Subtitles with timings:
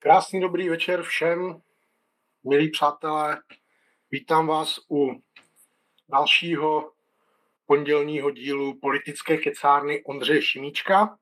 [0.00, 1.60] Krásný dobrý večer všem,
[2.44, 3.42] milí přátelé.
[4.10, 5.22] Vítám vás u
[6.08, 6.92] dalšího
[7.66, 11.18] pondělního dílu politické kecárny Ondřeje Šimíčka.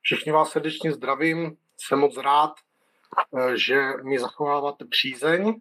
[0.00, 2.52] Všichni vás srdečně zdravím, jsem moc rád,
[3.38, 5.60] eh, že mi zachováváte přízeň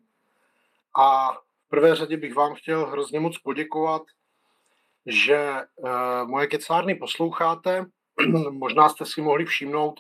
[1.00, 4.02] a v prvé řadě bych vám chtěl hrozně moc poděkovat,
[5.06, 7.86] že eh, moje kecárny posloucháte.
[8.52, 10.00] Možná jste si mohli všimnout,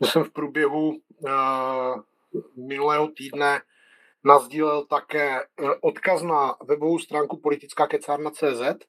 [0.00, 2.00] že jsem v průběhu uh,
[2.56, 3.62] minulého týdne
[4.24, 8.86] nazdílel také uh, odkaz na webovou stránku politická kecárna.cz,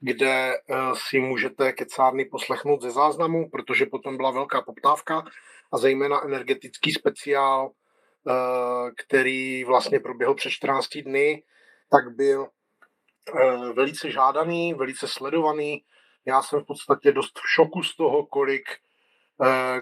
[0.00, 0.76] kde uh,
[1.08, 5.24] si můžete kecárny poslechnout ze záznamu, protože potom byla velká poptávka
[5.72, 7.70] a zejména energetický speciál,
[8.96, 11.42] který vlastně proběhl před 14 dny,
[11.90, 12.48] tak byl
[13.74, 15.84] velice žádaný, velice sledovaný.
[16.26, 18.91] Já jsem v podstatě dost v šoku z toho, kolik Eh,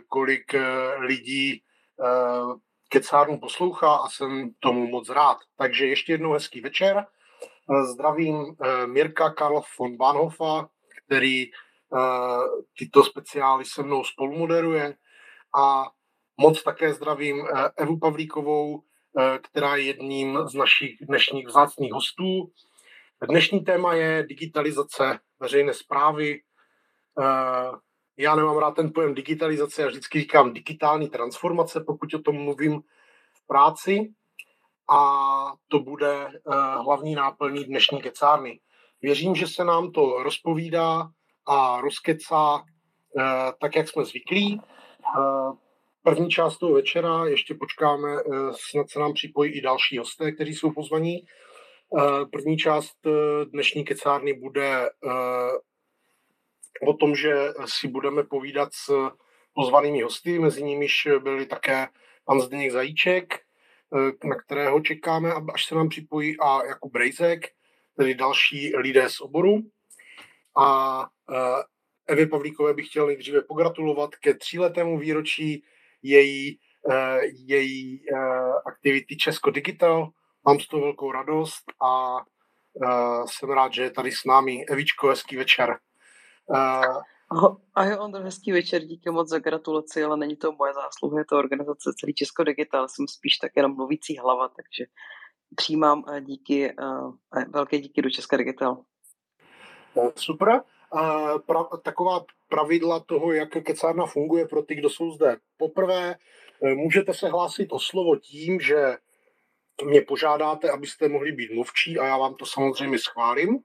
[0.09, 1.63] kolik eh, lidí
[2.01, 2.59] eh,
[2.89, 5.37] kecárnu poslouchá a jsem tomu moc rád.
[5.57, 7.07] Takže ještě jednou hezký večer.
[7.93, 10.69] Zdravím Mirka Karl von Bahnhofa,
[11.07, 11.51] který
[12.79, 14.97] tyto speciály se mnou spolumoderuje
[15.57, 15.87] a
[16.37, 18.83] moc také zdravím Evu Pavlíkovou,
[19.43, 22.53] která je jedním z našich dnešních vzácných hostů.
[23.29, 26.41] Dnešní téma je digitalizace veřejné zprávy,
[28.21, 32.81] já nemám rád ten pojem digitalizace, já vždycky říkám digitální transformace, pokud o tom mluvím
[33.33, 34.13] v práci.
[34.93, 35.03] A
[35.69, 36.55] to bude uh,
[36.85, 38.61] hlavní náplní dnešní kecárny.
[39.03, 41.09] Věřím, že se nám to rozpovídá
[41.47, 42.63] a rozkecá uh,
[43.61, 44.61] tak, jak jsme zvyklí.
[45.19, 45.57] Uh,
[46.03, 48.09] první část toho večera, ještě počkáme,
[48.51, 51.25] snad se nám připojí i další hosté, kteří jsou pozvaní.
[52.33, 52.97] První část
[53.45, 54.91] dnešní kecárny bude
[56.87, 59.11] o tom, že si budeme povídat s
[59.55, 61.89] pozvanými hosty, mezi nimiž byli také
[62.25, 67.47] pan Zdeněk Zajíček, eh, na kterého čekáme, až se nám připojí, a Jakub Brejzek,
[67.97, 69.61] tedy další lidé z oboru.
[70.59, 71.63] A eh,
[72.07, 75.65] Evě Pavlíkové bych chtěl nejdříve pogratulovat ke tříletému výročí
[76.03, 76.59] její,
[76.91, 78.03] eh, její
[78.67, 80.09] aktivity Česko Digital.
[80.47, 82.21] Mám z toho velkou radost a
[83.27, 84.65] jsem rád, že je tady s námi.
[84.67, 85.79] Evičko, hezký večer.
[86.51, 91.19] Uh, a jo, Ondro, hezký večer, díky moc za gratulaci, ale není to moje zásluha,
[91.19, 94.85] je to organizace celý Česko Digital, jsem spíš tak jenom mluvící hlava, takže
[95.57, 97.15] přijímám díky, uh,
[97.49, 98.83] velké díky do Česka Digital.
[100.17, 100.63] Super.
[100.95, 105.37] Uh, pra, taková pravidla toho, jak kecárna funguje pro ty, kdo jsou zde.
[105.57, 106.15] Poprvé
[106.75, 108.97] můžete se hlásit o slovo tím, že
[109.85, 113.59] mě požádáte, abyste mohli být mluvčí a já vám to samozřejmě schválím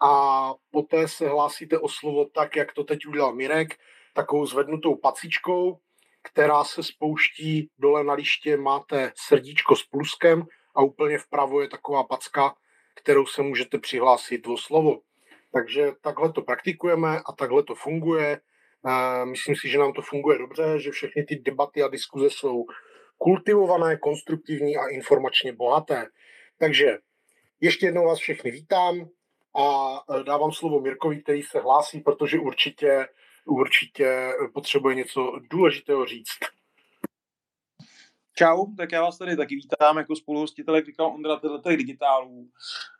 [0.00, 3.68] a poté se hlásíte o slovo tak, jak to teď udělal Mirek,
[4.14, 5.78] takovou zvednutou pacičkou,
[6.22, 10.42] která se spouští dole na liště, máte srdíčko s pluskem
[10.74, 12.54] a úplně vpravo je taková packa,
[12.94, 15.00] kterou se můžete přihlásit o slovo.
[15.52, 18.40] Takže takhle to praktikujeme a takhle to funguje.
[19.24, 22.64] Myslím si, že nám to funguje dobře, že všechny ty debaty a diskuze jsou
[23.18, 26.06] kultivované, konstruktivní a informačně bohaté.
[26.58, 26.98] Takže
[27.60, 29.08] ještě jednou vás všechny vítám
[29.56, 33.08] a e, dávám slovo Mirkovi, který se hlásí, protože určitě,
[33.44, 36.38] určitě potřebuje něco důležitého říct.
[38.34, 41.40] Čau, tak já vás tady taky vítám jako spoluhostitel, jak říkal Ondra,
[41.76, 42.48] digitálů,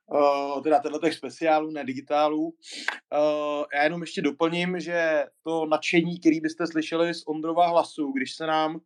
[0.07, 2.45] uh, teda těch speciálů, ne digitálů.
[2.45, 8.35] Uh, já jenom ještě doplním, že to nadšení, který byste slyšeli z Ondrova hlasu, když
[8.35, 8.81] se nám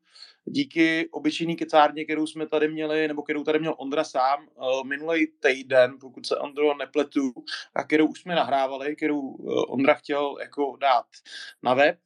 [0.44, 5.26] díky obyčejný kecárně, kterou jsme tady měli, nebo kterou tady měl Ondra sám uh, minulý
[5.26, 7.32] týden, pokud se Ondro nepletu,
[7.74, 9.20] a kterou už jsme nahrávali, kterou
[9.68, 11.06] Ondra chtěl jako dát
[11.62, 11.98] na web,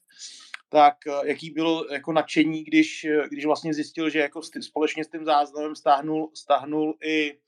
[0.68, 0.94] tak
[1.24, 6.30] jaký bylo jako nadšení, když, když vlastně zjistil, že jako společně s tím záznamem stáhnul,
[6.34, 7.38] stáhnul i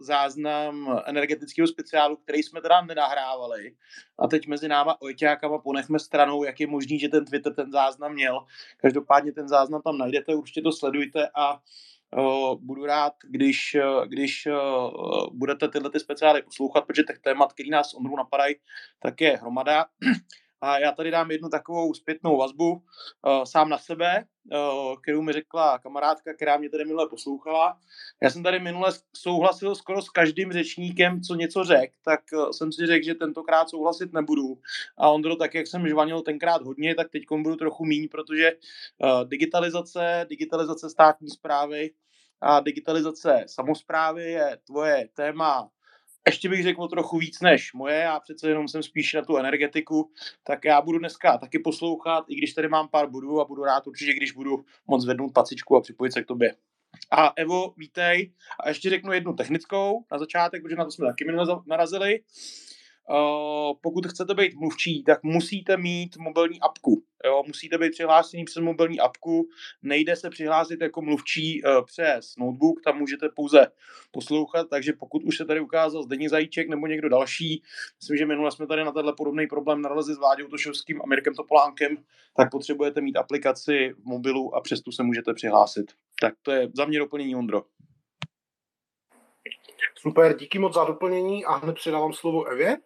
[0.00, 3.72] záznam energetického speciálu, který jsme teda nenahrávali.
[4.18, 8.12] A teď mezi náma ojťákama ponechme stranou, jak je možný, že ten Twitter ten záznam
[8.12, 8.46] měl.
[8.76, 11.60] Každopádně ten záznam tam najdete, určitě to sledujte a
[12.16, 13.76] Uh, budu rád, když,
[14.06, 18.54] když uh, budete tyhle ty speciály poslouchat, protože těch témat, který nás Ondru napadají,
[19.00, 19.86] tak je hromada.
[20.60, 25.32] A já tady dám jednu takovou zpětnou vazbu uh, sám na sebe, uh, kterou mi
[25.32, 27.78] řekla kamarádka, která mě tady minule poslouchala.
[28.22, 32.72] Já jsem tady minule souhlasil skoro s každým řečníkem, co něco řekl, tak uh, jsem
[32.72, 34.58] si řekl, že tentokrát souhlasit nebudu.
[34.98, 39.28] A Ondro, tak jak jsem žvanil tenkrát hodně, tak teď budu trochu míň, protože uh,
[39.28, 41.90] digitalizace, digitalizace státní zprávy
[42.40, 45.70] a digitalizace samozprávy je tvoje téma
[46.26, 50.10] ještě bych řekl trochu víc než moje, já přece jenom jsem spíš na tu energetiku,
[50.44, 53.86] tak já budu dneska taky poslouchat, i když tady mám pár bodů a budu rád
[53.86, 56.54] určitě, když budu moc zvednout pacičku a připojit se k tobě.
[57.10, 58.32] A Evo, vítej.
[58.60, 61.24] A ještě řeknu jednu technickou na začátek, protože na to jsme taky
[61.66, 62.20] narazili.
[63.10, 67.02] Uh, pokud chcete být mluvčí, tak musíte mít mobilní apku.
[67.24, 67.42] Jo?
[67.46, 69.48] Musíte být přihlášený přes mobilní apku.
[69.82, 73.66] Nejde se přihlásit jako mluvčí uh, přes notebook, tam můžete pouze
[74.10, 77.62] poslouchat, takže pokud už se tady ukázal Zdeněk Zajíček nebo někdo další,
[78.00, 81.34] myslím, že minule jsme tady na tenhle podobný problém narazili s Vláďou Tošovským a Mirkem
[81.34, 81.96] Topolánkem,
[82.36, 85.92] tak potřebujete mít aplikaci v mobilu a přes tu se můžete přihlásit.
[86.20, 87.62] Tak to je za mě doplnění Ondro.
[89.94, 92.76] Super, díky moc za doplnění a hned předávám slovo Evě.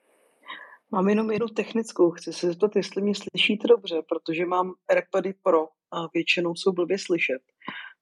[0.94, 2.10] Mám jenom jednu technickou.
[2.10, 6.98] Chci se zeptat, jestli mě slyšíte dobře, protože mám AirPody Pro a většinou jsou blbě
[6.98, 7.42] slyšet.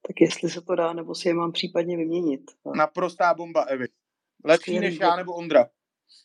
[0.06, 2.41] Tak jestli se to dá, nebo si je mám případně vyměnit.
[2.77, 3.87] Naprostá bomba, Evi.
[4.44, 5.67] Lepší Skvělý, než já nebo Ondra.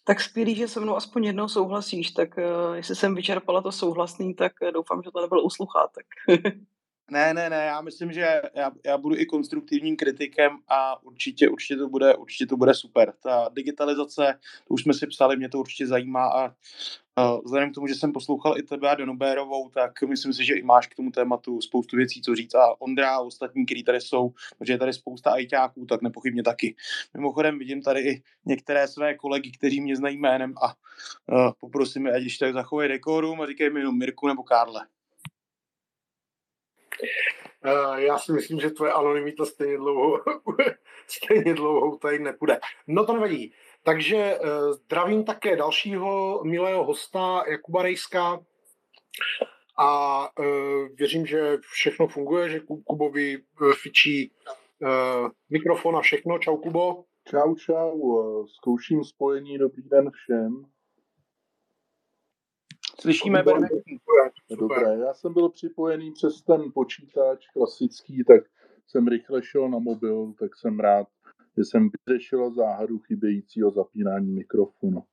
[0.04, 4.34] Tak skvělý, že se mnou aspoň jednou souhlasíš, tak uh, jestli jsem vyčerpala to souhlasný,
[4.34, 6.06] tak uh, doufám, že to nebylo u sluchátek.
[7.12, 11.76] Ne, ne, ne, já myslím, že já, já budu i konstruktivním kritikem a určitě, určitě,
[11.76, 13.14] to bude, určitě to bude super.
[13.24, 17.76] Ta digitalizace, to už jsme si psali, mě to určitě zajímá a uh, vzhledem k
[17.76, 20.96] tomu, že jsem poslouchal i tebe a Donobérovou, tak myslím si, že i máš k
[20.96, 24.78] tomu tématu spoustu věcí, co říct a Ondra a ostatní, kteří tady jsou, protože je
[24.78, 26.76] tady spousta ajťáků, tak nepochybně taky.
[27.14, 32.22] Mimochodem vidím tady i některé své kolegy, kteří mě znají jménem a uh, poprosím ať
[32.22, 34.82] když tak zachovají dekorum a říkají mi jenom Mirku nebo Karle.
[37.66, 40.24] Uh, já si myslím, že tvoje anonymita stejně dlouho,
[41.08, 42.60] stejně dlouho tady nepůjde.
[42.88, 43.54] No to nevadí.
[43.84, 48.40] Takže uh, zdravím také dalšího milého hosta Jakuba Rejska
[49.80, 50.46] a uh,
[50.96, 53.38] věřím, že všechno funguje, že Kubovi
[53.74, 54.32] fičí
[55.50, 56.40] mikrofon a všechno.
[56.40, 57.04] Čau Kubo.
[57.30, 58.46] Čau, čau.
[58.48, 59.58] Zkouším spojení.
[59.58, 60.77] Dobrý den všem.
[63.02, 63.68] Slyšíme, Dobré,
[64.50, 68.44] Dobré, já jsem byl připojený přes ten počítač klasický, tak
[68.88, 71.08] jsem rychle šel na mobil, tak jsem rád,
[71.58, 75.04] že jsem vyřešil záhadu chybějícího zapínání mikrofonu.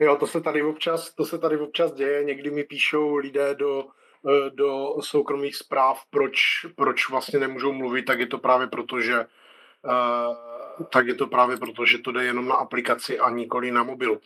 [0.00, 3.86] Jo, to se tady občas, to se tady občas děje, někdy mi píšou lidé do,
[4.28, 6.36] eh, do soukromých zpráv, proč,
[6.76, 10.51] proč vlastně nemůžou mluvit, tak je to právě proto, že uh,
[10.90, 14.20] tak je to právě proto, že to jde jenom na aplikaci a nikoli na mobil.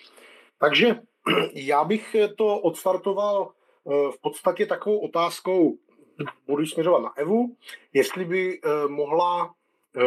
[0.58, 0.96] Takže
[1.52, 5.78] já bych to odstartoval eh, v podstatě takovou otázkou,
[6.46, 7.56] budu směřovat na Evu,
[7.92, 9.54] jestli by eh, mohla
[9.96, 10.02] eh,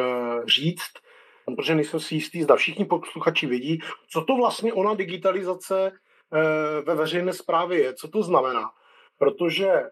[0.45, 0.91] říct,
[1.45, 5.91] protože nejsem si jistý, zda všichni posluchači vědí, co to vlastně ona digitalizace
[6.85, 8.71] ve veřejné správě je, co to znamená.
[9.17, 9.83] Protože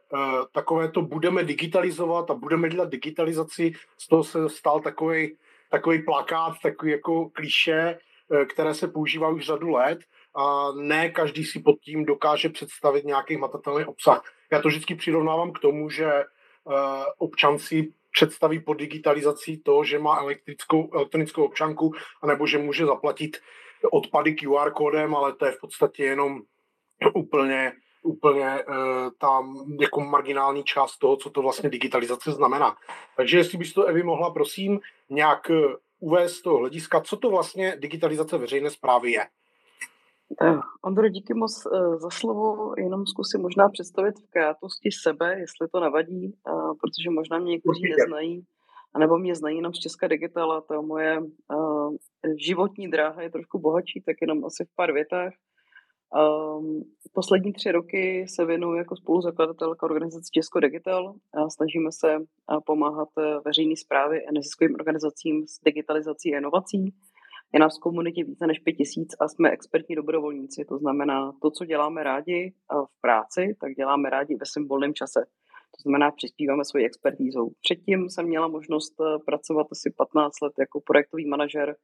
[0.52, 5.38] takové to budeme digitalizovat a budeme dělat digitalizaci, z toho se stal takový
[5.72, 8.00] takový plakát, takový jako kliše,
[8.32, 10.00] eh, které se používá už řadu let
[10.36, 14.24] a ne každý si pod tím dokáže představit nějaký hmatatelný obsah.
[14.52, 16.24] Já to vždycky přirovnávám k tomu, že eh,
[17.18, 21.94] občan si představí pod digitalizací to, že má elektrickou, elektronickou občanku,
[22.24, 23.38] anebo že může zaplatit
[23.92, 26.42] odpady QR kódem, ale to je v podstatě jenom
[27.14, 27.74] úplně
[28.08, 28.76] úplně uh,
[29.20, 32.78] tam jako marginální část toho, co to vlastně digitalizace znamená.
[33.18, 37.30] Takže jestli bys to, Evi, mohla, prosím, nějak uh, uvést z toho hlediska, co to
[37.30, 39.26] vlastně digitalizace veřejné zprávy je.
[40.42, 42.74] Uh, Ondro, díky moc uh, za slovo.
[42.78, 47.84] Jenom zkusím možná představit v krátkosti sebe, jestli to nevadí, uh, protože možná mě někteří
[47.98, 48.46] neznají,
[48.94, 50.62] anebo mě znají jenom z České digitala.
[50.62, 51.96] Ta moje uh,
[52.36, 55.34] životní dráha je trošku bohatší, tak jenom asi v pár větách.
[56.16, 56.84] Um,
[57.14, 62.18] poslední tři roky se věnuju jako spoluzakladatelka organizace Česko Digital a snažíme se
[62.66, 66.94] pomáhat e, veřejné zprávy a neziskovým organizacím s digitalizací a inovací.
[67.54, 70.66] Je nás v komunitě více než pět tisíc a jsme expertní dobrovolníci.
[70.66, 75.26] To znamená, to, co děláme rádi v práci, tak děláme rádi ve svém volném čase.
[75.78, 77.52] To znamená, přispíváme svoji expertízou.
[77.62, 81.76] Předtím jsem měla možnost e, pracovat asi 15 let jako projektový manažer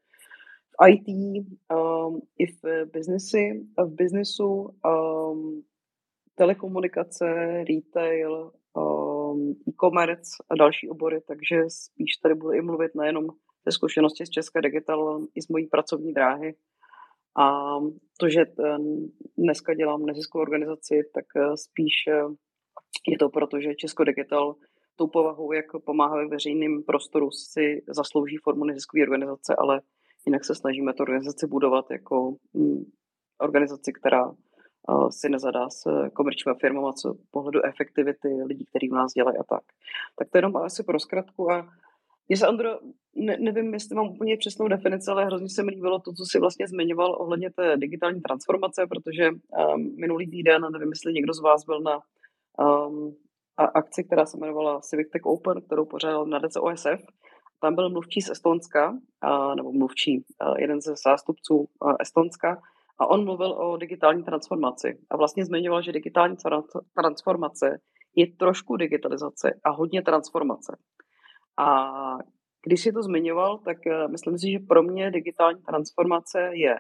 [0.88, 5.64] IT, um, i v biznesy, v biznesu, um,
[6.36, 7.26] telekomunikace,
[7.64, 13.26] retail, um, e-commerce a další obory, takže spíš tady budu i mluvit nejenom
[13.66, 16.56] ze zkušenosti z České digital, i z mojí pracovní dráhy.
[17.38, 17.78] A
[18.20, 18.46] to, že
[19.38, 22.24] dneska dělám neziskovou organizaci, tak eh, spíš eh,
[23.08, 24.56] je to proto, že Česko Digital
[24.96, 29.82] tou povahou, jak pomáhá ve veřejném prostoru, si zaslouží formu neziskové organizace, ale
[30.26, 32.84] Jinak se snažíme tu organizaci budovat jako mm,
[33.42, 34.32] organizaci, která
[35.10, 39.64] si nezadá s komerčními firmami co pohledu efektivity lidí, kteří v nás dělají a tak.
[40.16, 41.70] Tak to jenom asi pro zkratku a
[42.28, 42.70] Mně se, Andro,
[43.16, 46.40] ne, nevím, jestli mám úplně přesnou definici, ale hrozně se mi líbilo to, co si
[46.40, 51.66] vlastně zmiňoval ohledně té digitální transformace, protože um, minulý týden, nevím, jestli někdo z vás
[51.66, 52.00] byl na
[52.60, 53.16] um,
[53.58, 57.02] akci, která se jmenovala Civic Tech Open, kterou pořádal na DC OSF.
[57.64, 58.98] Tam byl mluvčí z Estonska,
[59.56, 60.26] nebo mluvčí,
[60.58, 61.68] jeden ze zástupců
[62.00, 62.62] Estonska,
[63.00, 65.00] a on mluvil o digitální transformaci.
[65.10, 66.38] A vlastně zmiňoval, že digitální
[66.96, 67.80] transformace
[68.16, 70.78] je trošku digitalizace a hodně transformace.
[71.58, 71.92] A
[72.66, 76.76] když si to zmiňoval, tak eh, myslím si, že pro mě digitální transformace je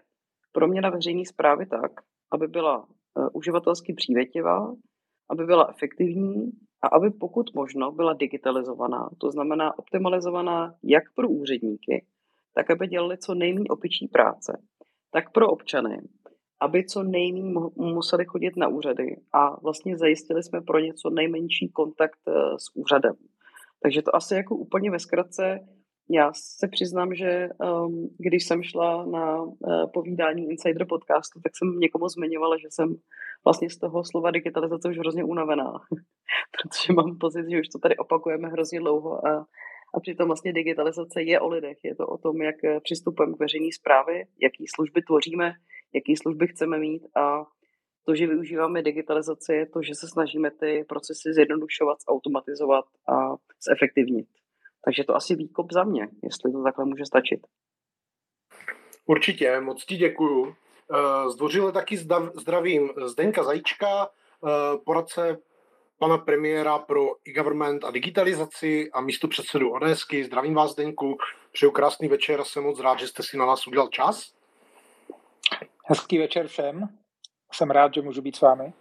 [0.51, 1.91] pro mě na veřejné zprávy tak,
[2.31, 4.73] aby byla uh, uživatelsky přívětivá,
[5.29, 6.51] aby byla efektivní
[6.81, 9.09] a aby pokud možno byla digitalizovaná.
[9.17, 12.05] To znamená optimalizovaná jak pro úředníky,
[12.53, 14.61] tak aby dělali co nejméně opičí práce,
[15.11, 16.01] tak pro občany,
[16.61, 21.69] aby co nejméně museli chodit na úřady a vlastně zajistili jsme pro ně co nejmenší
[21.69, 23.15] kontakt eh, s úřadem.
[23.83, 25.59] Takže to asi jako úplně ve zkratce.
[26.09, 29.57] Já se přiznám, že um, když jsem šla na uh,
[29.93, 32.95] povídání Insider podcastu, tak jsem někomu zmiňovala, že jsem
[33.45, 35.71] vlastně z toho slova digitalizace už hrozně unavená.
[36.55, 39.45] Protože mám pocit, že už to tady opakujeme hrozně dlouho a,
[39.95, 41.77] a přitom vlastně digitalizace je o lidech.
[41.83, 45.53] Je to o tom, jak přistupujeme k veřejné zprávě, jaký služby tvoříme,
[45.93, 47.45] jaký služby chceme mít a
[48.05, 53.35] to, že využíváme digitalizaci, je to, že se snažíme ty procesy zjednodušovat, automatizovat a
[53.69, 54.27] zefektivnit.
[54.85, 57.47] Takže to asi výkop za mě, jestli to takhle může stačit.
[59.05, 60.55] Určitě, moc ti děkuju.
[60.93, 61.97] Eh, zdvořile taky
[62.33, 65.37] zdravím Zdenka Zajíčka, eh, poradce
[65.99, 70.23] pana premiéra pro e-government a digitalizaci a místo předsedu ODSky.
[70.23, 71.17] Zdravím vás, Zdenku,
[71.51, 74.33] přeju krásný večer, jsem moc rád, že jste si na nás udělal čas.
[75.85, 76.89] Hezký večer všem.
[77.53, 78.73] Jsem rád, že můžu být s vámi.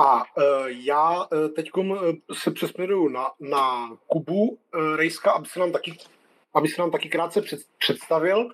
[0.00, 1.70] A uh, já uh, teď
[2.32, 4.56] se přesměruju na, na Kubu uh,
[4.96, 5.98] Rejska, aby se nám taky,
[6.54, 8.50] aby se nám taky krátce před, představil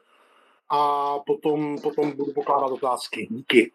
[0.68, 3.26] a potom, potom budu pokládat otázky.
[3.30, 3.72] Díky.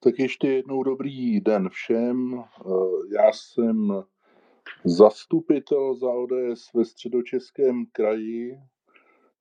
[0.00, 2.44] Tak ještě jednou dobrý den všem.
[3.14, 4.04] Já jsem
[4.84, 8.58] zastupitel za ODS ve středočeském kraji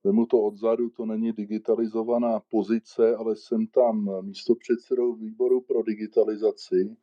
[0.03, 6.95] Vemu to odzadu, to není digitalizovaná pozice, ale jsem tam místo předsedou výboru pro digitalizaci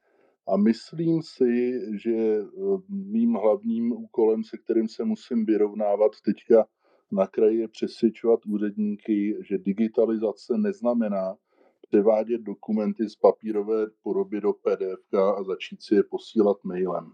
[0.49, 2.47] a myslím si, že eh,
[2.89, 6.67] mým hlavním úkolem, se kterým se musím vyrovnávat teďka
[7.13, 11.37] na kraji, je přesvědčovat úředníky, že digitalizace neznamená
[11.89, 17.13] převádět dokumenty z papírové podoby do PDF a začít si je posílat mailem.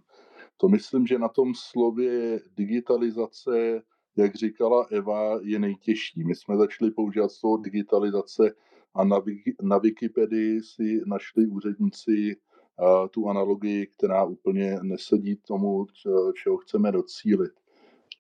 [0.57, 3.83] To myslím, že na tom slově digitalizace
[4.17, 6.25] jak říkala Eva, je nejtěžší.
[6.25, 8.55] My jsme začali používat slovo digitalizace
[8.95, 9.21] a na,
[9.63, 12.37] na Wikipedii si našli úředníci
[13.11, 15.87] tu analogii, která úplně nesedí tomu,
[16.43, 17.53] čeho chceme docílit.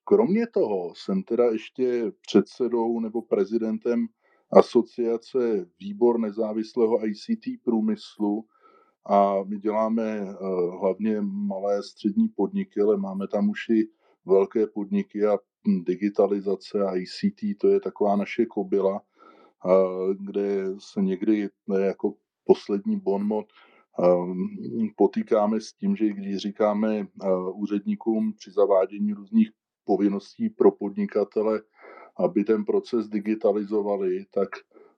[0.05, 4.07] Kromě toho jsem teda ještě předsedou nebo prezidentem
[4.50, 8.45] asociace Výbor nezávislého ICT průmyslu
[9.07, 10.26] a my děláme
[10.81, 13.88] hlavně malé střední podniky, ale máme tam už i
[14.26, 19.01] velké podniky a digitalizace a ICT, to je taková naše kobila,
[20.21, 23.47] kde se někdy jako poslední bonmot
[24.97, 27.07] potýkáme s tím, že když říkáme
[27.55, 29.51] úředníkům při zavádění různých
[29.85, 31.63] povinností pro podnikatele,
[32.17, 34.49] aby ten proces digitalizovali, tak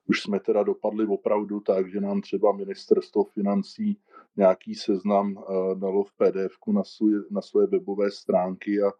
[0.07, 3.99] už jsme teda dopadli opravdu tak, že nám třeba ministerstvo financí
[4.37, 8.91] nějaký seznam dalo v pdf na, svůj, na své webové stránky a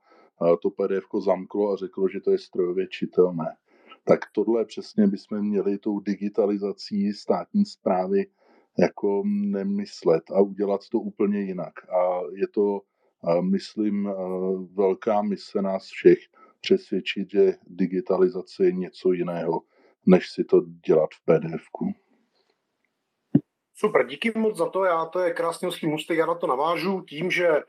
[0.61, 3.57] to PDF zamklo a řeklo, že to je strojově čitelné.
[4.03, 8.25] Tak tohle přesně bychom měli tou digitalizací státní zprávy
[8.79, 11.73] jako nemyslet a udělat to úplně jinak.
[11.89, 12.81] A je to,
[13.41, 14.09] myslím,
[14.73, 16.17] velká mise nás všech
[16.61, 19.61] přesvědčit, že digitalizace je něco jiného,
[20.05, 21.93] než si to dělat v pdf -ku.
[23.75, 24.83] Super, díky moc za to.
[24.83, 27.63] Já to je krásný můstek, já na to navážu tím, že uh,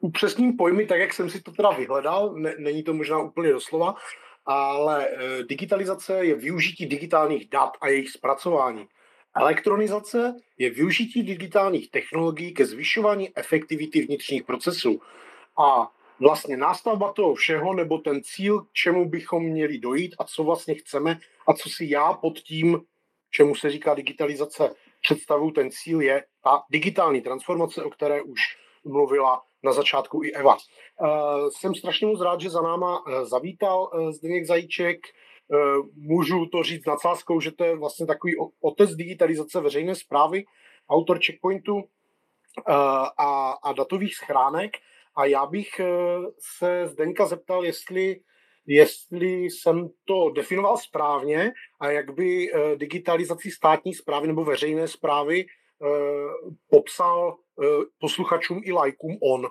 [0.00, 3.94] upřesním pojmy tak, jak jsem si to teda vyhledal, ne, není to možná úplně doslova,
[4.46, 8.88] ale e, digitalizace je využití digitálních dat a jejich zpracování.
[9.36, 15.00] Elektronizace je využití digitálních technologií ke zvyšování efektivity vnitřních procesů.
[15.58, 15.90] A
[16.20, 20.74] vlastně nástavba toho všeho, nebo ten cíl, k čemu bychom měli dojít a co vlastně
[20.74, 22.80] chceme a co si já pod tím,
[23.30, 28.40] čemu se říká digitalizace, představu, ten cíl je ta digitální transformace, o které už
[28.84, 30.54] mluvila na začátku i Eva.
[30.54, 34.98] Uh, jsem strašně moc rád, že za náma uh, zavítal uh, Zdeněk Zajíček.
[35.94, 40.44] Můžu to říct nadsázkou, že to je vlastně takový otec digitalizace veřejné zprávy,
[40.90, 41.82] autor checkpointu
[43.18, 44.76] a, a datových schránek.
[45.16, 45.80] A já bych
[46.58, 48.20] se Zdenka zeptal, jestli
[48.66, 55.46] jestli jsem to definoval správně a jak by digitalizaci státní zprávy nebo veřejné zprávy
[56.70, 57.36] popsal
[57.98, 59.46] posluchačům i lajkům on.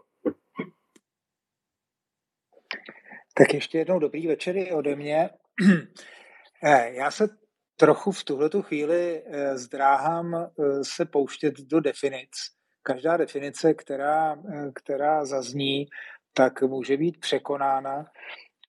[3.39, 5.29] Tak ještě jednou dobrý večer i ode mě.
[6.63, 7.27] Eh, já se
[7.75, 10.50] trochu v tuhletu chvíli eh, zdráhám eh,
[10.83, 12.29] se pouštět do definic.
[12.83, 14.36] Každá definice, která,
[14.75, 15.86] která zazní,
[16.33, 18.05] tak může být překonána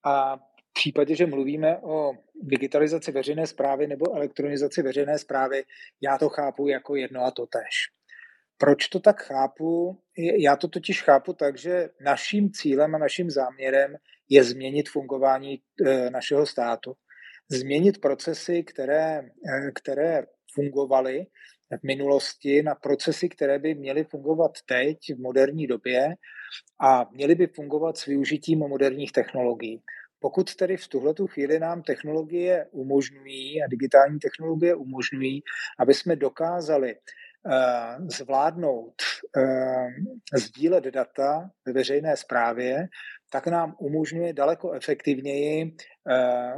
[0.04, 0.38] a
[0.70, 2.12] v případě, že mluvíme o
[2.42, 5.64] digitalizaci veřejné zprávy nebo elektronizaci veřejné zprávy,
[6.00, 8.00] já to chápu jako jedno a to tež.
[8.58, 9.98] Proč to tak chápu?
[10.38, 13.96] Já to totiž chápu tak, že naším cílem a naším záměrem
[14.28, 16.92] je změnit fungování eh, našeho státu.
[17.50, 20.22] Změnit procesy, které, eh, které
[20.54, 21.26] fungovaly
[21.78, 26.14] v minulosti na procesy, které by měly fungovat teď v moderní době
[26.80, 29.82] a měly by fungovat s využitím moderních technologií.
[30.20, 35.42] Pokud tedy v tuhle chvíli nám technologie umožňují a digitální technologie umožňují,
[35.78, 36.96] aby jsme dokázali
[37.46, 38.94] Eh, zvládnout
[39.36, 39.88] eh,
[40.38, 42.88] sdílet data ve veřejné správě,
[43.30, 45.76] tak nám umožňuje daleko efektivněji
[46.10, 46.52] eh,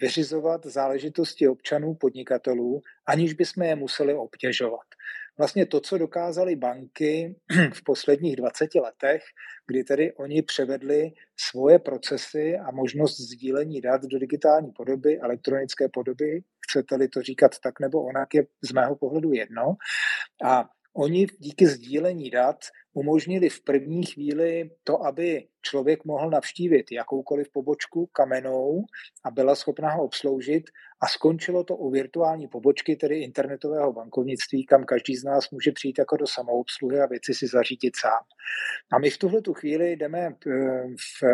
[0.00, 4.86] vyřizovat záležitosti občanů, podnikatelů, aniž bychom je museli obtěžovat.
[5.38, 7.36] Vlastně to, co dokázali banky
[7.74, 9.22] v posledních 20 letech,
[9.66, 16.42] kdy tedy oni převedli svoje procesy a možnost sdílení dat do digitální podoby, elektronické podoby,
[16.68, 19.76] chcete-li to říkat tak nebo onak, je z mého pohledu jedno.
[20.44, 22.56] A oni díky sdílení dat
[22.94, 28.84] umožnili v první chvíli to, aby člověk mohl navštívit jakoukoliv pobočku kamenou
[29.24, 30.64] a byla schopna ho obsloužit
[31.02, 35.98] a skončilo to u virtuální pobočky, tedy internetového bankovnictví, kam každý z nás může přijít
[35.98, 38.22] jako do samoobsluhy a věci si zařídit sám.
[38.92, 40.50] A my v tuhle tu chvíli jdeme eh,
[41.20, 41.26] v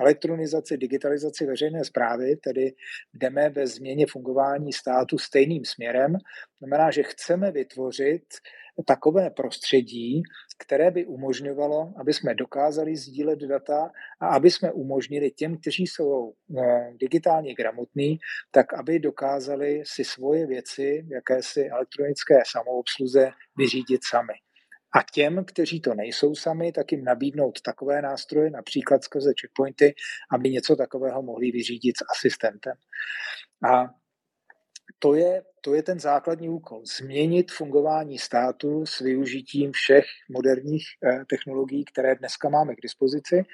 [0.00, 2.74] elektronizaci, digitalizaci veřejné zprávy, tedy
[3.14, 6.16] jdeme ve změně fungování státu stejným směrem.
[6.58, 8.24] Znamená, že chceme vytvořit
[8.84, 10.22] takové prostředí,
[10.58, 16.32] které by umožňovalo, aby jsme dokázali sdílet data a aby jsme umožnili těm, kteří jsou
[16.58, 18.18] eh, digitálně gramotní,
[18.50, 24.34] tak aby dokázali si svoje věci jakési elektronické samoobsluze vyřídit sami.
[24.94, 29.94] A těm, kteří to nejsou sami, tak jim nabídnout takové nástroje, například skrze checkpointy,
[30.30, 32.74] aby něco takového mohli vyřídit s asistentem.
[33.70, 33.84] A
[34.98, 36.82] to je, to je ten základní úkol.
[36.98, 43.44] Změnit fungování státu s využitím všech moderních eh, technologií, které dneska máme k dispozici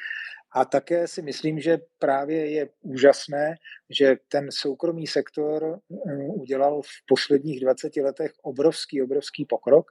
[0.54, 3.54] a také si myslím, že právě je úžasné,
[3.90, 9.90] že ten soukromý sektor eh, udělal v posledních 20 letech obrovský, obrovský pokrok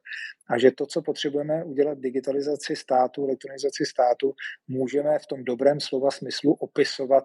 [0.49, 4.33] a že to, co potřebujeme udělat digitalizaci státu, elektronizaci státu,
[4.67, 7.23] můžeme v tom dobrém slova smyslu opisovat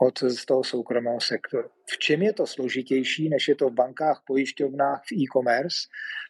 [0.00, 1.68] od z toho soukromého sektoru.
[1.90, 5.78] V čem je to složitější, než je to v bankách, pojišťovnách, v e-commerce?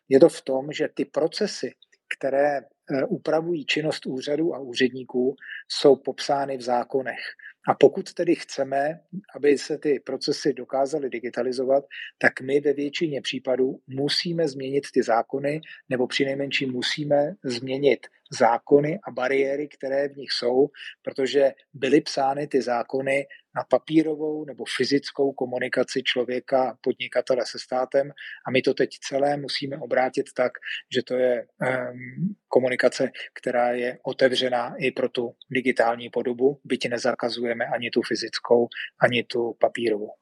[0.08, 1.74] Je to v tom, že ty procesy,
[2.18, 2.60] které
[3.08, 5.36] upravují činnost úřadů a úředníků,
[5.68, 7.20] jsou popsány v zákonech.
[7.68, 9.00] A pokud tedy chceme,
[9.34, 11.84] aby se ty procesy dokázaly digitalizovat,
[12.18, 18.06] tak my ve většině případů musíme změnit ty zákony, nebo přinejmenším musíme změnit
[18.38, 20.68] zákony a bariéry, které v nich jsou,
[21.02, 23.26] protože byly psány ty zákony
[23.58, 28.12] na papírovou nebo fyzickou komunikaci člověka, podnikatele se státem
[28.46, 30.52] a my to teď celé musíme obrátit tak,
[30.94, 37.66] že to je um, komunikace, která je otevřená i pro tu digitální podobu, byť nezakazujeme
[37.66, 38.68] ani tu fyzickou,
[39.00, 40.12] ani tu papírovou.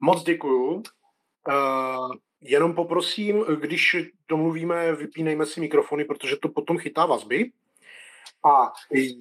[0.00, 0.82] Moc děkuju.
[1.48, 3.96] Uh, jenom poprosím, když
[4.28, 7.50] domluvíme, vypínejme si mikrofony, protože to potom chytá vazby.
[8.44, 8.72] A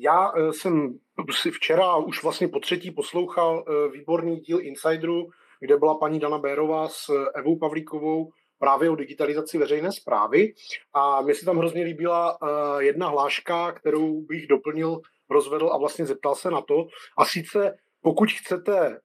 [0.01, 0.99] já eh, jsem
[1.31, 6.37] si včera už vlastně po třetí poslouchal eh, výborný díl Insideru, kde byla paní Dana
[6.37, 10.53] Bérová s Evou Pavlíkovou právě o digitalizaci veřejné zprávy.
[10.93, 16.05] A mně se tam hrozně líbila eh, jedna hláška, kterou bych doplnil, rozvedl a vlastně
[16.05, 16.87] zeptal se na to.
[17.17, 18.99] A sice pokud chcete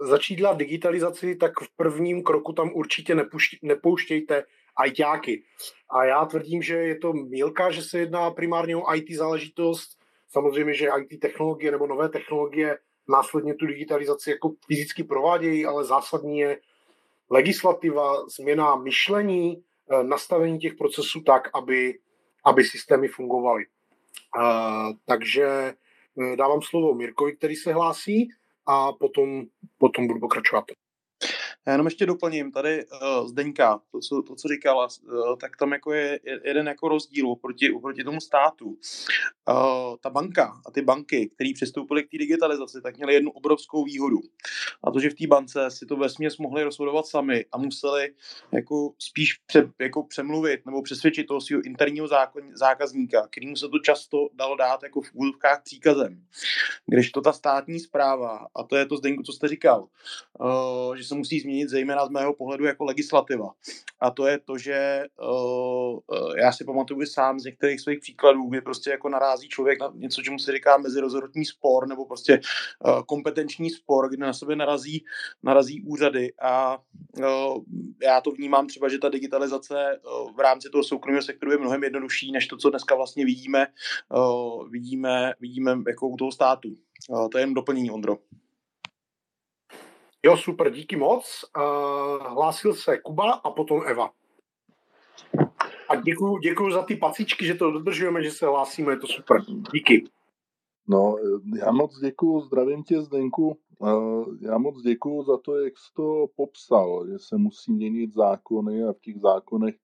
[0.00, 3.16] začít dělat digitalizaci, tak v prvním kroku tam určitě
[3.62, 4.44] nepouštějte
[4.86, 5.42] ITáky.
[5.90, 9.98] A já tvrdím, že je to mílka, že se jedná primárně o IT záležitost.
[10.28, 16.38] Samozřejmě, že IT technologie nebo nové technologie následně tu digitalizaci jako fyzicky provádějí, ale zásadní
[16.38, 16.58] je
[17.30, 21.98] legislativa, změna myšlení, eh, nastavení těch procesů tak, aby,
[22.44, 23.64] aby systémy fungovaly.
[24.36, 25.46] Uh, takže
[26.22, 28.28] eh, dávám slovo Mirkovi, který se hlásí
[28.66, 29.42] a potom,
[29.78, 30.64] potom budu pokračovat.
[31.66, 35.72] Já jenom ještě doplním tady uh, Zdeňka, to co, to, co říkala, uh, tak tam
[35.72, 38.66] jako je jeden jako rozdíl oproti, oproti tomu státu.
[38.66, 43.84] Uh, ta banka a ty banky, které přistoupily k té digitalizaci, tak měly jednu obrovskou
[43.84, 44.18] výhodu.
[44.84, 48.14] A to, že v té bance si to vesměs mohli rozhodovat sami a museli
[48.52, 53.78] jako spíš pře, jako přemluvit nebo přesvědčit toho svého interního zákon, zákazníka, kterýmu se to
[53.78, 56.22] často dalo dát jako v úvodkách příkazem.
[56.86, 59.88] Když to ta státní zpráva, a to je to Zdeňku, co jste říkal,
[60.40, 63.50] uh, že se musí změnit zejména z mého pohledu jako legislativa.
[64.00, 65.98] A to je to, že uh,
[66.36, 70.22] já si pamatuju sám z některých svých příkladů, kdy prostě jako narazí člověk na něco,
[70.22, 72.40] čemu se říká mezirozhodnutní spor, nebo prostě
[72.86, 75.04] uh, kompetenční spor, kdy na sebe narazí,
[75.42, 76.78] narazí úřady a
[77.18, 77.62] uh,
[78.02, 81.84] já to vnímám třeba, že ta digitalizace uh, v rámci toho soukromého sektoru je mnohem
[81.84, 83.66] jednodušší, než to, co dneska vlastně vidíme,
[84.14, 86.68] uh, vidíme, vidíme jako u toho státu.
[87.08, 88.18] Uh, to je jen doplnění, Ondro.
[90.24, 91.44] Jo, super, díky moc.
[91.56, 94.10] Uh, hlásil se Kuba a potom Eva.
[95.88, 99.40] A děkuju, děkuju za ty pacičky, že to dodržujeme, že se hlásíme, je to super.
[99.72, 100.04] Díky.
[100.88, 101.16] No,
[101.58, 103.58] já moc děkuju, zdravím tě Zdenku.
[104.40, 108.92] Já moc děkuju za to, jak jsi to popsal, že se musí měnit zákony a
[108.92, 109.74] v těch zákonech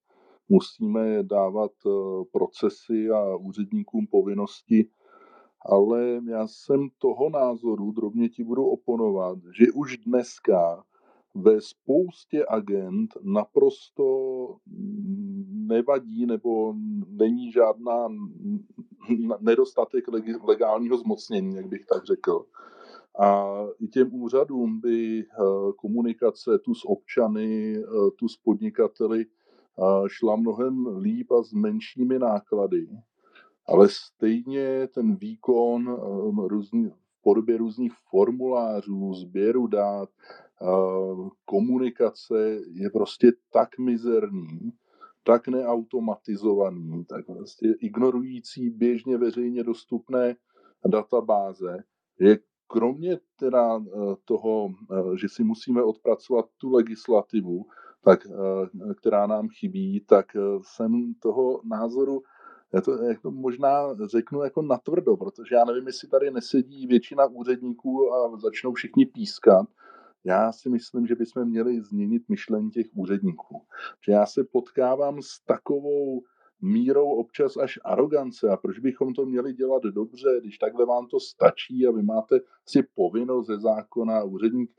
[0.48, 1.90] musíme dávat eh,
[2.33, 4.90] procesy a úředníkům povinnosti
[5.69, 10.85] ale já jsem toho názoru, drobně ti budu oponovat, že už dneska
[11.35, 14.05] ve spoustě agent naprosto
[15.51, 16.75] nevadí nebo
[17.09, 18.09] není žádná
[19.41, 20.05] nedostatek
[20.49, 22.45] legálního zmocnění, jak bych tak řekl.
[23.21, 25.25] A i těm úřadům by eh,
[25.77, 27.83] komunikace tu s občany, eh,
[28.19, 32.89] tu s podnikateli eh, šla mnohem líp a s menšími náklady
[33.69, 40.09] ale stejně ten výkon ehm, různý, v podobě různých formulářů, sběru dát,
[40.61, 44.73] ehm, komunikace je prostě tak mizerný,
[45.25, 50.37] tak neautomatizovaný, tak vlastně ignorující běžně veřejně dostupné
[50.87, 51.85] databáze,
[52.21, 57.67] je kromě teda eh, toho, eh, že si musíme odpracovat tu legislativu,
[58.05, 60.27] tak, eh, která nám chybí, tak
[60.63, 62.23] jsem toho názoru,
[62.75, 68.15] já to jako možná řeknu jako natvrdo, protože já nevím, jestli tady nesedí většina úředníků
[68.15, 69.67] a začnou všichni pískat.
[70.25, 73.63] Já si myslím, že bychom měli změnit myšlení těch úředníků.
[74.07, 76.23] Že já se potkávám s takovou
[76.63, 78.49] mírou občas až arogance.
[78.49, 82.41] A proč bychom to měli dělat dobře, když takhle vám to stačí a vy máte
[82.67, 84.71] si povinnost ze zákona, úředník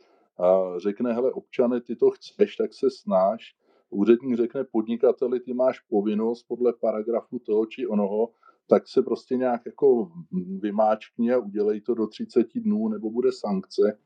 [0.77, 3.55] řekne, hele občane, ty to chceš, tak se snáš
[3.89, 8.29] úředník řekne podnikateli, ty máš povinnost podle paragrafu toho či onoho,
[8.67, 10.11] tak se prostě nějak jako
[10.59, 13.99] vymáčkni a udělej to do 30 dnů, nebo bude sankce.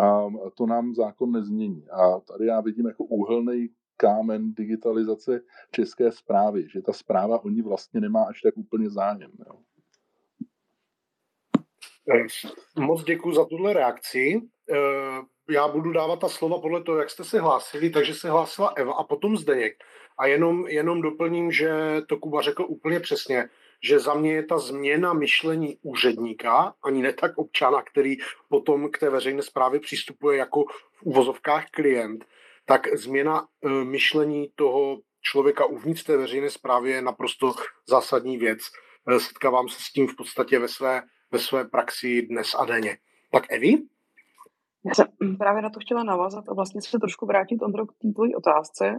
[0.00, 1.88] A to nám zákon nezmění.
[1.88, 7.62] A tady já vidím jako úhelný kámen digitalizace české zprávy, že ta zpráva o ní
[7.62, 9.30] vlastně nemá až tak úplně zájem.
[9.46, 9.58] Jo.
[12.78, 14.40] Moc děkuji za tuhle reakci.
[14.70, 18.72] Eh, já budu dávat ta slova podle toho, jak jste se hlásili, takže se hlásila
[18.76, 19.84] Eva a potom Zdeněk.
[20.18, 21.70] A jenom, jenom doplním, že
[22.08, 23.48] to Kuba řekl úplně přesně,
[23.82, 28.16] že za mě je ta změna myšlení úředníka, ani ne tak občana, který
[28.48, 32.24] potom k té veřejné zprávě přistupuje jako v uvozovkách klient,
[32.66, 37.52] tak změna e, myšlení toho člověka uvnitř té veřejné zprávy je naprosto
[37.88, 38.58] zásadní věc.
[39.18, 42.98] Setkávám se s tím v podstatě ve své, ve své praxi dnes a denně.
[43.32, 43.72] Tak Evi?
[44.86, 48.08] Já jsem právě na to chtěla navázat a vlastně se trošku vrátit, Ondro, k té
[48.14, 48.94] tvojí otázce.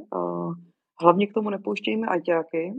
[1.02, 2.74] Hlavně k tomu nepouštějme ajťáky.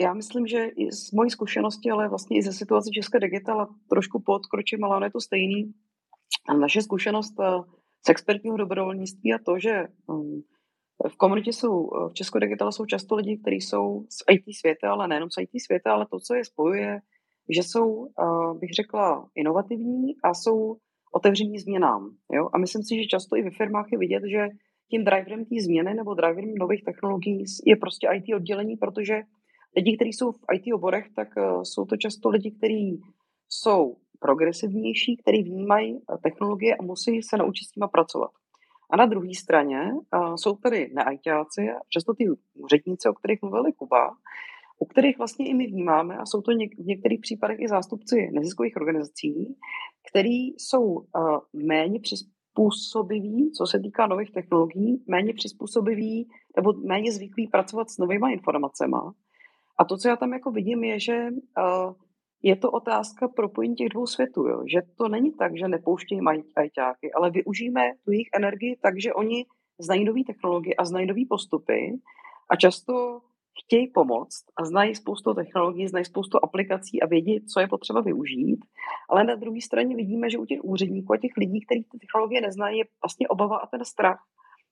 [0.00, 4.22] Já myslím, že i z mojí zkušenosti, ale vlastně i ze situace České digital trošku
[4.26, 5.74] podkročím, ale ono je to stejný.
[6.60, 7.34] Naše zkušenost
[8.06, 10.42] z expertního dobrovolnictví a to, že um,
[11.08, 15.08] v komunitě jsou, v České digital jsou často lidi, kteří jsou z IT světa, ale
[15.08, 17.00] nejenom z IT světa, ale to, co je spojuje,
[17.48, 18.08] že jsou,
[18.58, 20.76] bych řekla, inovativní a jsou
[21.12, 22.10] otevření změnám.
[22.32, 22.48] Jo?
[22.52, 24.48] A myslím si, že často i ve firmách je vidět, že
[24.90, 29.22] tím driverem té změny nebo driverem nových technologií je prostě IT oddělení, protože
[29.76, 33.00] lidi, kteří jsou v IT oborech, tak uh, jsou to často lidi, kteří
[33.48, 38.30] jsou progresivnější, kteří vnímají uh, technologie a musí se naučit s nimi pracovat.
[38.90, 39.92] A na druhé straně
[40.36, 44.16] jsou tady neajťáci, často ty úředníci, o kterých mluvili Kuba,
[44.84, 48.30] u kterých vlastně i my vnímáme, a jsou to něk- v některých případech i zástupci
[48.32, 49.56] neziskových organizací,
[50.10, 51.04] který jsou uh,
[51.52, 58.32] méně přizpůsobiví, co se týká nových technologií, méně přizpůsobiví nebo méně zvyklí pracovat s novými
[58.32, 58.96] informacemi.
[59.78, 61.94] A to, co já tam jako vidím, je, že uh,
[62.42, 64.62] je to otázka propojení těch dvou světů, jo?
[64.72, 66.20] že to není tak, že nepouštějí
[66.56, 69.44] ajťáky, ale využijeme tu jejich energii tak, že oni
[69.78, 72.00] znají nové technologie a znají nové postupy
[72.50, 73.20] a často
[73.64, 78.60] chtějí pomoct a znají spoustu technologií, znají spoustu aplikací a vědí, co je potřeba využít,
[79.10, 82.40] ale na druhé straně vidíme, že u těch úředníků a těch lidí, kteří ty technologie
[82.40, 84.20] neznají, je vlastně obava a ten strach.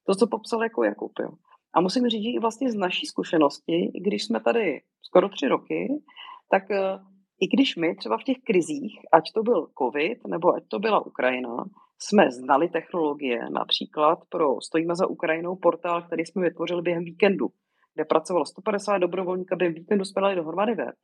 [0.06, 1.12] To, co popsal jako Jakub.
[1.20, 1.28] Jo.
[1.74, 5.48] A musím říct, že i vlastně z naší zkušenosti, i když jsme tady skoro tři
[5.48, 6.02] roky,
[6.50, 6.98] tak eh,
[7.40, 11.06] i když my třeba v těch krizích, ať to byl COVID nebo ať to byla
[11.06, 11.64] Ukrajina,
[11.98, 17.48] jsme znali technologie, například pro Stojíme za Ukrajinou portál, který jsme vytvořili během víkendu,
[17.94, 20.94] kde pracovalo 150 dobrovolníků, během víkendu jsme dali dohromady web,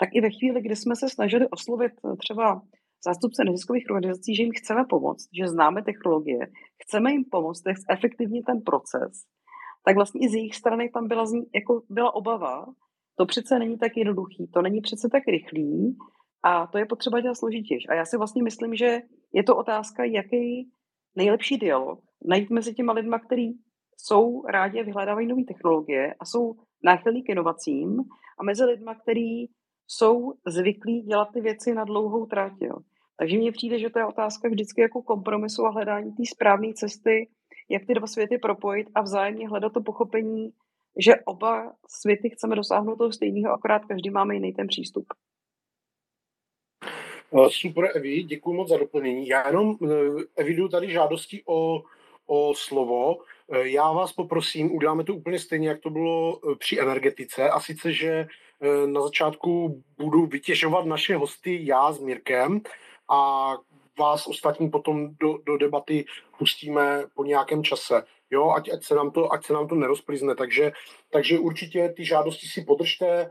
[0.00, 2.62] tak i ve chvíli, kdy jsme se snažili oslovit třeba
[3.04, 6.38] zástupce neziskových organizací, že jim chceme pomoct, že známe technologie,
[6.82, 9.12] chceme jim pomoct, jak efektivně ten proces,
[9.84, 12.66] tak vlastně i z jejich strany tam byla, jako byla obava,
[13.18, 15.96] to přece není tak jednoduchý, to není přece tak rychlý
[16.42, 17.88] a to je potřeba dělat složitější.
[17.88, 19.00] A já si vlastně myslím, že
[19.32, 20.70] je to otázka, jaký
[21.16, 23.58] nejlepší dialog najít mezi těma lidma, kteří
[23.96, 28.00] jsou rádi vyhledávají nové technologie a jsou náchylní k inovacím
[28.38, 29.50] a mezi lidma, kteří
[29.86, 32.52] jsou zvyklí dělat ty věci na dlouhou trať.
[32.60, 32.76] Jo.
[33.16, 37.28] Takže mně přijde, že to je otázka vždycky jako kompromisu a hledání té správné cesty,
[37.68, 40.52] jak ty dva světy propojit a vzájemně hledat to pochopení,
[40.98, 45.06] že oba světy chceme dosáhnout toho stejného, akorát každý máme jiný ten přístup.
[47.34, 49.28] Eh, super, Evi, děkuji moc za doplnění.
[49.28, 49.86] Já jenom eh,
[50.36, 51.82] eviduju tady žádosti o,
[52.26, 53.18] o slovo.
[53.52, 57.92] Eh, já vás poprosím, uděláme to úplně stejně, jak to bylo při energetice, a sice,
[57.92, 58.26] že
[58.86, 62.60] na začátku budu vytěžovat naše hosty já s Mirkem
[63.10, 63.52] a
[63.98, 66.04] vás ostatní potom do, do debaty
[66.38, 68.02] pustíme po nějakém čase.
[68.30, 70.34] Jo, ať, ať, se nám to, ať se nám to nerozplizne.
[70.34, 70.72] Takže,
[71.10, 73.30] takže určitě ty žádosti si podržte,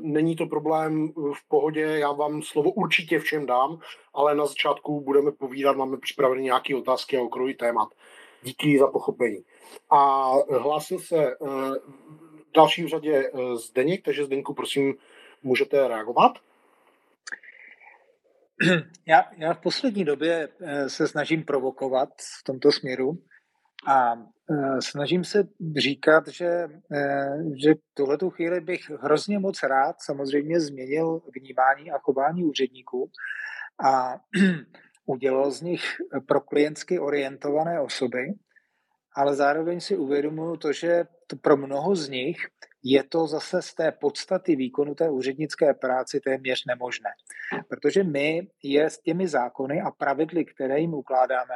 [0.00, 3.78] není to problém v pohodě, já vám slovo určitě všem dám,
[4.14, 7.88] ale na začátku budeme povídat, máme připravené nějaké otázky a okruhy témat.
[8.44, 9.44] Díky za pochopení.
[9.90, 11.34] A hlásil se e,
[12.56, 14.94] další v řadě e, Zdeněk, takže Zdeňku, prosím,
[15.42, 16.32] můžete reagovat.
[19.06, 22.08] Já, já v poslední době eh, se snažím provokovat
[22.40, 23.18] v tomto směru
[23.86, 24.14] a
[24.50, 30.60] eh, snažím se říkat, že, eh, že tuhle tu chvíli bych hrozně moc rád samozřejmě
[30.60, 33.10] změnil vnímání a chování úředníků
[33.84, 34.16] a
[35.06, 35.82] udělal z nich
[36.26, 38.34] pro klientsky orientované osoby,
[39.16, 42.36] ale zároveň si uvědomuji to, že to pro mnoho z nich
[42.82, 47.10] je to zase z té podstaty výkonu té úřednické práci téměř nemožné.
[47.68, 51.54] Protože my je s těmi zákony a pravidly, které jim ukládáme,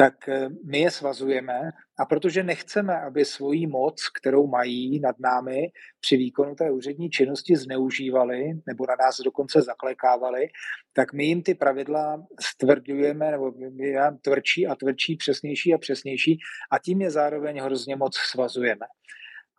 [0.00, 5.72] tak eh, my je svazujeme a protože nechceme, aby svoji moc, kterou mají nad námi
[6.00, 10.48] při výkonu té úřední činnosti zneužívali nebo na nás dokonce zaklekávali,
[10.92, 16.38] tak my jim ty pravidla stvrdujeme nebo my tvrdší a tvrdší, přesnější a přesnější
[16.72, 18.86] a tím je zároveň hrozně moc svazujeme.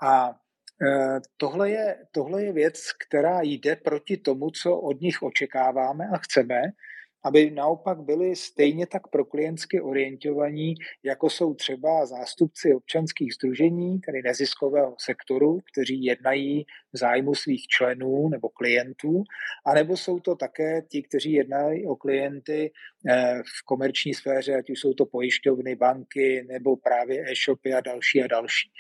[0.04, 0.36] A
[0.82, 6.18] Eh, tohle je, tohle je věc, která jde proti tomu, co od nich očekáváme a
[6.18, 6.62] chceme,
[7.24, 14.22] aby naopak byli stejně tak pro klientsky orientovaní, jako jsou třeba zástupci občanských združení, tedy
[14.22, 19.24] neziskového sektoru, kteří jednají v zájmu svých členů nebo klientů,
[19.66, 22.72] anebo jsou to také ti, kteří jednají o klienty
[23.10, 28.24] eh, v komerční sféře, ať už jsou to pojišťovny, banky nebo právě e-shopy a další
[28.24, 28.72] a další.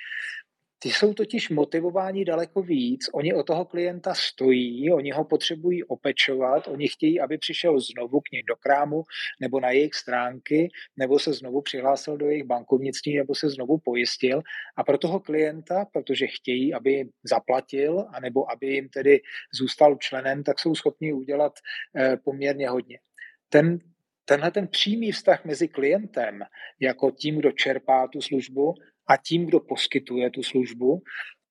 [0.84, 6.68] Ty jsou totiž motivováni daleko víc, oni o toho klienta stojí, oni ho potřebují opečovat,
[6.68, 9.04] oni chtějí, aby přišel znovu k ním do krámu
[9.42, 14.42] nebo na jejich stránky, nebo se znovu přihlásil do jejich bankovnictví, nebo se znovu pojistil.
[14.78, 19.22] A pro toho klienta, protože chtějí, aby jim zaplatil, anebo aby jim tedy
[19.54, 21.54] zůstal členem, tak jsou schopni udělat
[21.96, 23.00] eh, poměrně hodně.
[23.50, 23.80] Ten,
[24.26, 26.40] tenhle ten přímý vztah mezi klientem,
[26.80, 28.74] jako tím, kdo čerpá tu službu,
[29.08, 31.02] a tím, kdo poskytuje tu službu,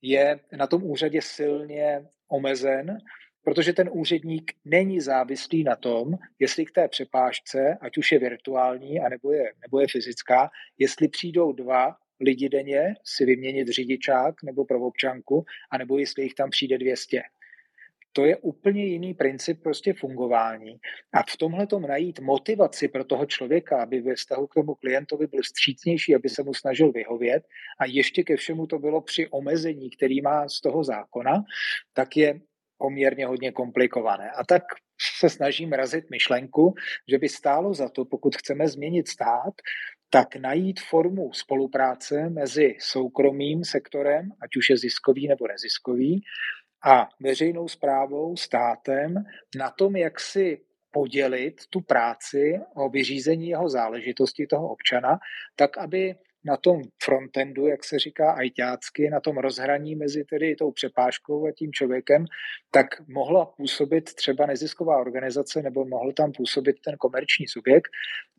[0.02, 2.98] je na tom úřadě silně omezen,
[3.44, 9.00] protože ten úředník není závislý na tom, jestli k té přepážce, ať už je virtuální,
[9.00, 15.44] anebo je, nebo je fyzická, jestli přijdou dva lidi denně si vyměnit řidičák nebo občanku,
[15.70, 17.22] anebo jestli jich tam přijde 200
[18.12, 20.78] to je úplně jiný princip prostě fungování.
[21.14, 25.26] A v tomhle tom najít motivaci pro toho člověka, aby ve vztahu k tomu klientovi
[25.26, 27.42] byl střícnější, aby se mu snažil vyhovět
[27.80, 31.44] a ještě ke všemu to bylo při omezení, který má z toho zákona,
[31.92, 32.40] tak je
[32.78, 34.30] poměrně hodně komplikované.
[34.30, 34.62] A tak
[35.20, 36.74] se snažím razit myšlenku,
[37.08, 39.54] že by stálo za to, pokud chceme změnit stát,
[40.10, 46.22] tak najít formu spolupráce mezi soukromým sektorem, ať už je ziskový nebo neziskový,
[46.84, 49.14] a veřejnou zprávou, státem
[49.56, 55.18] na tom, jak si podělit tu práci o vyřízení jeho záležitosti toho občana,
[55.56, 56.14] tak aby
[56.44, 61.52] na tom frontendu, jak se říká ajťácky, na tom rozhraní mezi tedy tou přepážkou a
[61.52, 62.24] tím člověkem,
[62.70, 67.90] tak mohla působit třeba nezisková organizace nebo mohl tam působit ten komerční subjekt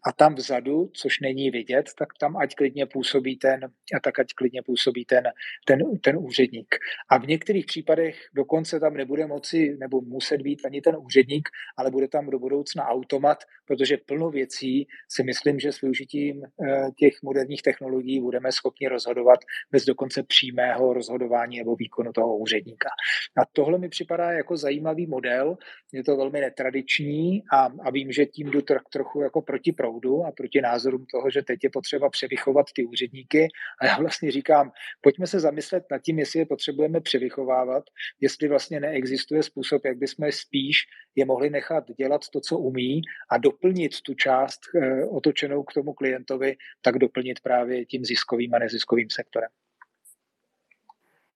[0.08, 4.28] a tam vzadu, což není vidět, tak tam ať klidně působí ten, a tak ať
[4.34, 5.24] klidně působí ten,
[5.68, 6.76] ten, ten úředník.
[7.10, 11.92] A v některých případech dokonce tam nebude moci nebo muset být ani ten úředník, ale
[11.92, 17.14] bude tam do budoucna automat, protože plno věcí si myslím, že s využitím eh, těch
[17.24, 19.40] moderních technologií budeme schopni rozhodovat
[19.72, 22.90] bez dokonce přímého rozhodování nebo výkonu toho úředníka.
[23.38, 25.58] A tohle mi připadá jako zajímavý model,
[25.94, 28.62] je to velmi netradiční a, a vím, že tím jdu
[28.92, 33.48] trochu jako proti proudu a proti názorům toho, že teď je potřeba převychovat ty úředníky.
[33.82, 37.84] A já vlastně říkám, pojďme se zamyslet nad tím, jestli je potřebujeme převychovávat,
[38.22, 40.78] jestli vlastně neexistuje způsob, jak bychom spíš
[41.16, 43.02] je mohli nechat dělat to, co umí
[43.32, 48.60] a doplnit tu část e, otočenou k tomu klientovi, tak doplnit právě tím ziskovým a
[48.60, 49.50] neziskovým sektorem.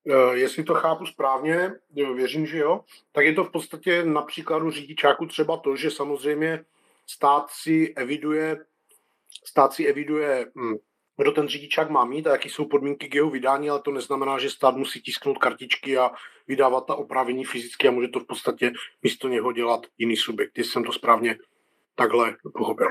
[0.10, 1.72] Eh, jestli to chápu správně,
[2.16, 6.66] věřím, že jo, tak je to v podstatě na příkladu řidičáku třeba to, že samozřejmě
[7.08, 8.66] stát si eviduje,
[9.46, 10.76] stát si eviduje, hm,
[11.18, 14.40] kdo ten řidičák má mít a jaký jsou podmínky k jeho vydání, ale to neznamená,
[14.40, 16.12] že stát musí tisknout kartičky a
[16.48, 20.58] vydávat ta opravení fyzicky a může to v podstatě místo něho dělat jiný subjekt.
[20.58, 21.38] Jestli jsem to správně
[21.96, 22.88] takhle pochopil.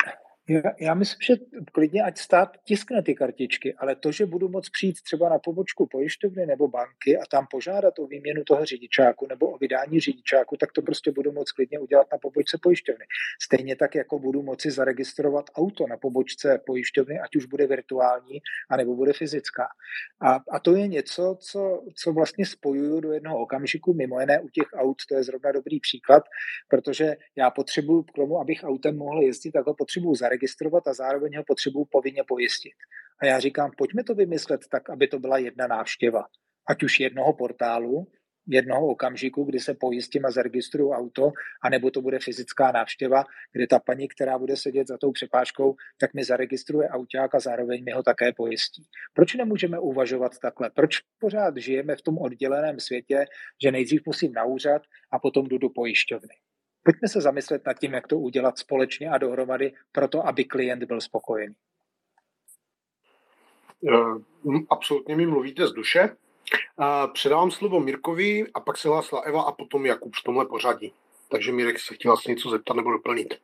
[0.48, 1.34] Já, já myslím, že
[1.72, 5.86] klidně ať stát tiskne ty kartičky, ale to, že budu moct přijít třeba na pobočku
[5.86, 10.72] pojišťovny nebo banky a tam požádat o výměnu toho řidičáku nebo o vydání řidičáku, tak
[10.72, 13.04] to prostě budu moct klidně udělat na pobočce pojišťovny.
[13.42, 18.96] Stejně tak, jako budu moci zaregistrovat auto na pobočce pojišťovny, ať už bude virtuální, anebo
[18.96, 19.66] bude fyzická.
[20.20, 24.48] A, a to je něco, co, co vlastně spojuju do jednoho okamžiku, mimo jiné u
[24.48, 26.22] těch aut, to je zrovna dobrý příklad,
[26.68, 30.94] protože já potřebuju k tomu, abych autem mohl jezdit, tak ho potřebuju zaregistrovat zaregistrovat a
[30.94, 32.74] zároveň ho potřebuju povinně pojistit.
[33.22, 36.24] A já říkám, pojďme to vymyslet tak, aby to byla jedna návštěva.
[36.68, 38.06] Ať už jednoho portálu,
[38.46, 43.78] jednoho okamžiku, kdy se pojistím a zaregistruju auto, anebo to bude fyzická návštěva, kde ta
[43.78, 48.02] paní, která bude sedět za tou přepážkou, tak mi zaregistruje auták a zároveň mi ho
[48.02, 48.82] také pojistí.
[49.14, 50.70] Proč nemůžeme uvažovat takhle?
[50.70, 53.24] Proč pořád žijeme v tom odděleném světě,
[53.62, 56.34] že nejdřív musím na úřad a potom jdu do pojišťovny?
[56.84, 61.00] Pojďme se zamyslet nad tím, jak to udělat společně a dohromady, proto aby klient byl
[61.00, 61.54] spokojený.
[63.88, 66.00] Eh, absolutně mi mluvíte z duše.
[66.00, 70.92] Eh, předávám slovo Mirkovi a pak se hlásila Eva a potom Jakub v tomhle pořadí.
[71.28, 73.34] Takže Mirek se chtěl asi něco zeptat nebo doplnit.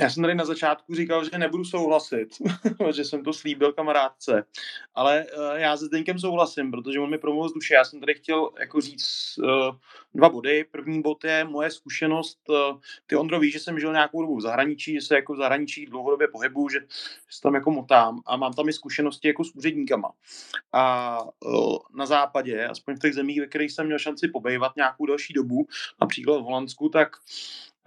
[0.00, 2.28] Já jsem tady na začátku říkal, že nebudu souhlasit,
[2.94, 4.44] že jsem to slíbil kamarádce,
[4.94, 7.74] ale uh, já se Zdeňkem souhlasím, protože on mi promluvil z duše.
[7.74, 9.76] Já jsem tady chtěl jako říct uh,
[10.14, 10.64] dva body.
[10.70, 12.38] První bod je moje zkušenost.
[12.48, 15.36] Uh, ty Ondro víš, že jsem žil nějakou dobu v zahraničí, že se jako v
[15.36, 19.44] zahraničí dlouhodobě pohybu, že, že se tam jako motám a mám tam i zkušenosti jako
[19.44, 20.10] s úředníkama.
[20.72, 25.06] A uh, na západě, aspoň v těch zemích, ve kterých jsem měl šanci pobejvat nějakou
[25.06, 25.66] další dobu,
[26.00, 27.08] například v Holandsku, tak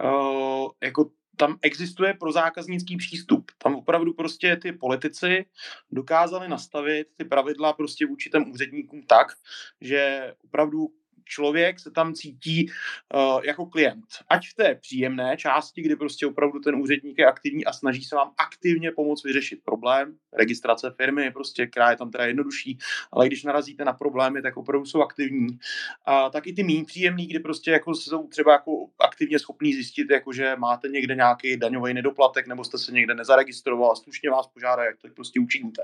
[0.04, 1.10] uh, jako
[1.42, 3.50] tam existuje pro zákaznický přístup.
[3.58, 5.44] Tam opravdu prostě ty politici
[5.90, 9.26] dokázali nastavit ty pravidla prostě vůči těm úředníkům tak,
[9.80, 10.88] že opravdu
[11.24, 12.70] člověk se tam cítí
[13.14, 14.04] uh, jako klient.
[14.28, 18.16] Ať v té příjemné části, kdy prostě opravdu ten úředník je aktivní a snaží se
[18.16, 22.78] vám aktivně pomoct vyřešit problém, registrace firmy, prostě, která je tam teda jednodušší,
[23.12, 25.58] ale když narazíte na problémy, tak opravdu jsou aktivní.
[26.06, 30.10] A tak i ty méně příjemný, kdy prostě jako jsou třeba jako aktivně schopní zjistit,
[30.10, 34.46] jako že máte někde nějaký daňový nedoplatek nebo jste se někde nezaregistroval a slušně vás
[34.46, 35.82] požádají, jak to prostě učiníte.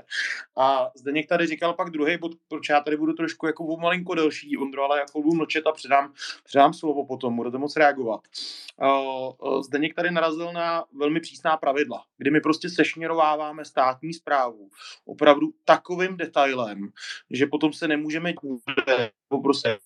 [0.57, 4.57] A zde tady říkal pak druhý bod, proč já tady budu trošku jako malinko delší,
[4.57, 6.13] Ondro, ale jako budu mlčet a předám,
[6.43, 8.21] předám slovo potom, budete moc reagovat.
[9.65, 14.69] Zdeněk tady narazil na velmi přísná pravidla, kdy my prostě sešněrováváme státní zprávu
[15.05, 16.89] opravdu takovým detailem,
[17.31, 18.33] že potom se nemůžeme
[19.43, 19.79] prostě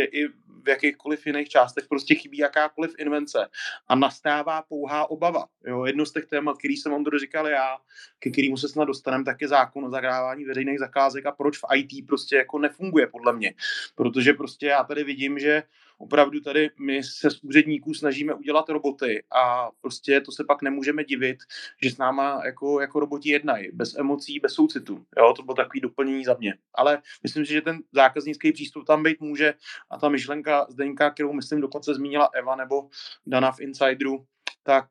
[0.00, 0.28] i
[0.64, 3.48] v jakýchkoliv jiných částech prostě chybí jakákoliv invence
[3.88, 5.46] a nastává pouhá obava.
[5.66, 7.78] Jo, jedno z těch témat, který jsem vám říkal já,
[8.18, 11.64] ke kterému se snad dostaneme, tak je zákon o zagrávání veřejných zakázek a proč v
[11.74, 13.54] IT prostě jako nefunguje podle mě.
[13.94, 15.62] Protože prostě já tady vidím, že
[16.02, 21.04] opravdu tady my se z úředníků snažíme udělat roboty a prostě to se pak nemůžeme
[21.04, 21.38] divit,
[21.82, 25.06] že s náma jako, jako roboti jednají, bez emocí, bez soucitu.
[25.18, 26.54] Jo, to bylo takový doplnění za mě.
[26.74, 29.54] Ale myslím si, že ten zákaznický přístup tam být může
[29.90, 32.88] a ta myšlenka Zdeňka, kterou myslím dokonce zmínila Eva nebo
[33.26, 34.24] Dana v Insideru,
[34.62, 34.88] tak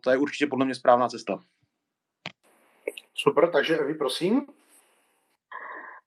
[0.00, 1.38] to je určitě podle mě správná cesta.
[3.14, 4.46] Super, takže Evi, prosím.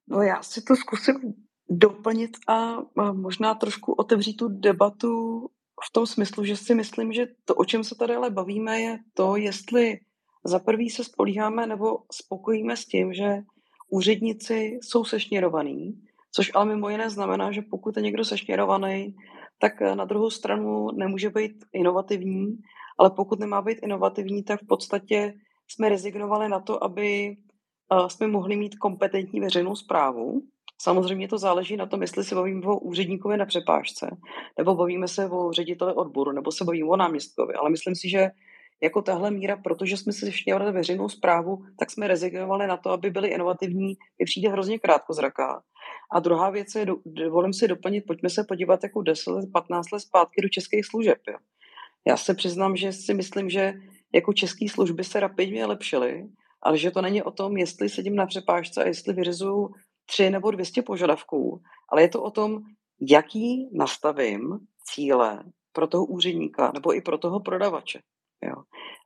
[0.07, 2.77] No já si to zkusím doplnit a
[3.11, 5.41] možná trošku otevřít tu debatu
[5.89, 8.99] v tom smyslu, že si myslím, že to, o čem se tady ale bavíme, je
[9.13, 9.99] to, jestli
[10.45, 13.41] za prvý se spolíháme nebo spokojíme s tím, že
[13.89, 16.01] úředníci jsou sešněrovaní,
[16.31, 19.15] což ale mimo jiné znamená, že pokud je někdo sešněrovaný,
[19.59, 22.57] tak na druhou stranu nemůže být inovativní,
[22.97, 25.33] ale pokud nemá být inovativní, tak v podstatě
[25.67, 27.37] jsme rezignovali na to, aby
[28.07, 30.41] jsme mohli mít kompetentní veřejnou zprávu.
[30.81, 34.17] Samozřejmě to záleží na tom, jestli se bavíme o úředníkovi na přepážce,
[34.57, 37.53] nebo bavíme se o řediteli odboru, nebo se bavíme o náměstkovi.
[37.53, 38.29] Ale myslím si, že
[38.83, 43.09] jako tahle míra, protože jsme si šněvali veřejnou zprávu, tak jsme rezignovali na to, aby
[43.09, 43.87] byli inovativní,
[44.19, 45.61] mi přijde hrozně krátkozraká.
[46.11, 49.99] A druhá věc je, dovolím si doplnit, pojďme se podívat jako 10 let, 15 let
[49.99, 51.17] zpátky do českých služeb.
[51.27, 51.37] Jo.
[52.07, 53.73] Já se přiznám, že si myslím, že
[54.13, 56.27] jako české služby se rapidně lepšily,
[56.61, 59.69] ale že to není o tom, jestli sedím na přepážce a jestli vyřizuju
[60.09, 62.59] tři nebo 200 požadavků, ale je to o tom,
[63.01, 65.43] jaký nastavím cíle
[65.73, 67.99] pro toho úředníka nebo i pro toho prodavače.
[68.43, 68.55] Jo.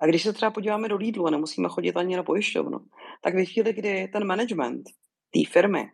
[0.02, 2.80] A když se třeba podíváme do Lidlu a nemusíme chodit ani na pojišťovnu,
[3.22, 4.84] tak ve chvíli, kdy ten management
[5.34, 5.92] té firmy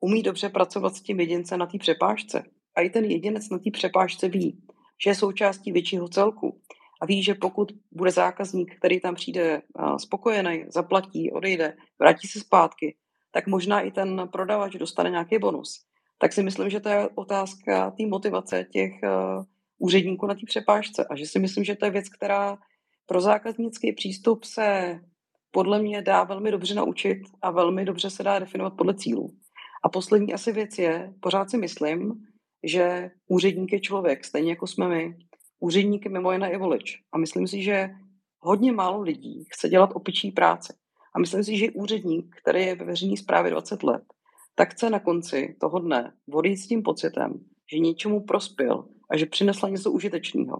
[0.00, 2.44] umí dobře pracovat s tím jedincem na té přepážce
[2.76, 4.62] a i ten jedinec na té přepážce ví,
[5.04, 6.60] že je součástí většího celku
[7.02, 9.62] a ví, že pokud bude zákazník, který tam přijde
[9.98, 12.96] spokojený, zaplatí, odejde, vrátí se zpátky,
[13.30, 15.84] tak možná i ten prodavač dostane nějaký bonus.
[16.18, 19.44] Tak si myslím, že to je otázka té motivace těch uh,
[19.78, 22.58] úředníků na té přepážce a že si myslím, že to je věc, která
[23.06, 25.00] pro zákaznický přístup se
[25.50, 29.30] podle mě dá velmi dobře naučit a velmi dobře se dá definovat podle cílů.
[29.84, 32.12] A poslední asi věc je, pořád si myslím,
[32.62, 35.16] že úředník je člověk, stejně jako jsme my.
[35.60, 37.02] Úředník je mimo jiné i volič.
[37.12, 37.90] A myslím si, že
[38.38, 40.72] hodně málo lidí chce dělat opičí práci.
[41.14, 44.02] A myslím si, že úředník, který je ve veřejné správě 20 let,
[44.54, 47.32] tak chce na konci toho dne odejít s tím pocitem,
[47.72, 50.56] že něčemu prospěl a že přinesla něco užitečného.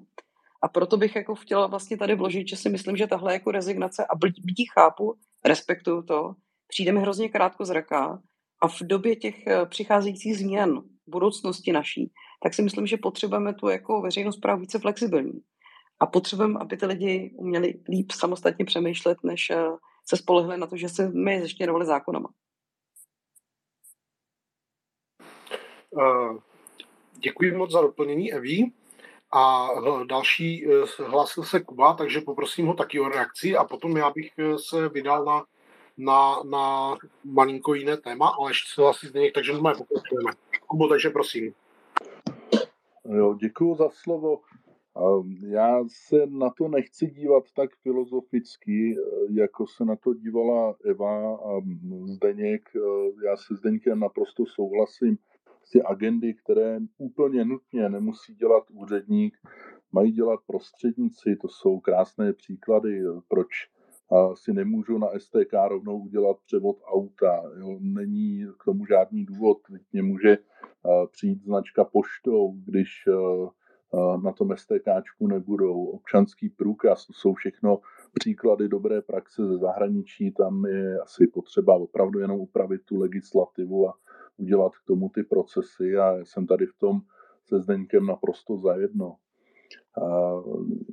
[0.63, 4.07] A proto bych jako chtěla vlastně tady vložit, že si myslím, že tahle jako rezignace
[4.07, 6.35] a bytí chápu, respektuju to,
[6.69, 8.23] přijde mi hrozně krátko zraká
[8.63, 13.69] a v době těch eh, přicházejících změn budoucnosti naší, tak si myslím, že potřebujeme tu
[13.69, 15.41] jako veřejnou zprávu více flexibilní.
[16.01, 19.57] A potřebujeme, aby ty lidi uměli líp samostatně přemýšlet, než eh,
[20.11, 22.29] se spolehli na to, že se my zeštěrovali zákonama.
[25.91, 26.39] Uh,
[27.13, 28.73] děkuji moc za doplnění, Eví.
[29.33, 29.69] A
[30.05, 30.67] další
[31.07, 35.25] hlásil se Kuba, takže poprosím ho taky o reakci a potom já bych se vydal
[35.25, 35.45] na,
[35.97, 40.33] na, na malinko jiné téma, ale ještě se hlasí zde takže normálně pokračujeme.
[40.67, 41.55] Kubo, takže prosím.
[43.05, 44.41] Jo, děkuji za slovo.
[45.47, 48.97] Já se na to nechci dívat tak filozoficky,
[49.31, 51.61] jako se na to dívala Eva a
[52.05, 52.63] Zdeněk.
[53.25, 55.19] Já se Zdeňkem naprosto souhlasím.
[55.73, 59.37] Ty agendy, které úplně nutně nemusí dělat úředník,
[59.93, 61.37] mají dělat prostředníci.
[61.37, 63.49] To jsou krásné příklady, proč
[64.35, 67.43] si nemůžu na STK rovnou udělat převod auta.
[67.59, 67.79] Jo.
[67.81, 69.59] Není k tomu žádný důvod.
[69.93, 70.39] Mě může
[71.11, 72.89] přijít značka poštou, když
[74.23, 75.85] na tom STKčku nebudou.
[75.85, 77.79] Občanský průkaz, to jsou všechno
[78.13, 83.95] příklady dobré praxe ze zahraničí, tam je asi potřeba opravdu jenom upravit tu legislativu a
[84.37, 87.01] udělat k tomu ty procesy a jsem tady v tom
[87.45, 89.17] se Zdeňkem naprosto zajedno.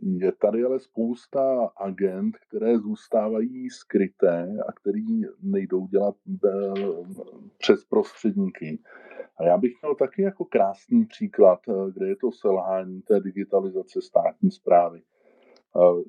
[0.01, 6.15] Je tady ale spousta agent, které zůstávají skryté a který nejdou dělat
[7.57, 8.79] přes prostředníky.
[9.37, 11.59] A já bych měl taky jako krásný příklad,
[11.93, 15.01] kde je to selhání té digitalizace státní zprávy.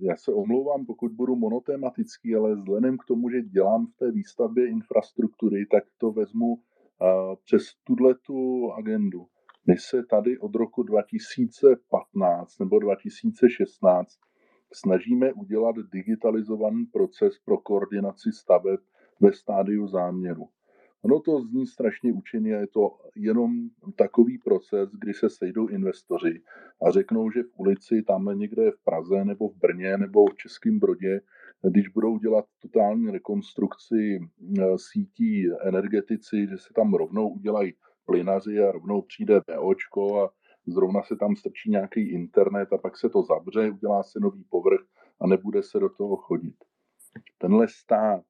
[0.01, 4.69] Já se omlouvám, pokud budu monotematický, ale vzhledem k tomu, že dělám v té výstavbě
[4.69, 6.59] infrastruktury, tak to vezmu
[7.45, 9.27] přes tuhle tu agendu.
[9.69, 14.09] My se tady od roku 2015 nebo 2016
[14.73, 18.81] snažíme udělat digitalizovaný proces pro koordinaci staveb
[19.21, 20.49] ve stádiu záměru.
[21.03, 23.53] Ono to zní strašně učeně, je to jenom
[23.97, 26.43] takový proces, kdy se sejdou investoři
[26.87, 30.79] a řeknou, že v ulici, tamhle někde v Praze nebo v Brně nebo v Českém
[30.79, 31.21] Brodě,
[31.71, 34.21] když budou dělat totální rekonstrukci
[34.59, 37.73] eh, sítí energetici, že se tam rovnou udělají
[38.09, 40.31] plynaři a rovnou přijde VOčko a
[40.67, 44.81] zrovna se tam strčí nějaký internet a pak se to zavře, udělá se nový povrch
[45.21, 46.57] a nebude se do toho chodit.
[47.39, 48.25] Tenhle stát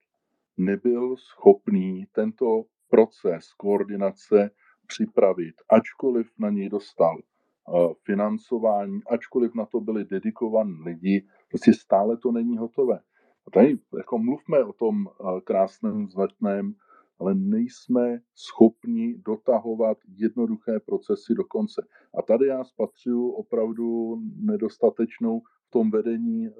[0.57, 4.51] nebyl schopný tento proces koordinace
[4.87, 12.17] připravit, ačkoliv na něj dostal eh, financování, ačkoliv na to byli dedikovaní lidi, prostě stále
[12.17, 13.01] to není hotové.
[13.47, 16.75] A tady jako mluvme o tom eh, krásném, značném
[17.19, 21.87] ale nejsme schopni dotahovat jednoduché procesy do konce.
[22.19, 26.53] A tady já spatřuju opravdu nedostatečnou v tom vedení eh,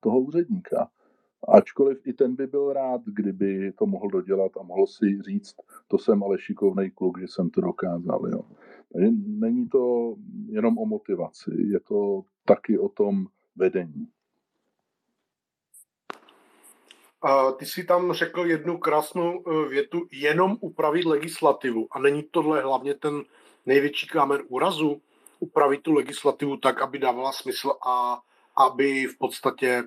[0.00, 0.90] toho úředníka.
[1.48, 5.54] Ačkoliv i ten by byl rád, kdyby to mohl dodělat a mohl si říct,
[5.88, 8.28] to jsem ale šikovný kluk, že jsem to dokázal.
[8.32, 8.42] Jo.
[9.26, 10.14] Není to
[10.46, 13.26] jenom o motivaci, je to taky o tom
[13.56, 14.08] vedení.
[17.22, 21.86] A ty si tam řekl jednu krásnou e, větu, jenom upravit legislativu.
[21.90, 23.22] A není tohle hlavně ten
[23.66, 25.00] největší kámen úrazu?
[25.40, 28.22] Upravit tu legislativu tak, aby dávala smysl a
[28.66, 29.82] aby v podstatě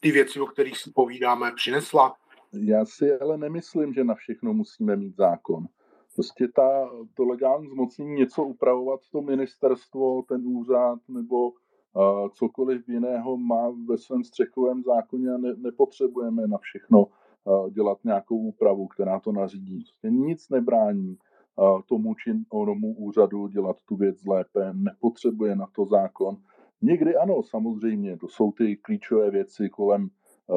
[0.00, 2.14] ty věci, o kterých si povídáme, přinesla?
[2.52, 5.66] Já si ale nemyslím, že na všechno musíme mít zákon.
[6.14, 11.52] Prostě ta, to legální zmocnění něco upravovat, to ministerstvo, ten úřad nebo
[12.32, 17.06] cokoliv jiného má ve svém střechovém zákoně a ne, nepotřebujeme na všechno
[17.70, 19.84] dělat nějakou úpravu, která to nařídí.
[19.84, 21.16] Prostě nic nebrání
[21.88, 26.36] tomu či onomu úřadu dělat tu věc lépe, nepotřebuje na to zákon.
[26.82, 30.08] Někdy ano, samozřejmě, to jsou ty klíčové věci kolem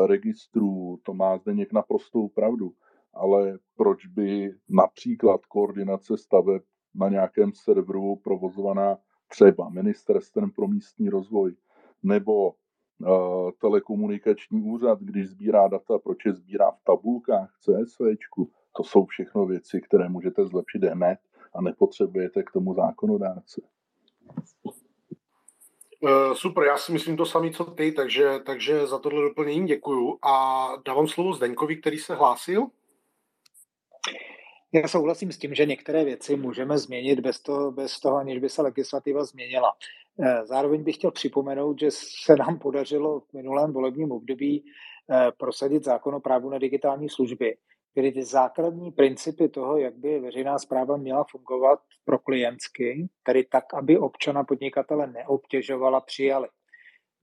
[0.05, 2.71] registrů, to má zde něk naprostou pravdu
[3.15, 6.61] ale proč by například koordinace staveb
[6.95, 11.55] na nějakém serveru provozovaná třeba ministerstvem pro místní rozvoj
[12.03, 12.53] nebo
[13.61, 18.01] telekomunikační úřad, když sbírá data, proč je sbírá v tabulkách CSV,
[18.77, 21.19] to jsou všechno věci, které můžete zlepšit hned
[21.53, 23.61] a nepotřebujete k tomu zákonodárce.
[25.99, 30.17] Uh, super, já si myslím to samé, co ty, takže, takže za tohle doplnění děkuju
[30.21, 32.67] a dávám slovo Zdeňkovi, který se hlásil.
[34.75, 38.49] Já souhlasím s tím, že některé věci můžeme změnit bez toho, bez toho, aniž by
[38.49, 39.73] se legislativa změnila.
[40.19, 41.87] Eh, zároveň bych chtěl připomenout, že
[42.25, 44.65] se nám podařilo v minulém volebním období
[45.11, 47.57] eh, prosadit zákon o právu na digitální služby,
[47.91, 53.73] který ty základní principy toho, jak by veřejná zpráva měla fungovat pro klientsky, tedy tak,
[53.73, 56.47] aby občana podnikatele neobtěžovala, přijali.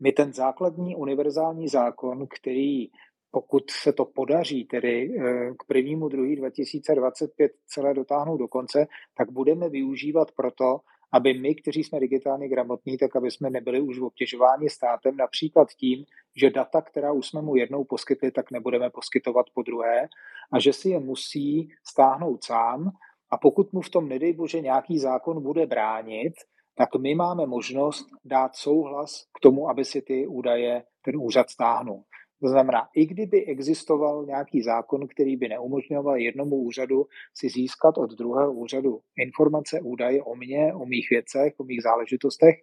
[0.01, 2.89] My ten základní univerzální zákon, který
[3.33, 9.31] pokud se to podaří tedy eh, k prvnímu druhý 2025 celé dotáhnout do konce, tak
[9.31, 10.81] budeme využívat proto,
[11.13, 16.05] aby my, kteří jsme digitálně gramotní, tak aby jsme nebyli už obtěžováni státem, například tím,
[16.37, 20.09] že data, která už jsme mu jednou poskytli, tak nebudeme poskytovat po druhé
[20.53, 22.91] a že si je musí stáhnout sám
[23.31, 26.33] a pokud mu v tom, nedej bože, nějaký zákon bude bránit,
[26.75, 32.05] tak my máme možnost dát souhlas k tomu, aby si ty údaje ten úřad stáhnul.
[32.43, 38.11] To znamená, i kdyby existoval nějaký zákon, který by neumožňoval jednomu úřadu si získat od
[38.11, 42.55] druhého úřadu informace, údaje o mně, o mých věcech, o mých záležitostech,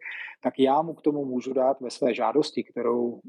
[0.44, 3.20] tak já mu k tomu můžu dát ve své žádosti, kterou,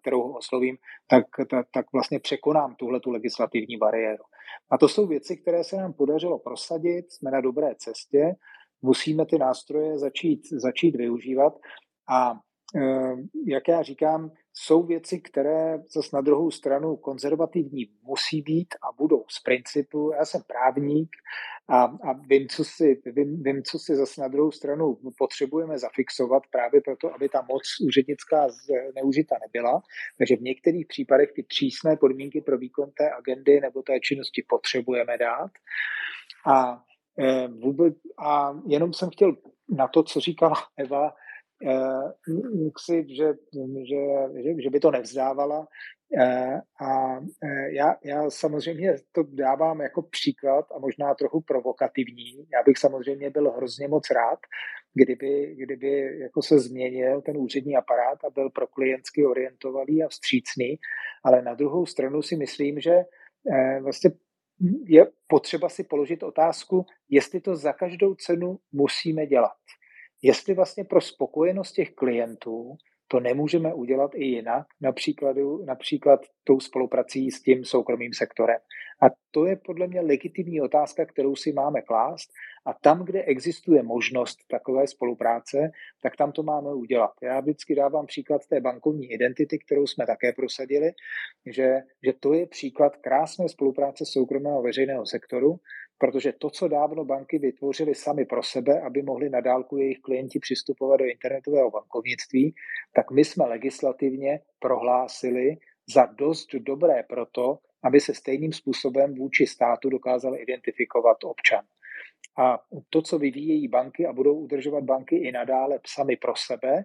[0.00, 0.76] kterou oslovím,
[1.06, 4.24] tak, tak, tak vlastně překonám tuhle tu legislativní bariéru.
[4.70, 8.34] A to jsou věci, které se nám podařilo prosadit, jsme na dobré cestě,
[8.82, 11.52] musíme ty nástroje začít, začít využívat
[12.08, 12.34] a
[13.46, 19.24] jak já říkám, jsou věci, které zase na druhou stranu konzervativní musí být a budou
[19.28, 20.12] z principu.
[20.18, 21.10] Já jsem právník
[21.68, 26.42] a, a vím, co si, vím, vím, co si zase na druhou stranu potřebujeme zafixovat
[26.50, 28.46] právě proto, aby ta moc úřednická
[28.94, 29.82] neužita nebyla.
[30.18, 35.18] Takže v některých případech ty přísné podmínky pro výkon té agendy nebo té činnosti potřebujeme
[35.18, 35.50] dát.
[36.46, 36.82] A,
[37.18, 39.36] e, vůbec, a jenom jsem chtěl
[39.68, 41.14] na to, co říkala Eva,
[42.78, 43.24] si, že,
[43.84, 43.94] že,
[44.42, 45.66] že, že by to nevzdávala.
[46.18, 52.36] Eh, a eh, já, já samozřejmě to dávám jako příklad a možná trochu provokativní.
[52.52, 54.38] Já bych samozřejmě byl hrozně moc rád,
[54.94, 60.78] kdyby, kdyby jako se změnil ten úřední aparát a byl pro klientsky orientovaný a vstřícný,
[61.24, 62.94] ale na druhou stranu si myslím, že
[63.82, 64.10] vlastně
[64.86, 69.56] je potřeba si položit otázku, jestli to za každou cenu musíme dělat
[70.24, 72.76] jestli vlastně pro spokojenost těch klientů
[73.08, 78.56] to nemůžeme udělat i jinak, například, například tou spoluprací s tím soukromým sektorem.
[79.02, 82.30] A to je podle mě legitimní otázka, kterou si máme klást.
[82.66, 85.70] A tam, kde existuje možnost takové spolupráce,
[86.02, 87.10] tak tam to máme udělat.
[87.22, 90.92] Já vždycky dávám příklad té bankovní identity, kterou jsme také prosadili,
[91.46, 95.56] že, že to je příklad krásné spolupráce soukromého a veřejného sektoru,
[96.04, 100.38] protože to, co dávno banky vytvořily sami pro sebe, aby mohli na dálku jejich klienti
[100.38, 102.54] přistupovat do internetového bankovnictví,
[102.94, 105.56] tak my jsme legislativně prohlásili
[105.94, 111.64] za dost dobré proto, aby se stejným způsobem vůči státu dokázal identifikovat občan.
[112.38, 112.58] A
[112.90, 116.84] to, co vyvíjejí banky a budou udržovat banky i nadále sami pro sebe,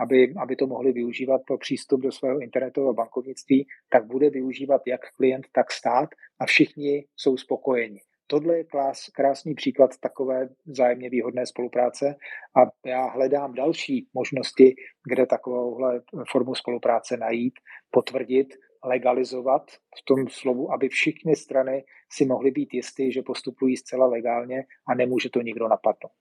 [0.00, 5.00] aby, aby to mohli využívat pro přístup do svého internetového bankovnictví, tak bude využívat jak
[5.16, 6.08] klient, tak stát
[6.38, 8.00] a všichni jsou spokojeni.
[8.30, 12.16] Tohle je klás, krásný příklad takové vzájemně výhodné spolupráce
[12.56, 14.74] a já hledám další možnosti,
[15.08, 16.02] kde takovouhle
[16.32, 17.54] formu spolupráce najít,
[17.90, 18.48] potvrdit,
[18.84, 24.64] legalizovat v tom slovu, aby všechny strany si mohly být jisty, že postupují zcela legálně
[24.86, 26.12] a nemůže to nikdo napadnout.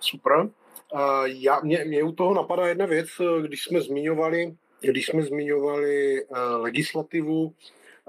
[0.00, 0.50] Super.
[1.24, 3.08] Já, mě, mě u toho napadá jedna věc,
[3.42, 7.54] když jsme zmiňovali, když jsme zmiňovali uh, legislativu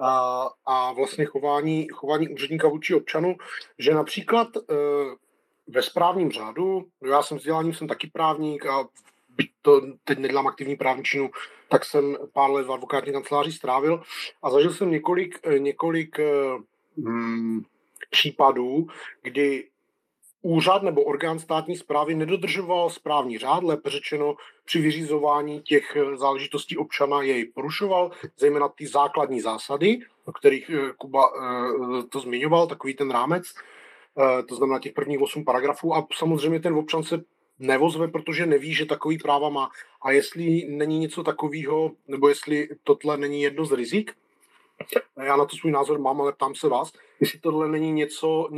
[0.01, 3.35] a, a vlastně chování, chování úředníka vůči občanu,
[3.77, 4.63] že například uh,
[5.67, 8.87] ve správním řádu, já jsem vzděláním, jsem taky právník a
[9.29, 11.29] byť to teď nedělám aktivní právničinu,
[11.69, 14.03] tak jsem pár let v advokátní kanceláři strávil
[14.43, 16.19] a zažil jsem několik, několik
[16.97, 17.61] hmm,
[18.09, 18.87] případů,
[19.21, 19.67] kdy
[20.41, 24.35] úřad nebo orgán státní zprávy nedodržoval správní řád, lépe řečeno
[24.65, 31.23] při vyřizování těch záležitostí občana jej porušoval, zejména ty základní zásady, o kterých eh, Kuba
[31.23, 36.59] eh, to zmiňoval, takový ten rámec, eh, to znamená těch prvních osm paragrafů a samozřejmě
[36.59, 37.21] ten občan se
[37.59, 39.69] nevozve, protože neví, že takový práva má.
[40.01, 44.11] A jestli není něco takového, nebo jestli tohle není jedno z rizik,
[45.23, 48.49] já na to svůj názor mám, ale ptám se vás, jestli tohle není něco,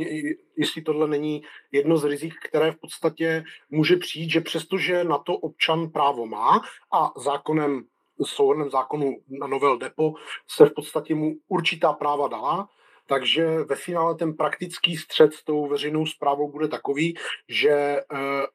[0.56, 1.42] jestli tohle není
[1.72, 6.60] jedno z rizik, které v podstatě může přijít, že přestože na to občan právo má
[6.92, 7.84] a zákonem,
[8.24, 10.14] souhrnem zákonu na novel depo
[10.48, 12.68] se v podstatě mu určitá práva dala,
[13.06, 17.16] takže ve finále ten praktický střed s tou veřejnou zprávou bude takový,
[17.48, 18.46] že eh,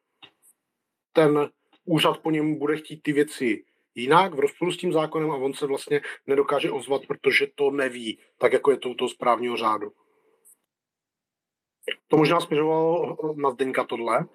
[1.13, 1.49] ten
[1.85, 3.63] úřad po něm bude chtít ty věci
[3.97, 8.19] jinak v rozporu s tím zákonem a on se vlastně nedokáže ozvat, protože to neví,
[8.37, 9.91] tak jako je to u toho správního řádu.
[12.07, 14.25] To možná směřovalo na Zdeňka tohle.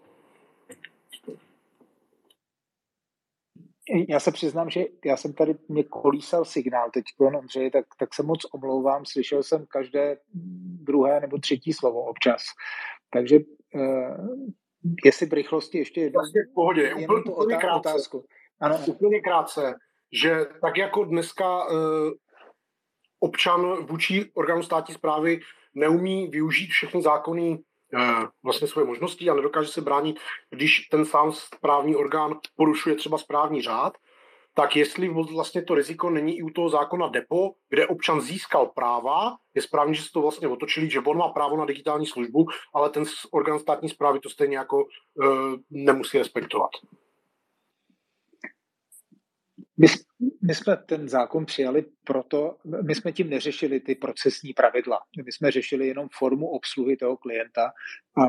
[4.08, 8.22] Já se přiznám, že já jsem tady, mě kolísal signál teď, Ondřej, tak, tak se
[8.22, 10.18] moc omlouvám, slyšel jsem každé
[10.82, 12.42] druhé nebo třetí slovo občas.
[13.10, 13.38] Takže
[13.74, 14.28] uh,
[15.04, 16.18] jestli v rychlosti ještě jednou...
[16.18, 17.88] Vlastně v pohodě, úplně, krátce.
[17.90, 18.26] Otázku.
[18.62, 18.78] Ano.
[18.86, 19.74] Úplně krátce,
[20.12, 21.76] že tak jako dneska uh,
[23.20, 25.40] občan vůči orgánu státní zprávy
[25.74, 31.32] neumí využít všechny zákony uh, vlastně svoje možnosti a nedokáže se bránit, když ten sám
[31.32, 33.92] správní orgán porušuje třeba správní řád,
[34.54, 39.36] tak jestli vlastně to riziko není i u toho zákona DEPO, kde občan získal práva,
[39.54, 42.90] je správně, že se to vlastně otočili, že on má právo na digitální službu, ale
[42.90, 46.70] ten orgán státní zprávy to stejně jako uh, nemusí respektovat.
[49.82, 49.88] My,
[50.42, 52.56] my jsme ten zákon přijali proto,
[52.86, 55.00] my jsme tím neřešili ty procesní pravidla.
[55.24, 57.66] My jsme řešili jenom formu obsluhy toho klienta
[58.16, 58.22] a,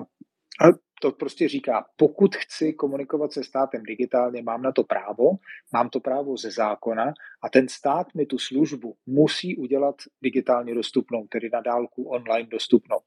[0.62, 0.66] a
[1.02, 5.30] to prostě říká, pokud chci komunikovat se státem digitálně, mám na to právo,
[5.74, 11.28] mám to právo ze zákona a ten stát mi tu službu musí udělat digitálně dostupnou,
[11.28, 12.98] tedy na dálku online dostupnou.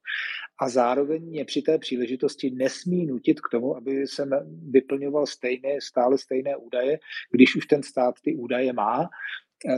[0.60, 4.30] A zároveň mě při té příležitosti nesmí nutit k tomu, aby jsem
[4.70, 6.98] vyplňoval stejné, stále stejné údaje,
[7.32, 9.08] když už ten stát ty údaje má,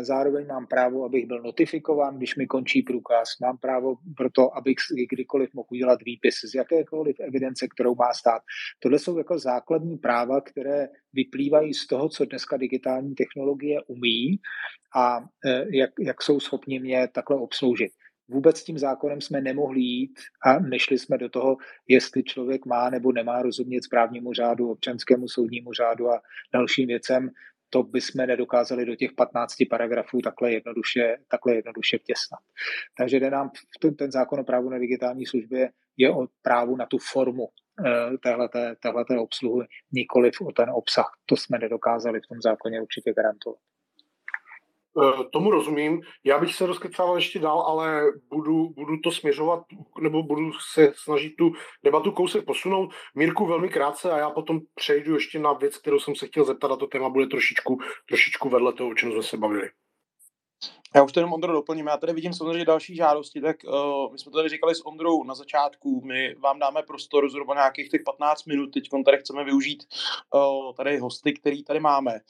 [0.00, 3.28] Zároveň mám právo, abych byl notifikován, když mi končí průkaz.
[3.42, 4.76] Mám právo pro to, abych
[5.10, 8.42] kdykoliv mohl udělat výpis z jakékoliv evidence, kterou má stát.
[8.78, 14.38] Tohle jsou jako základní práva, které vyplývají z toho, co dneska digitální technologie umí
[14.96, 17.92] a e, jak, jak jsou schopni mě takhle obsloužit.
[18.30, 21.56] Vůbec s tím zákonem jsme nemohli jít a nešli jsme do toho,
[21.88, 26.20] jestli člověk má nebo nemá rozumět správnímu řádu, občanskému soudnímu řádu a
[26.54, 27.30] dalším věcem
[27.70, 32.40] to bychom nedokázali do těch 15 paragrafů takhle jednoduše, takhle jednoduše vtěsnat.
[32.96, 33.50] Takže jde nám
[33.80, 37.48] ten, ten zákon o právu na digitální službě je o právu na tu formu
[37.86, 41.06] eh, téhleté, téhleté obsluhy, nikoliv o ten obsah.
[41.26, 43.60] To jsme nedokázali v tom zákoně určitě garantovat.
[45.02, 46.00] Eh, tomu rozumím.
[46.24, 49.62] Já bych se rozkecával ještě dál, ale budu, budu to směřovat,
[50.00, 51.52] nebo budu se snažit tu
[51.84, 52.94] debatu kousek posunout.
[53.14, 56.70] Mírku velmi krátce a já potom přejdu ještě na věc, kterou jsem se chtěl zeptat
[56.70, 57.78] a to téma bude trošičku,
[58.08, 59.70] trošičku vedle toho, o čem jsme se bavili.
[60.94, 61.86] Já už to jenom Ondro doplním.
[61.86, 65.34] Já tady vidím samozřejmě další žádosti, tak uh, my jsme tady říkali s Ondrou na
[65.34, 66.00] začátku.
[66.04, 68.66] My vám dáme prostor zhruba nějakých těch 15 minut.
[68.66, 69.86] Teď tady chceme využít
[70.34, 72.20] uh, tady hosty, který tady máme.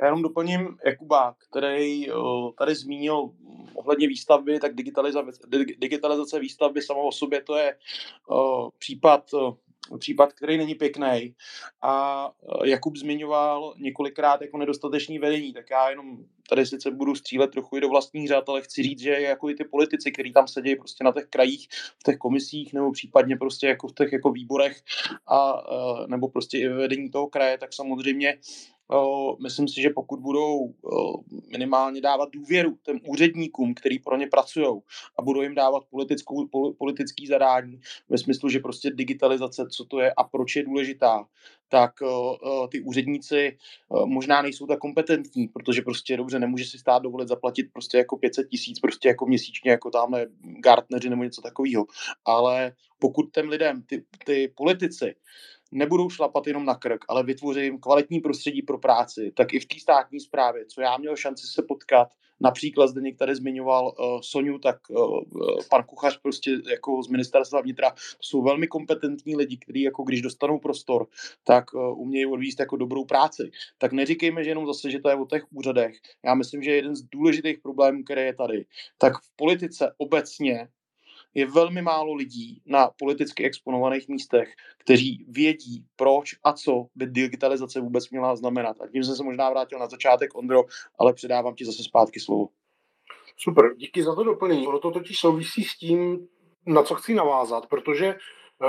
[0.00, 3.30] Já jenom doplním Jakuba, který uh, tady zmínil
[3.74, 5.40] ohledně výstavby, tak digitalizace,
[5.78, 7.76] digitalizace výstavby samo o sobě to je
[8.30, 9.54] uh, případ uh,
[9.98, 11.34] případ, který není pěkný.
[11.82, 12.30] A
[12.64, 16.16] Jakub zmiňoval několikrát jako nedostatečný vedení, tak já jenom
[16.48, 19.54] tady sice budu střílet trochu i do vlastních řád, ale chci říct, že jako i
[19.54, 23.66] ty politici, kteří tam sedí prostě na těch krajích, v těch komisích nebo případně prostě
[23.66, 24.80] jako v těch jako výborech
[25.26, 25.62] a
[26.06, 28.38] nebo prostě i ve vedení toho kraje, tak samozřejmě
[29.42, 30.74] myslím si, že pokud budou
[31.52, 34.80] minimálně dávat důvěru těm úředníkům, který pro ně pracují
[35.18, 40.12] a budou jim dávat politickou, politický zadání ve smyslu, že prostě digitalizace, co to je
[40.12, 41.28] a proč je důležitá,
[41.68, 41.92] tak
[42.70, 43.58] ty úředníci
[44.04, 48.48] možná nejsou tak kompetentní, protože prostě dobře nemůže si stát dovolit zaplatit prostě jako 500
[48.48, 51.86] tisíc prostě jako měsíčně, jako tamhle Gartneři nebo něco takového.
[52.24, 55.14] Ale pokud těm lidem, ty, ty politici,
[55.72, 59.66] nebudou šlapat jenom na krk, ale vytvoří jim kvalitní prostředí pro práci, tak i v
[59.66, 62.08] té státní správě, co já měl šanci se potkat,
[62.40, 65.20] například zde někdy zmiňoval uh, Soniu, tak uh,
[65.70, 70.58] pan Kuchař prostě jako z ministerstva vnitra, jsou velmi kompetentní lidi, kteří jako když dostanou
[70.58, 71.06] prostor,
[71.44, 73.50] tak uh, umějí odvíst jako dobrou práci.
[73.78, 75.96] Tak neříkejme, že jenom zase, že to je o těch úřadech.
[76.24, 78.64] Já myslím, že jeden z důležitých problémů, který je tady,
[78.98, 80.68] tak v politice obecně
[81.36, 87.80] je velmi málo lidí na politicky exponovaných místech, kteří vědí, proč a co by digitalizace
[87.80, 88.76] vůbec měla znamenat.
[88.80, 90.64] A tím jsem se možná vrátil na začátek, Ondro,
[90.98, 92.48] ale předávám ti zase zpátky slovo.
[93.36, 94.66] Super, díky za to doplnění.
[94.66, 96.28] Ono to totiž souvisí s tím,
[96.66, 98.68] na co chci navázat, protože uh,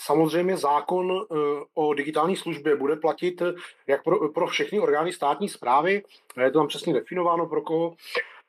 [0.00, 1.26] samozřejmě zákon uh,
[1.74, 3.42] o digitální službě bude platit
[3.86, 6.02] jak pro, pro všechny orgány státní zprávy,
[6.42, 7.96] je to tam přesně definováno pro koho,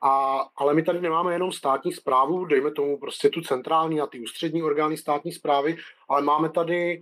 [0.02, 4.20] a, ale my tady nemáme jenom státní zprávu, dejme tomu prostě tu centrální a ty
[4.20, 5.78] ústřední orgány státní zprávy,
[6.10, 7.02] ale máme tady e,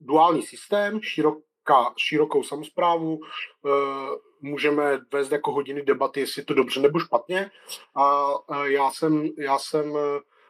[0.00, 3.70] duální systém, široká, širokou samozprávu, e,
[4.40, 7.50] můžeme vést jako hodiny debaty, jestli to dobře nebo špatně.
[7.96, 9.92] A e, já jsem, já jsem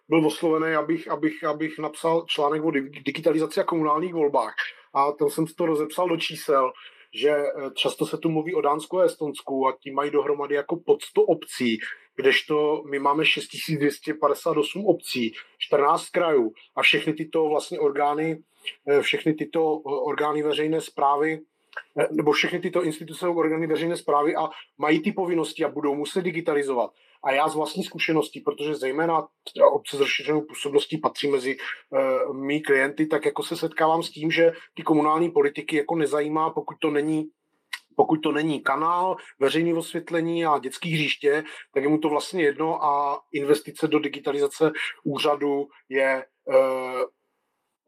[0.08, 4.54] byl oslovený, abych, abych, abych napsal článek o digitalizaci a komunálních volbách.
[4.94, 6.72] A tam jsem to rozepsal do čísel
[7.14, 10.76] že eh, často se tu mluví o Dánsku a Estonsku a ti mají dohromady jako
[10.76, 11.78] pod 100 obcí,
[12.16, 18.38] kdežto my máme 6258 obcí, 14 krajů a všechny tyto vlastně orgány,
[18.88, 21.40] eh, všechny tyto eh, orgány veřejné zprávy
[22.10, 24.48] nebo všechny tyto instituce jsou orgány veřejné zprávy a
[24.78, 26.90] mají ty povinnosti a budou muset digitalizovat.
[27.24, 29.28] A já z vlastní zkušeností, protože zejména
[29.72, 31.56] obce s působností patří mezi
[31.90, 36.50] uh, mý klienty, tak jako se setkávám s tím, že ty komunální politiky jako nezajímá,
[36.50, 37.30] pokud to není
[37.96, 41.44] pokud to není kanál, veřejné osvětlení a dětský hřiště,
[41.74, 44.70] tak je mu to vlastně jedno a investice do digitalizace
[45.04, 46.54] úřadu je uh,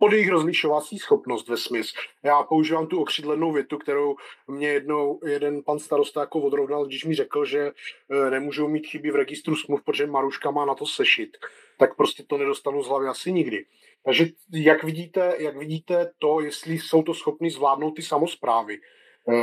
[0.01, 1.94] pod jejich rozlišovací schopnost ve smysl.
[2.22, 4.16] Já používám tu okřídlenou větu, kterou
[4.48, 7.72] mě jednou jeden pan starosta jako odrovnal, když mi řekl, že
[8.11, 11.36] e, nemůžou mít chyby v registru smluv, protože Maruška má na to sešit.
[11.78, 13.64] Tak prostě to nedostanu z hlavy asi nikdy.
[14.05, 18.78] Takže jak vidíte, jak vidíte to, jestli jsou to schopni zvládnout ty samozprávy,
[19.28, 19.34] e,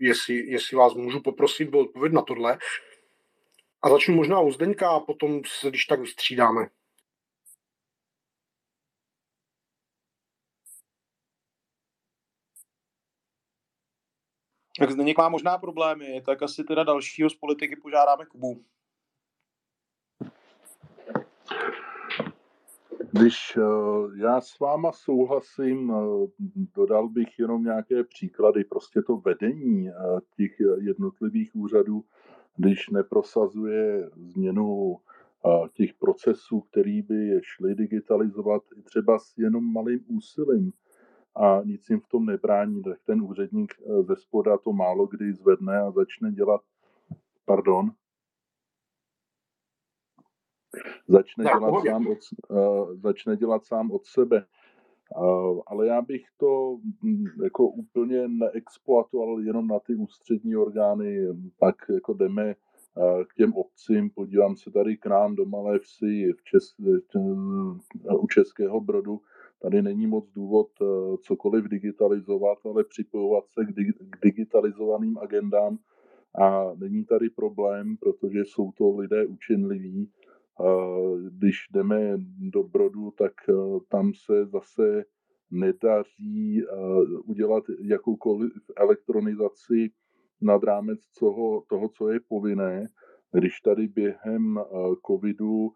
[0.00, 2.58] jestli, jestli vás můžu poprosit o odpověď na tohle.
[3.82, 6.68] A začnu možná u Zdeňka a potom se když tak vystřídáme.
[14.84, 18.60] Tak Zdeněk má možná problémy, tak asi teda dalšího z politiky požádáme Kubu.
[23.12, 26.28] Když uh, já s váma souhlasím, uh,
[26.76, 28.64] dodal bych jenom nějaké příklady.
[28.64, 32.04] Prostě to vedení uh, těch jednotlivých úřadů,
[32.56, 34.96] když neprosazuje změnu
[35.72, 40.72] těch procesů, který by šli digitalizovat i třeba s jenom malým úsilím,
[41.36, 45.32] a nic jim v tom nebrání, tak ten úředník eh, ze spoda to málo kdy
[45.32, 46.60] zvedne a začne dělat,
[47.44, 47.90] pardon,
[51.08, 52.18] začne, dělat sám, od,
[52.48, 54.46] uh, začne dělat sám od sebe.
[55.16, 61.18] Uh, ale já bych to mm, jako úplně neexploatoval jenom na ty ústřední orgány,
[61.58, 62.54] pak jako jdeme
[62.94, 66.74] uh, k těm obcím, podívám se tady k nám do Malé vsi v Čes,
[68.20, 69.20] u Českého Brodu,
[69.64, 70.86] Tady není moc důvod eh,
[71.22, 73.72] cokoliv digitalizovat, ale připojovat se
[74.10, 75.78] k digitalizovaným agendám
[76.42, 80.10] a není tady problém, protože jsou to lidé učenliví.
[81.30, 82.18] Když jdeme
[82.52, 83.52] do Brodu, tak eh,
[83.88, 85.04] tam se zase
[85.50, 86.66] nedaří eh,
[87.24, 89.90] udělat jakoukoliv elektronizaci
[90.40, 92.86] nad rámec toho, toho, co je povinné.
[93.32, 94.60] Když tady během
[95.06, 95.72] covidu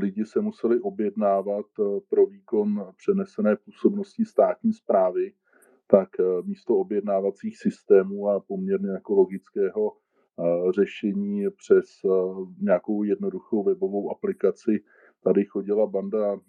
[0.00, 5.32] lidi se museli objednávat eh, pro výkon přenesené působnosti státní zprávy,
[5.86, 11.86] tak eh, místo objednávacích systémů a poměrně jako logického eh, řešení přes
[12.60, 14.84] nějakou jednoduchou webovou aplikaci
[15.24, 16.40] tady chodila banda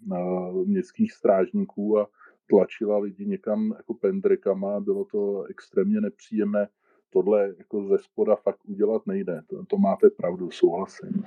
[0.64, 2.06] městských strážníků a
[2.50, 6.68] tlačila lidi někam jako pendrekama, bylo to extrémně nepříjemné.
[7.12, 11.22] Tohle jako ze spoda fakt udělat nejde, to, to máte pravdu, souhlasím.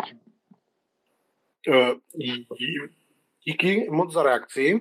[1.67, 1.99] Uh,
[3.45, 4.79] Díky moc za reakci.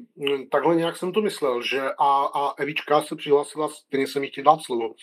[0.51, 4.45] Takhle nějak jsem to myslel, že a, a Evička se přihlásila, stejně jsem jí chtěl
[4.45, 4.95] dát slovo.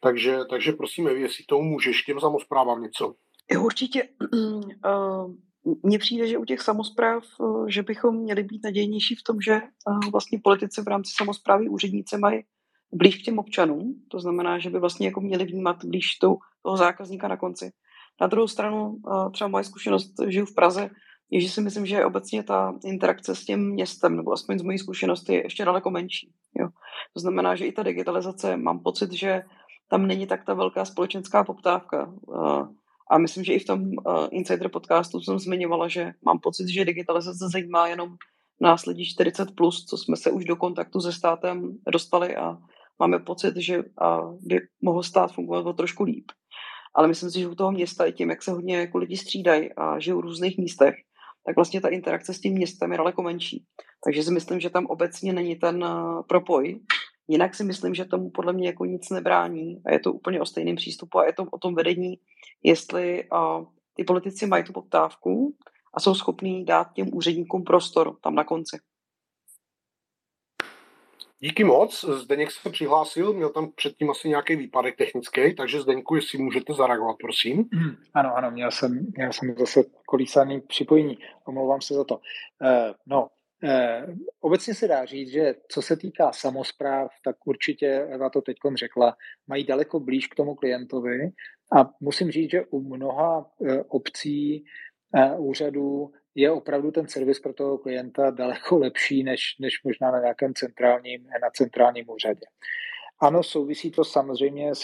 [0.00, 3.14] Takže, takže prosím, Evi, jestli tomu můžeš těm samozprávám něco.
[3.60, 4.08] Určitě.
[4.32, 5.34] Uh,
[5.82, 9.60] mně přijde, že u těch samozpráv, uh, že bychom měli být nadějnější v tom, že
[10.12, 12.42] vlastně politici v rámci samozprávy úředníci mají
[12.92, 13.94] blíž k těm občanům.
[14.10, 16.38] To znamená, že by vlastně jako měli vnímat blíž toho
[16.76, 17.70] zákazníka na konci.
[18.20, 18.98] Na druhou stranu,
[19.32, 20.90] třeba moje zkušenost, žiju v Praze,
[21.30, 24.78] je, že si myslím, že obecně ta interakce s tím městem, nebo aspoň z mojí
[24.78, 26.32] zkušenosti, je ještě daleko menší.
[26.60, 26.68] Jo.
[27.14, 29.42] To znamená, že i ta digitalizace, mám pocit, že
[29.90, 32.14] tam není tak ta velká společenská poptávka.
[33.10, 33.80] A myslím, že i v tom
[34.30, 38.16] Insider podcastu jsem zmiňovala, že mám pocit, že digitalizace zajímá jenom
[38.60, 42.58] nás lidí 40+, plus, co jsme se už do kontaktu se státem dostali a
[42.98, 43.82] máme pocit, že
[44.40, 46.24] by mohl stát fungovat o trošku líp.
[46.94, 49.72] Ale myslím si, že u toho města i tím, jak se hodně jako lidi střídají
[49.72, 50.94] a žijou v různých místech,
[51.48, 53.64] tak vlastně ta interakce s tím městem je daleko menší.
[54.04, 56.80] Takže si myslím, že tam obecně není ten eh, propoj.
[57.28, 60.46] Jinak si myslím, že tomu podle mě jako nic nebrání a je to úplně o
[60.46, 62.14] stejném přístupu a je to o tom vedení,
[62.62, 65.56] jestli uh, ty politici mají tu poptávku
[65.94, 68.78] a jsou schopní dát těm úředníkům prostor tam na konci.
[71.40, 72.04] Díky moc.
[72.04, 77.16] Zdeněk se přihlásil, měl tam předtím asi nějaký výpadek technický, takže Zdeňku, jestli můžete zareagovat,
[77.20, 77.56] prosím.
[77.56, 82.14] Mm, ano, ano, měl jsem, měl jsem zase kolísaný připojení, omlouvám se za to.
[82.14, 83.28] Uh, no,
[83.62, 88.56] uh, obecně se dá říct, že co se týká samozpráv, tak určitě, Eva to teď
[88.74, 89.16] řekla,
[89.46, 91.18] mají daleko blíž k tomu klientovi
[91.76, 94.64] a musím říct, že u mnoha uh, obcí,
[95.38, 100.54] úřadů je opravdu ten servis pro toho klienta daleko lepší, než, než možná na nějakém
[100.54, 102.46] centrálním, na centrálním úřadě.
[103.20, 104.82] Ano, souvisí to samozřejmě s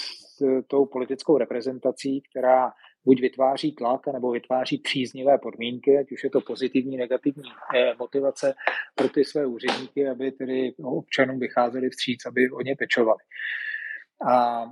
[0.66, 2.72] tou politickou reprezentací, která
[3.05, 8.55] buď vytváří tlak, nebo vytváří příznivé podmínky, ať už je to pozitivní, negativní eh, motivace
[8.94, 13.18] pro ty své úředníky, aby tedy občanům vycházeli vstříc, aby o ně pečovali.
[14.30, 14.64] A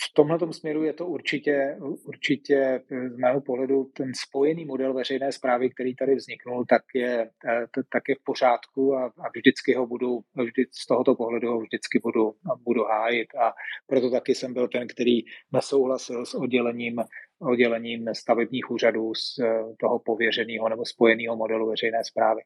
[0.00, 5.70] v tomhle směru je to určitě, určitě z mého pohledu ten spojený model veřejné zprávy,
[5.70, 10.20] který tady vzniknul, tak je, eh, tak je v pořádku a, a vždycky ho budu,
[10.36, 12.34] vždy, z tohoto pohledu ho vždycky budu,
[12.64, 13.52] budu hájit a
[13.86, 15.20] proto taky jsem byl ten, který
[15.52, 16.96] nesouhlasil s oddělením,
[17.38, 22.40] oddělením stavebních úřadů z eh, toho pověřeného nebo spojeného modelu veřejné zprávy.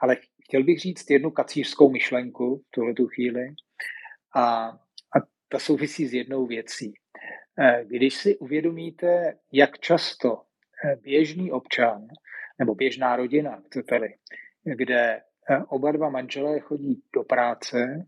[0.00, 3.46] Ale chtěl bych říct jednu kacířskou myšlenku v tuhle chvíli
[4.36, 4.72] a
[5.52, 6.94] ta souvisí s jednou věcí.
[7.58, 10.42] Eh, když si uvědomíte, jak často
[10.84, 12.06] eh, běžný občan
[12.58, 14.14] nebo běžná rodina, chcete-li,
[14.64, 18.06] kde eh, oba dva manželé chodí do práce,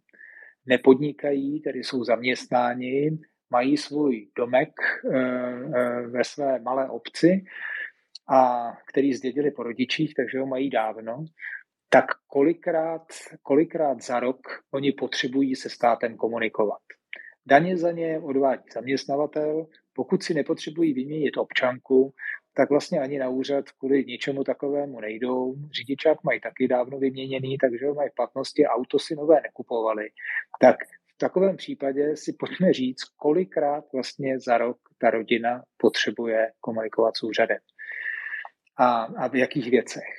[0.66, 3.18] nepodnikají, tedy jsou zaměstnáni,
[3.50, 4.70] mají svůj domek
[6.10, 7.44] ve své malé obci,
[8.28, 11.24] a který zdědili po rodičích, takže ho mají dávno,
[11.88, 13.06] tak kolikrát,
[13.42, 14.40] kolikrát za rok
[14.70, 16.80] oni potřebují se státem komunikovat.
[17.46, 19.66] Daně za ně odvádí zaměstnavatel.
[19.92, 22.14] Pokud si nepotřebují vyměnit občanku,
[22.56, 25.54] tak vlastně ani na úřad kvůli ničemu takovému nejdou.
[25.76, 30.08] Řidičák mají taky dávno vyměněný, takže ho mají v platnosti, auto si nové nekupovali.
[30.60, 30.76] Tak
[31.14, 37.22] v takovém případě si pojďme říct, kolikrát vlastně za rok ta rodina potřebuje komunikovat s
[37.22, 37.58] úřadem
[38.78, 40.14] a, a v jakých věcech.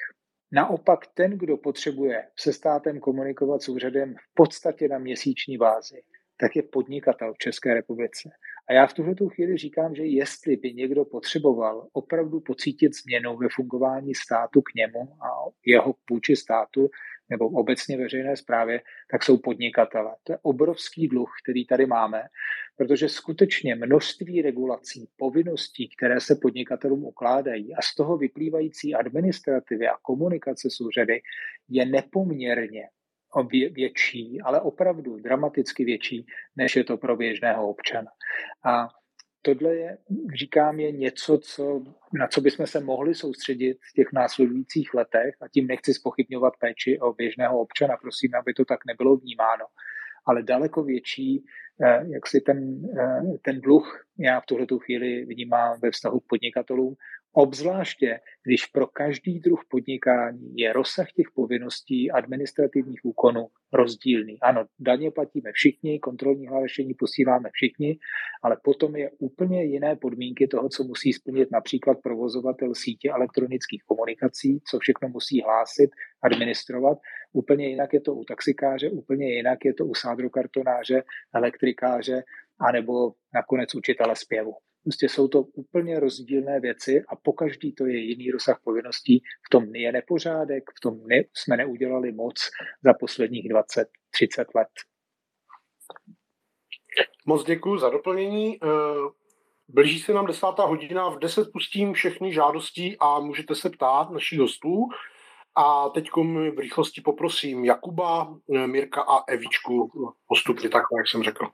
[0.51, 6.01] Naopak ten, kdo potřebuje se státem komunikovat s úřadem v podstatě na měsíční bázi,
[6.37, 8.29] tak je podnikatel v České republice.
[8.69, 13.47] A já v tuhle chvíli říkám, že jestli by někdo potřeboval opravdu pocítit změnu ve
[13.55, 15.29] fungování státu k němu a
[15.65, 16.89] jeho vůči státu,
[17.29, 18.81] nebo obecně veřejné správě,
[19.11, 20.15] tak jsou podnikatele.
[20.23, 22.23] To je obrovský dluh, který tady máme,
[22.77, 29.97] protože skutečně množství regulací, povinností, které se podnikatelům ukládají a z toho vyplývající administrativy a
[30.01, 31.21] komunikace s úřady
[31.69, 32.89] je nepoměrně
[33.71, 36.25] větší, ale opravdu dramaticky větší,
[36.55, 38.11] než je to pro běžného občana.
[38.65, 38.87] A
[39.41, 39.97] tohle je,
[40.39, 41.83] říkám, je něco, co,
[42.19, 46.99] na co bychom se mohli soustředit v těch následujících letech a tím nechci spochybňovat péči
[46.99, 49.65] o běžného občana, prosím, aby to tak nebylo vnímáno.
[50.25, 51.45] Ale daleko větší
[52.13, 52.81] jak si ten,
[53.41, 56.95] ten dluh já v tuhle chvíli vnímám ve vztahu k podnikatelům
[57.37, 64.39] Obzvláště, když pro každý druh podnikání je rozsah těch povinností administrativních úkonů rozdílný.
[64.41, 67.97] Ano, daně platíme všichni, kontrolní hlášení posíláme všichni,
[68.43, 74.61] ale potom je úplně jiné podmínky toho, co musí splnit například provozovatel sítě elektronických komunikací,
[74.69, 75.89] co všechno musí hlásit,
[76.21, 76.97] administrovat.
[77.33, 82.23] Úplně jinak je to u taxikáře, úplně jinak je to u sádrokartonáře, elektrikáře,
[82.59, 84.53] anebo nakonec učitele zpěvu.
[84.85, 89.19] Prostě jsou to úplně rozdílné věci a po každý to je jiný rozsah povinností.
[89.19, 92.35] V tom je nepořádek, v tom ne, jsme neudělali moc
[92.83, 93.85] za posledních 20-30
[94.55, 94.67] let.
[97.25, 98.57] Moc děkuji za doplnění.
[98.63, 98.67] Eh,
[99.67, 104.39] blíží se nám desátá hodina, v 10 pustím všechny žádosti a můžete se ptát našich
[104.39, 104.87] hostů.
[105.55, 106.09] A teď
[106.55, 109.91] v rychlosti poprosím Jakuba, eh, Mirka a Evičku
[110.27, 111.45] postupně, tak jak jsem řekl.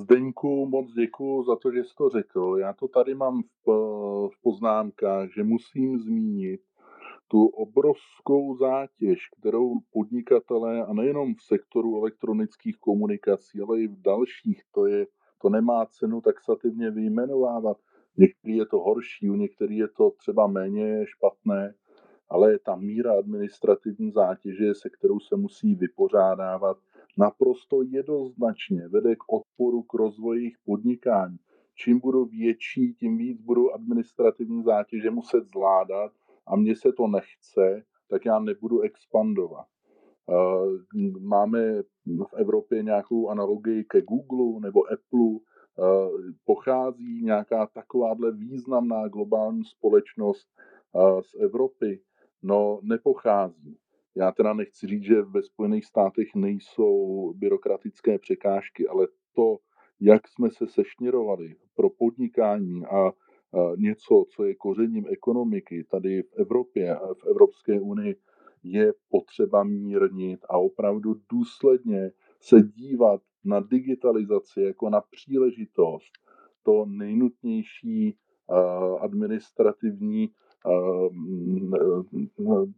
[0.00, 2.56] Zdeňku, moc děkuji za to, že jsi to řekl.
[2.58, 3.70] Já to tady mám v,
[4.28, 6.60] v poznámkách, že musím zmínit
[7.28, 14.62] tu obrovskou zátěž, kterou podnikatelé, a nejenom v sektoru elektronických komunikací, ale i v dalších,
[14.72, 15.06] to, je,
[15.42, 17.76] to nemá cenu taxativně vyjmenovávat.
[18.16, 21.74] Někdy je to horší, u některých je to třeba méně špatné,
[22.30, 26.76] ale ta míra administrativní zátěže, se kterou se musí vypořádávat,
[27.18, 31.36] naprosto jednoznačně vede k odporu k rozvoji jejich podnikání.
[31.74, 36.12] Čím budou větší, tím víc budou administrativní zátěže muset zvládat
[36.46, 39.66] a mně se to nechce, tak já nebudu expandovat.
[41.20, 45.38] Máme v Evropě nějakou analogii ke Google nebo Apple,
[46.44, 50.48] pochází nějaká takováhle významná globální společnost
[51.20, 52.00] z Evropy?
[52.42, 53.78] No, nepochází.
[54.16, 59.58] Já teda nechci říct, že ve Spojených státech nejsou byrokratické překážky, ale to,
[60.00, 63.12] jak jsme se sešněrovali pro podnikání a
[63.76, 68.16] něco, co je kořením ekonomiky tady v Evropě a v Evropské unii,
[68.62, 72.10] je potřeba mírnit a opravdu důsledně
[72.40, 76.12] se dívat na digitalizaci jako na příležitost,
[76.62, 78.16] to nejnutnější
[79.00, 80.30] administrativní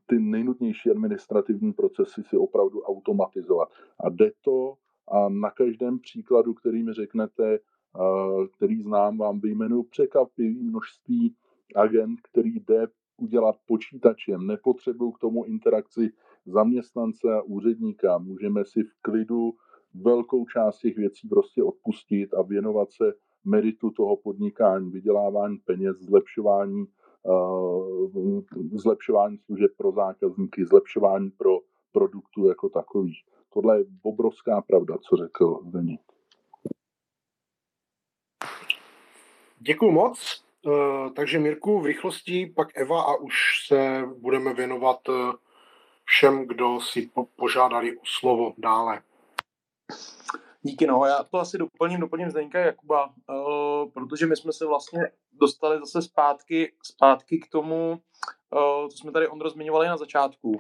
[0.07, 3.69] ty nejnutnější administrativní procesy si opravdu automatizovat.
[4.01, 4.75] A jde to
[5.09, 7.59] a na každém příkladu, který mi řeknete,
[8.57, 11.35] který znám, vám vyjmenuju překvapivé množství
[11.77, 14.47] agent, který jde udělat počítačem.
[14.47, 16.13] Nepotřebují k tomu interakci
[16.47, 18.19] zaměstnance a úředníka.
[18.19, 19.53] Můžeme si v klidu
[19.95, 23.13] velkou část těch věcí prostě odpustit a věnovat se
[23.45, 26.85] meritu toho podnikání, vydělávání peněz, zlepšování
[28.73, 31.59] zlepšování služeb pro zákazníky, zlepšování pro
[31.93, 33.25] produktů jako takových.
[33.53, 36.01] Tohle je obrovská pravda, co řekl Zdeněk.
[39.59, 40.45] Děkuji moc.
[40.67, 43.35] Eh, takže Mirku, v rychlosti, pak Eva a už
[43.67, 45.33] se budeme věnovat eh,
[46.05, 49.03] všem, kdo si požádali o slovo dále.
[50.67, 55.11] Díky, no, já to asi doplním, doplním Zdeňka Jakuba, uh, protože my jsme se vlastně
[55.33, 60.59] dostali zase zpátky, zpátky k tomu, uh, co jsme tady Ondro zmiňovali na začátku.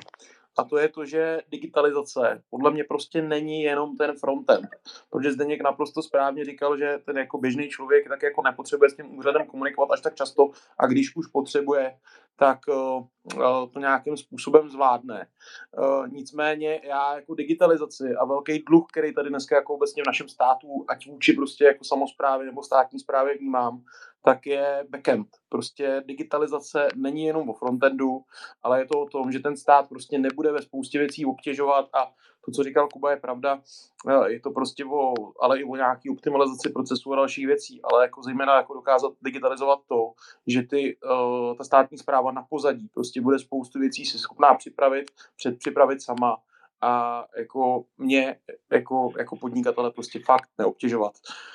[0.59, 4.69] A to je to, že digitalizace podle mě prostě není jenom ten frontend.
[5.11, 9.19] Protože Zdeněk naprosto správně říkal, že ten jako běžný člověk tak jako nepotřebuje s tím
[9.19, 11.99] úřadem komunikovat až tak často a když už potřebuje,
[12.37, 13.05] tak uh,
[13.72, 15.26] to nějakým způsobem zvládne.
[15.78, 20.28] Uh, nicméně já jako digitalizaci a velký dluh, který tady dneska jako obecně v našem
[20.28, 23.82] státu, ať vůči prostě jako samozprávě nebo státní správě vnímám,
[24.24, 25.28] tak je backend.
[25.49, 28.20] Prostě digitalizace není jenom o frontendu,
[28.62, 32.12] ale je to o tom, že ten stát prostě nebude ve spoustě věcí obtěžovat a
[32.45, 33.61] to, co říkal Kuba, je pravda.
[34.09, 38.05] Eh, je to prostě o, ale i o nějaký optimalizaci procesu a dalších věcí, ale
[38.05, 40.12] jako zejména jako dokázat digitalizovat to,
[40.47, 45.11] že ty, uh, ta státní zpráva na pozadí prostě bude spoustu věcí si schopná připravit,
[45.36, 46.36] předpřipravit sama
[46.80, 48.36] a jako mě
[48.72, 51.12] jako, jako podnikatele prostě fakt neobtěžovat.
[51.12, 51.55] Uh,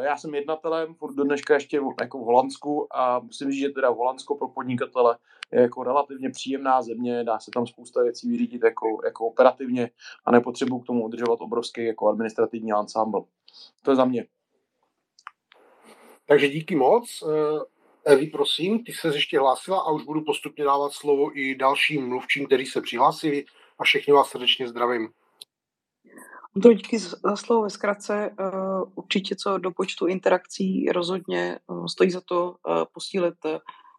[0.00, 3.88] já jsem jednatelem, furt do dneška ještě jako v Holandsku a musím říct, že teda
[3.88, 5.18] Holandsko pro podnikatele
[5.52, 9.90] je jako relativně příjemná země, dá se tam spousta věcí vyřídit jako, jako operativně
[10.24, 13.22] a nepotřebuji k tomu udržovat obrovský jako administrativní ensemble.
[13.82, 14.26] To je za mě.
[16.28, 17.22] Takže díky moc.
[17.22, 22.08] Eh, Evi, prosím, ty se ještě hlásila a už budu postupně dávat slovo i dalším
[22.08, 23.44] mluvčím, kteří se přihlásili
[23.78, 25.08] a všechny vás srdečně zdravím.
[26.62, 28.30] To díky za slovo ve zkratce.
[28.40, 28.44] Eh,
[28.94, 32.56] určitě co do počtu interakcí rozhodně eh, stojí za to
[32.92, 33.34] posílit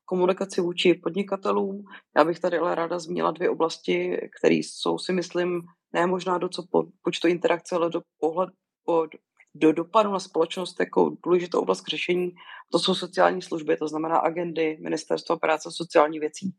[0.05, 1.85] komunikaci vůči podnikatelům.
[2.17, 5.61] Já bych tady ale ráda zmínila dvě oblasti, které jsou si myslím
[5.93, 8.49] ne možná do co po, počtu interakce, ale do pohled,
[8.85, 9.09] od,
[9.55, 12.31] do dopadu na společnost jako důležitou oblast k řešení,
[12.71, 16.51] to jsou sociální služby, to znamená agendy Ministerstva práce a sociální věcí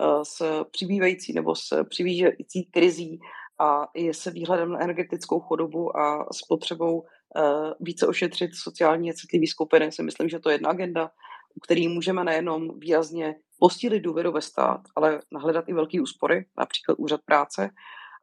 [0.00, 3.20] eh, s přibývající nebo s přibývající krizí
[3.58, 7.06] a i se výhledem na energetickou chodobu a s potřebou uh,
[7.80, 11.10] více ošetřit sociálně citlivé skupiny, si myslím, že to je jedna agenda,
[11.54, 16.98] u který můžeme nejenom výrazně postílit důvěru ve stát, ale nahledat i velké úspory, například
[16.98, 17.70] úřad práce.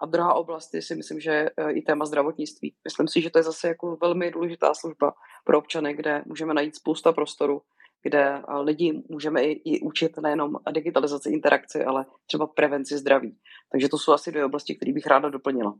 [0.02, 2.74] A druhá oblast je si myslím, že eh, i téma zdravotnictví.
[2.84, 5.14] Myslím si, že to je zase jako velmi důležitá služba
[5.44, 7.62] pro občany, kde můžeme najít spousta prostoru,
[8.04, 13.38] kde eh, lidi můžeme i, i učit nejenom digitalizaci interakci, ale třeba prevenci zdraví.
[13.72, 15.76] Takže to jsou asi dvě oblasti, které bych ráda doplnila.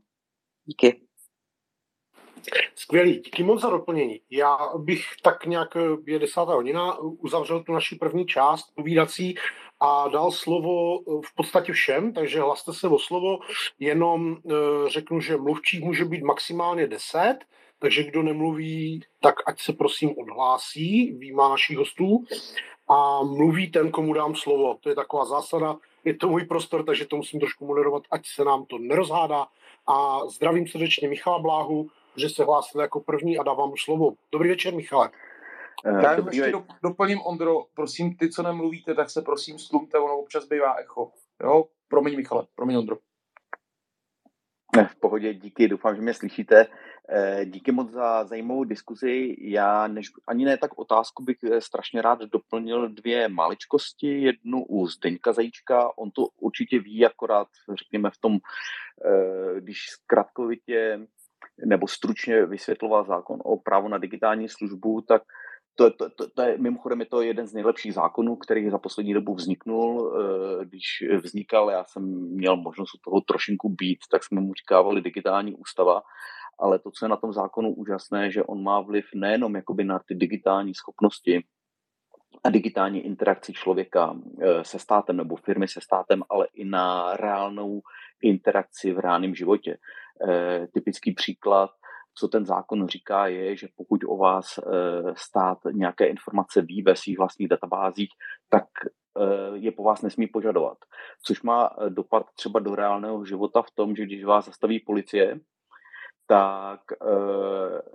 [0.64, 1.00] Díky.
[2.74, 4.20] Skvělý, díky moc za doplnění.
[4.30, 5.68] Já bych tak nějak,
[6.06, 9.34] je desátá hodina, uzavřel tu naši první část povídací
[9.80, 13.38] a dal slovo v podstatě všem, takže hlaste se o slovo,
[13.78, 14.52] jenom eh,
[14.88, 17.36] řeknu, že mluvčích může být maximálně deset,
[17.82, 22.24] takže kdo nemluví, tak ať se prosím odhlásí, výjima našich hostů
[22.88, 24.78] a mluví ten, komu dám slovo.
[24.80, 28.44] To je taková zásada, je to můj prostor, takže to musím trošku moderovat, ať se
[28.44, 29.46] nám to nerozhádá.
[29.86, 34.12] A zdravím srdečně Michala Bláhu, že se hlásil jako první a dávám slovo.
[34.32, 35.10] Dobrý večer, Michale.
[35.84, 36.52] Já jenom ještě
[36.82, 41.10] doplním, Ondro, prosím, ty, co nemluvíte, tak se prosím slumte, ono občas bývá echo.
[41.42, 42.96] Jo, promiň Michale, promiň Ondro.
[44.90, 46.66] V pohodě, díky, doufám, že mě slyšíte.
[47.08, 49.36] Eh, díky moc za zajímavou diskuzi.
[49.40, 54.22] Já než, ani ne tak otázku bych eh, strašně rád doplnil dvě maličkosti.
[54.22, 61.06] Jednu u Zdeňka Zajíčka, on to určitě ví, akorát řekněme v tom, eh, když zkratkovitě
[61.66, 65.22] nebo stručně vysvětloval zákon o právu na digitální službu, tak
[65.74, 69.14] to, to, to, to je, mimochodem je to jeden z nejlepších zákonů, který za poslední
[69.14, 70.12] dobu vzniknul.
[70.64, 70.84] Když
[71.22, 76.02] vznikal, já jsem měl možnost u toho trošinku být, tak jsme mu říkávali digitální ústava,
[76.62, 79.98] ale to, co je na tom zákonu úžasné, že on má vliv nejenom jakoby na
[79.98, 81.44] ty digitální schopnosti
[82.44, 87.80] a digitální interakci člověka eh, se státem nebo firmy se státem, ale i na reálnou
[88.22, 89.78] interakci v reálném životě.
[90.28, 91.70] Eh, typický příklad,
[92.18, 94.62] co ten zákon říká, je, že pokud o vás eh,
[95.16, 98.10] stát nějaké informace ví ve svých vlastních databázích,
[98.50, 98.64] tak
[99.54, 100.78] je po vás nesmí požadovat.
[101.24, 105.40] Což má dopad třeba do reálného života v tom, že když vás zastaví policie,
[106.32, 106.80] tak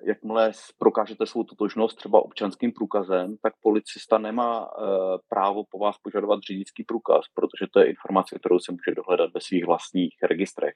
[0.03, 4.69] jakmile prokážete svou totožnost třeba občanským průkazem, tak policista nemá
[5.27, 9.41] právo po vás požadovat řidičský průkaz, protože to je informace, kterou se může dohledat ve
[9.41, 10.73] svých vlastních registrech.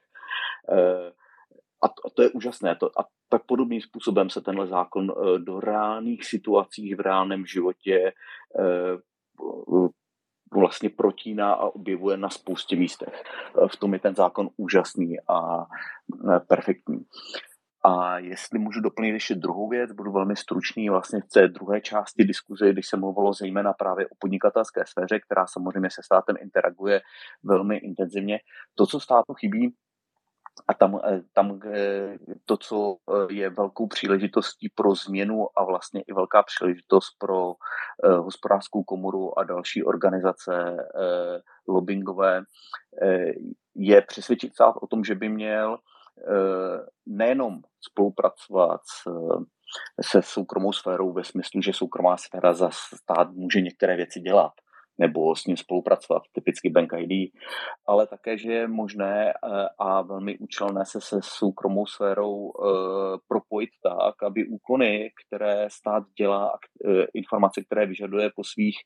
[1.81, 2.75] A to, a to je úžasné.
[2.75, 8.13] To, a tak podobným způsobem se tenhle zákon eh, do reálných situací v reálném životě
[8.59, 8.97] eh,
[10.53, 13.23] vlastně protíná a objevuje na spoustě místech.
[13.23, 15.65] Eh, v tom je ten zákon úžasný a
[16.47, 17.05] perfektní.
[17.83, 22.23] A jestli můžu doplnit ještě druhou věc, budu velmi stručný vlastně v té druhé části
[22.23, 27.01] diskuze, když se mluvilo zejména právě o podnikatelské sféře, která samozřejmě se státem interaguje
[27.43, 28.39] velmi intenzivně.
[28.75, 29.73] To, co státu chybí,
[30.67, 36.01] a tam, eh, tam eh, to, co eh, je velkou příležitostí pro změnu a vlastně
[36.01, 37.53] i velká příležitost pro
[38.03, 40.77] hospodářskou komoru a další organizace
[41.67, 42.43] lobbyingové,
[43.75, 45.77] je přesvědčit stát o tom, že by měl
[47.05, 48.81] nejenom spolupracovat
[50.01, 54.51] se soukromou sférou ve smyslu, že soukromá sféra za stát může některé věci dělat,
[54.97, 57.31] nebo s ním spolupracovat, typicky Bank ID,
[57.87, 63.69] ale také, že je možné eh, a velmi účelné se se soukromou sférou eh, propojit
[63.83, 68.77] tak, aby úkony, které stát dělá, eh, informace, které vyžaduje po svých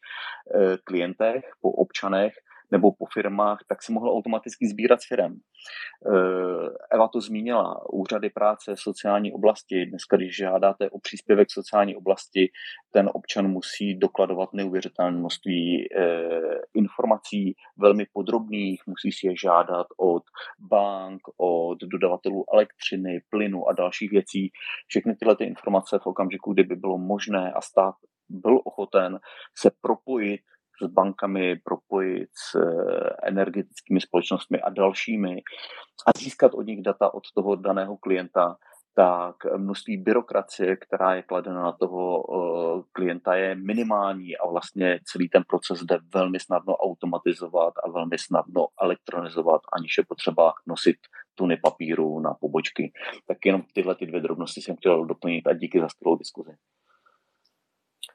[0.84, 2.34] klientech, po občanech,
[2.76, 5.34] nebo po firmách, tak si mohl automaticky sbírat s firem.
[5.36, 9.86] Eh, Eva to zmínila, úřady práce, sociální oblasti.
[9.86, 12.52] Dneska, když žádáte o příspěvek sociální oblasti,
[12.92, 20.24] ten občan musí dokladovat neuvěřitelné množství eh, informací, velmi podrobných, musí si je žádat od
[20.60, 24.52] bank, od dodavatelů elektřiny, plynu a dalších věcí.
[24.88, 27.96] Všechny tyhle ty informace v okamžiku, kdyby bylo možné a stát
[28.30, 29.20] byl ochoten
[29.58, 30.42] se propojit
[30.82, 35.42] s bankami, propojit s eh, energetickými společnostmi a dalšími
[36.08, 38.58] a získat od nich data od toho daného klienta,
[38.96, 45.30] tak množství byrokracie, která je kladena na toho eh, klienta, je minimální a vlastně celý
[45.30, 50.96] ten proces jde velmi snadno automatizovat a velmi snadno elektronizovat, aniž je potřeba nosit
[51.36, 52.92] tuny papíru na pobočky.
[53.28, 56.52] Tak jenom tyhle ty dvě drobnosti jsem chtěl doplnit a díky za skvělou diskuzi.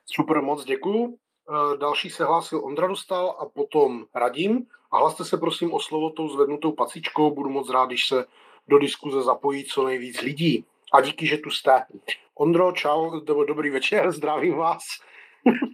[0.07, 1.19] Super, moc děkuji.
[1.51, 4.67] Eh, další se hlásil Ondra Dostal a potom Radim.
[4.93, 7.31] A hlaste se prosím o slovo tou zvednutou pacičkou.
[7.31, 8.25] Budu moc rád, když se
[8.69, 10.65] do diskuze zapojí co nejvíc lidí.
[10.93, 11.85] a díky, že tu jste.
[12.35, 14.83] Ondro, čau, dobrý večer, zdravím vás.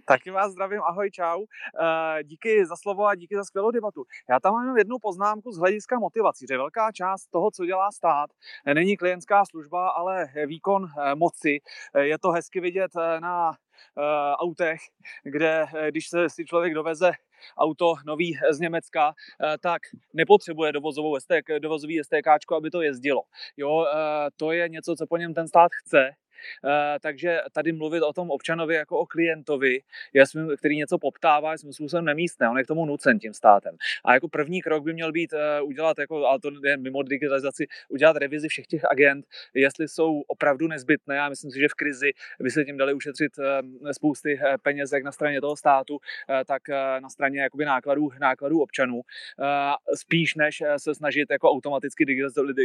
[0.08, 1.44] Taky vás zdravím, ahoj, čau.
[1.80, 4.04] Eh, díky za slovo a díky za skvělou debatu.
[4.30, 8.30] Já tam mám jednu poznámku z hlediska motivací, že velká část toho, co dělá stát,
[8.74, 11.58] není klientská služba, ale výkon eh, moci.
[11.94, 13.52] Eh, je to hezky vidět na
[14.36, 14.80] autech,
[15.22, 17.12] kde když se si člověk doveze
[17.58, 19.14] auto nový z Německa,
[19.60, 19.82] tak
[20.14, 23.22] nepotřebuje dovozovou STK, dovozový STK, aby to jezdilo.
[23.56, 23.86] Jo,
[24.36, 26.12] to je něco, co po něm ten stát chce Eh,
[27.01, 29.81] takže tady mluvit o tom občanovi jako o klientovi,
[30.59, 32.48] který něco poptává, je svým způsobem nemístné.
[32.51, 33.77] On je k tomu nucen tím státem.
[34.05, 37.66] A jako první krok by měl být eh, udělat, jako, ale to je mimo digitalizaci,
[37.89, 41.16] udělat revizi všech těch agent, jestli jsou opravdu nezbytné.
[41.16, 45.02] Já myslím si, že v krizi by se tím dali ušetřit eh, spousty peněz jak
[45.02, 45.98] na straně toho státu,
[46.47, 46.62] tak
[47.01, 49.01] na straně jakoby nákladů, nákladů občanů.
[49.94, 52.05] Spíš než se snažit jako automaticky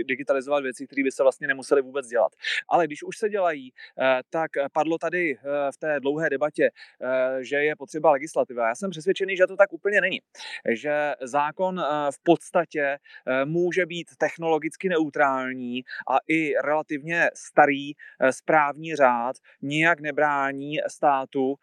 [0.08, 2.32] digitalizovat věci, které by se vlastně nemuseli vůbec dělat.
[2.70, 6.70] Ale když už se dělají, Eh, tak padlo tady eh, v té dlouhé debatě,
[7.02, 8.68] eh, že je potřeba legislativa.
[8.68, 10.22] Já jsem přesvědčený, že to tak úplně není.
[10.70, 12.98] Že zákon v podstatě
[13.46, 17.92] může být technologicky neutrální a i relativně starý
[18.32, 21.56] správní řád nijak nebrání státu,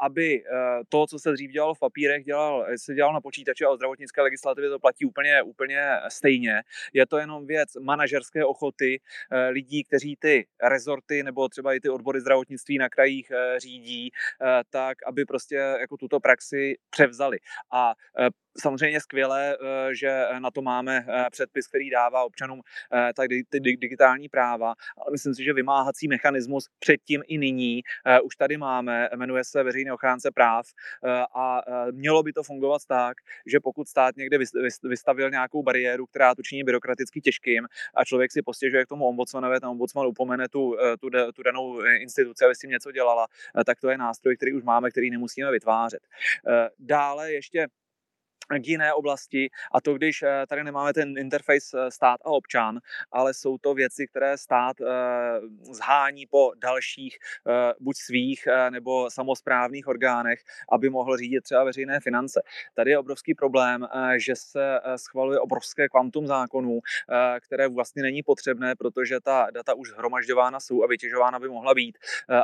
[0.00, 0.42] aby
[0.88, 4.22] to, co se dřív dělalo v papírech, dělal, se dělalo na počítači a o zdravotnické
[4.22, 6.62] legislativě to platí úplně, úplně stejně.
[6.92, 9.00] Je to jenom věc manažerské ochoty
[9.50, 14.62] lidí, kteří ty rezorty nebo třeba i ty odbory zdravotnictví na krajích eh, řídí, eh,
[14.70, 17.38] tak aby prostě jako tuto praxi převzali.
[17.72, 18.28] A eh,
[18.58, 22.60] samozřejmě skvělé, eh, že na to máme eh, předpis, který dává občanům
[22.92, 27.82] eh, tak ty digitální práva, ale myslím si, že vymáhací mechanismus předtím i nyní
[28.24, 30.66] už tady máme, jmenuje se veřejný ochránce práv
[31.34, 31.60] a
[31.90, 33.16] mělo by to fungovat tak,
[33.46, 34.38] že pokud stát někde
[34.84, 39.60] vystavil nějakou bariéru, která to činí byrokraticky těžkým a člověk si postěžuje k tomu ombudsmanovi,
[39.60, 43.26] ten ombudsman upomene tu, tu, tu danou instituci, aby s tím něco dělala,
[43.66, 46.00] tak to je nástroj, který už máme, který nemusíme vytvářet.
[46.78, 47.68] Dále ještě
[48.48, 52.78] k jiné oblasti a to, když eh, tady nemáme ten interface eh, stát a občan,
[53.12, 54.84] ale jsou to věci, které stát eh,
[55.72, 57.18] zhání po dalších
[57.80, 60.40] buď svých nebo samozprávných orgánech,
[60.72, 62.42] aby mohl řídit třeba veřejné finance.
[62.74, 63.86] Tady je obrovský problém,
[64.16, 66.80] že se schvaluje obrovské kvantum zákonů,
[67.40, 71.98] které vlastně není potřebné, protože ta data už zhromažďována jsou a vytěžována by mohla být,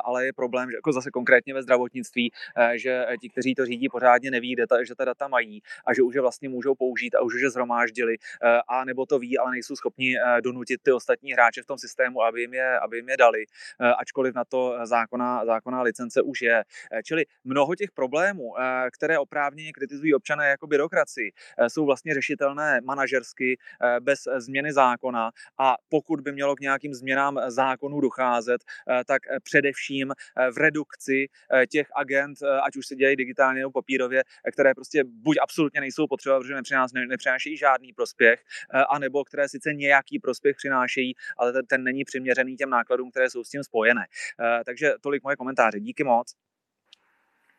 [0.05, 2.33] ale je problém, že jako zase konkrétně ve zdravotnictví,
[2.75, 6.21] že ti, kteří to řídí, pořádně neví, že ta data mají a že už je
[6.21, 10.17] vlastně můžou použít a už je zhromáždili, eh, a nebo to ví, ale nejsou schopni
[10.17, 13.45] eh, donutit ty ostatní hráče v tom systému, aby jim je, aby jim je dali,
[13.81, 16.65] eh, ačkoliv na to zákona, zákona licence už je.
[17.05, 18.55] Čili mnoho těch problémů,
[18.93, 21.33] které oprávněně kritizují občané jako byrokracii,
[21.69, 23.59] jsou vlastně řešitelné manažersky
[24.01, 28.65] bez změny zákona a pokud by mělo k nějakým změnám zákonů docházet,
[29.07, 30.13] tak především
[30.51, 31.27] v redukci
[31.71, 36.41] těch agent, ať už se dělají digitálně nebo papírově, které prostě buď absolutně nejsou potřeba,
[36.41, 41.67] protože nepřinás, ne, nepřinášejí žádný prospěch, eh, anebo které sice nějaký prospěch přinášejí, ale ten,
[41.67, 44.05] ten není přiměřený těm nákladům, které jsou s tím spojené.
[44.41, 45.81] Eh, takže tolik moje komentáře.
[45.81, 46.35] Díky moc.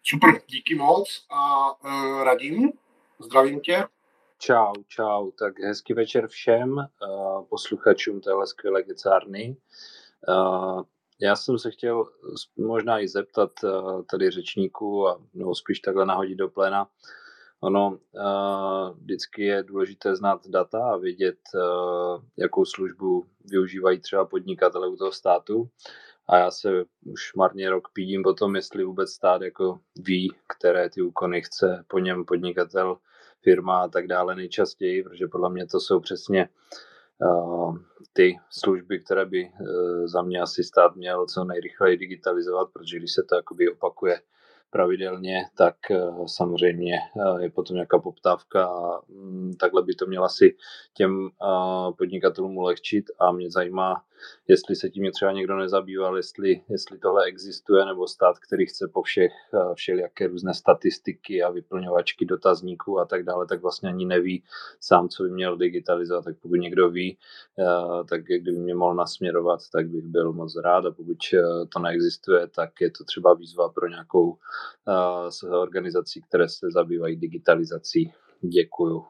[0.06, 2.72] Super, díky moc a uh, radím,
[3.20, 3.84] zdravím tě.
[4.40, 6.86] Čau, čau, tak hezký večer všem uh,
[7.50, 9.58] posluchačům téhle skvělé kecárny.
[10.28, 10.84] Uh,
[11.20, 12.06] já jsem se chtěl
[12.58, 16.88] možná i zeptat uh, tady řečníků, a, nebo spíš takhle nahodit do pléna,
[17.64, 24.88] Ono uh, vždycky je důležité znát data a vědět, uh, jakou službu využívají třeba podnikatele
[24.88, 25.70] u toho státu.
[26.30, 30.90] A já se už marně rok pídím po tom, jestli vůbec stát jako ví, které
[30.90, 32.98] ty úkony chce po něm podnikatel,
[33.44, 36.50] firma a tak dále nejčastěji, protože podle mě to jsou přesně
[37.18, 37.78] uh,
[38.14, 39.52] ty služby, které by
[40.06, 44.22] za mě asi stát měl co nejrychleji digitalizovat, protože když se to jakoby opakuje
[44.74, 50.30] pravidelně, tak eh, samozřejmě eh, je potom nějaká poptávka a mm, takhle by to měla
[50.30, 50.56] si
[50.94, 54.04] těm eh, podnikatelům ulehčit a mě zajímá,
[54.48, 59.02] jestli se tím třeba někdo nezabýval, jestli, jestli tohle existuje, nebo stát, který chce po
[59.02, 59.32] všech
[59.74, 64.44] všelijaké různé statistiky a vyplňovačky dotazníků a tak dále, tak vlastně ani neví
[64.80, 66.26] sám, co by měl digitalizovat.
[66.26, 67.18] Tak pokud někdo ví,
[68.10, 71.18] tak kdyby mě mohl nasměrovat, tak bych byl moc rád a pokud
[71.74, 74.38] to neexistuje, tak je to třeba výzva pro nějakou
[75.62, 78.14] organizací, které se zabývají digitalizací.
[78.42, 79.06] Děkuju.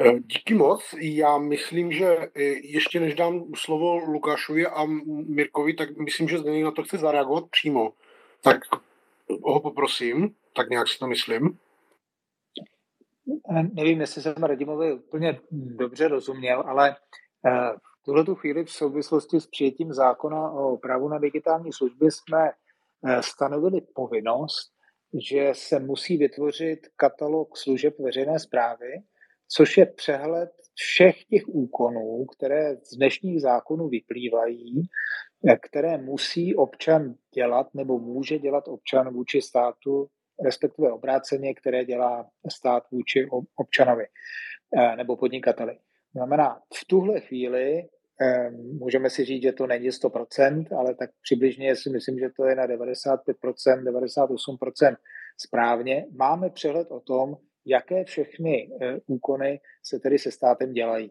[0.00, 0.94] Eh, díky moc.
[1.00, 4.84] Já myslím, že eh, ještě než dám slovo Lukášovi a
[5.26, 7.92] Mirkovi, tak myslím, že Zdeněk na to chce zareagovat přímo.
[8.42, 8.60] Tak
[9.42, 11.58] ho poprosím, tak nějak si to myslím.
[13.50, 16.96] Eh, nevím, jestli jsem Radimovi úplně dobře rozuměl, ale
[18.04, 22.50] tuhle tu chvíli v souvislosti s přijetím zákona o právu na digitální služby jsme
[23.20, 24.72] stanovili povinnost,
[25.28, 29.02] že se musí vytvořit katalog služeb veřejné zprávy,
[29.56, 34.82] což je přehled všech těch úkonů, které z dnešních zákonů vyplývají,
[35.48, 40.06] eh, které musí občan dělat nebo může dělat občan vůči státu,
[40.44, 44.04] respektive obráceně, které dělá stát vůči občanovi
[44.76, 45.78] eh, nebo podnikateli.
[46.14, 47.88] Znamená, v tuhle chvíli
[48.20, 52.44] Ehm, můžeme si říct, že to není 100%, ale tak přibližně si myslím, že to
[52.44, 54.96] je na 95%, 98%
[55.38, 56.06] správně.
[56.16, 57.36] Máme přehled o tom,
[57.66, 61.10] jaké všechny eh, úkony se tedy se státem dělají.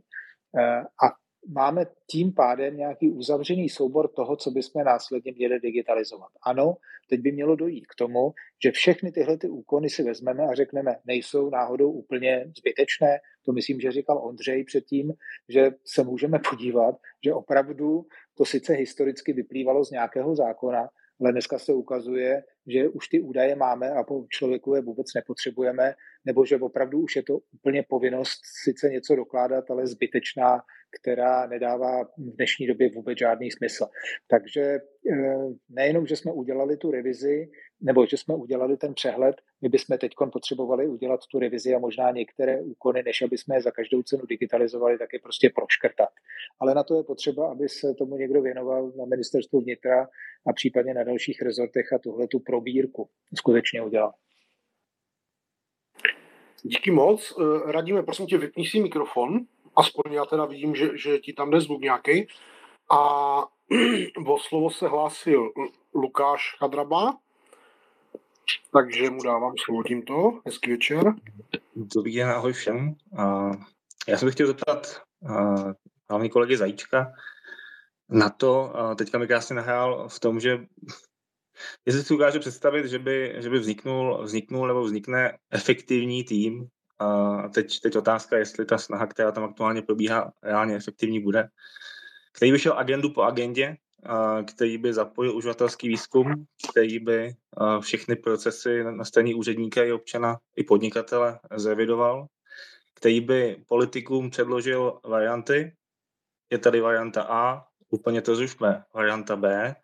[0.60, 6.30] Eh, a máme tím pádem nějaký uzavřený soubor toho, co bychom následně měli digitalizovat.
[6.46, 6.78] Ano,
[7.10, 10.96] teď by mělo dojít k tomu, že všechny tyhle ty úkony si vezmeme a řekneme,
[11.06, 13.20] nejsou náhodou úplně zbytečné.
[13.46, 15.14] To myslím, že říkal Ondřej předtím,
[15.50, 18.06] že se můžeme podívat, že opravdu
[18.38, 20.90] to sice historicky vyplývalo z nějakého zákona,
[21.20, 25.94] ale dneska se ukazuje, že už ty údaje máme a po člověku je vůbec nepotřebujeme,
[26.26, 30.61] nebo že opravdu už je to úplně povinnost sice něco dokládat, ale zbytečná,
[31.02, 33.86] která nedává v dnešní době vůbec žádný smysl.
[34.28, 34.80] Takže eh,
[35.70, 37.49] nejenom, že jsme udělali tu revizi,
[37.82, 42.11] nebo že jsme udělali ten přehled, my bychom teď potřebovali udělat tu revizi a možná
[42.11, 46.10] některé úkony, než aby jsme je za každou cenu digitalizovali, tak je prostě proškrtat.
[46.60, 50.07] Ale na to je potřeba, aby se tomu někdo věnoval na ministerstvu vnitra
[50.48, 54.14] a případně na dalších rezortech a tuhle tu probírku skutečně udělal.
[56.64, 57.34] Díky moc.
[57.40, 59.45] Eh, radíme, prosím tě, vypni si mikrofon.
[59.76, 62.28] Aspoň já teda vidím, že, že ti tam jde zvuk nějaký.
[62.91, 63.00] A
[64.28, 65.52] o slovo se hlásil
[65.95, 67.18] Lukáš Chadraba,
[68.74, 70.41] takže mu dávám slovo tímto.
[70.45, 71.14] Hezký večer.
[71.76, 72.95] Dobrý den, ahoj všem.
[74.08, 75.02] Já jsem chtěl zeptat
[76.10, 77.14] hlavní kolegy Zajíčka
[78.10, 80.60] na to, teďka mi krásně nahrál v tom, že
[81.86, 86.68] jestli si ukáže představit, že by, že by vzniknul, vzniknul nebo vznikne efektivní tým,
[86.99, 91.48] a teď, teď otázka, jestli ta snaha, která tam aktuálně probíhá, reálně efektivní bude,
[92.34, 93.78] který by šel agendu po agendě,
[94.48, 97.36] který by zapojil uživatelský výzkum, který by
[97.80, 102.28] všechny procesy na straně úředníka i občana i podnikatele zrevidoval,
[102.94, 105.76] který by politikům předložil varianty.
[106.49, 109.76] Je tady varianta A, úplně to zrušme, varianta B,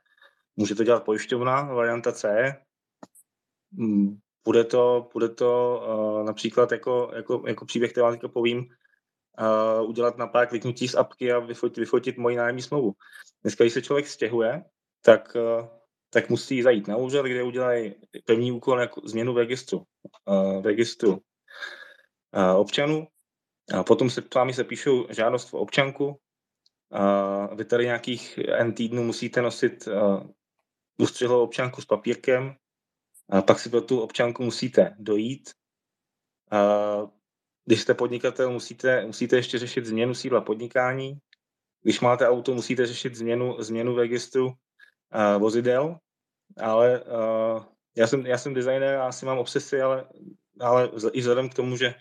[0.55, 2.55] může to dělat pojišťovna, varianta C,
[4.45, 9.89] bude to, bude to uh, například jako, jako, jako příběh, který vám teďka povím, uh,
[9.89, 12.93] udělat na pár kliknutí z apky a vyfotit, vyfotit moji nájemní smlouvu.
[13.41, 14.63] Dneska, když se člověk stěhuje,
[15.01, 15.67] tak, uh,
[16.09, 17.95] tak musí zajít na úřad, kde udělají
[18.25, 19.83] první úkol jako změnu v registru,
[20.25, 23.07] uh, v registru uh, občanů.
[23.77, 26.19] A potom se vámi se píšou žádost o občanku.
[26.89, 30.23] Uh, vy tady nějakých N týdnů musíte nosit uh,
[30.97, 32.55] ustřihlou občanku s papírkem,
[33.29, 35.49] a pak si pro tu občanku musíte dojít.
[36.51, 36.59] A
[37.65, 41.17] když jste podnikatel, musíte, musíte ještě řešit změnu sídla podnikání.
[41.83, 44.53] Když máte auto, musíte řešit změnu, změnu v registru uh,
[45.41, 45.97] vozidel.
[46.57, 47.63] Ale uh,
[47.97, 50.09] já, jsem, já jsem designer a asi mám obsesy, ale,
[50.59, 51.95] ale i vzhledem k tomu, že,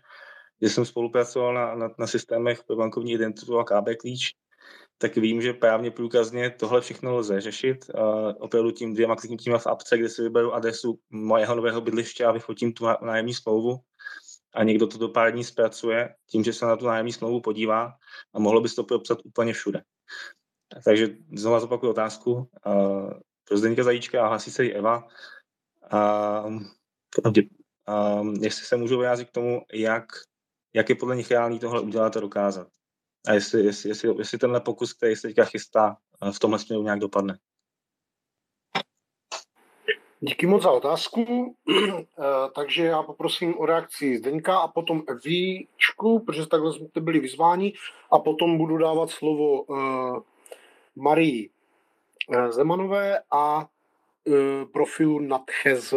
[0.63, 4.35] že jsem spolupracoval na, na, na systémech pro bankovní identitu a KB klíč,
[4.99, 7.91] tak vím, že právně průkazně tohle všechno lze řešit.
[7.95, 12.33] Uh, opravdu tím dvěma kliknutíma v apce, kde si vyberu adresu mojeho nového bydliště a
[12.33, 13.81] vyfotím tu nájemní smlouvu
[14.55, 17.93] a někdo to do pár dní zpracuje tím, že se na tu nájemní smlouvu podívá
[18.35, 19.83] a mohlo by se to propsat úplně všude.
[20.85, 22.33] Takže znovu zopakuju otázku.
[22.67, 23.11] Uh,
[23.49, 25.09] pro Zdeníka Zajíčka a hlasí se i Eva.
[25.93, 26.63] Uh,
[27.89, 30.05] uh, jestli se můžu vyjádřit k tomu, jak,
[30.75, 32.69] jak je podle nich reálný tohle udělat a dokázat.
[33.27, 36.83] A jestli, jestli, jestli, jestli tenhle pokus, který se teďka chystá, eh, v tomhle směru
[36.83, 37.39] nějak dopadne.
[40.21, 41.55] Díky moc za otázku.
[42.21, 47.73] Eh, takže já poprosím o reakci Zdeňka a potom Evíčku, protože takhle jsme byli vyzváni
[48.11, 50.21] a potom budu dávat slovo uh,
[50.97, 51.51] Marii
[52.49, 54.35] Zemanové a uh,
[54.73, 55.95] profilu Nadchez.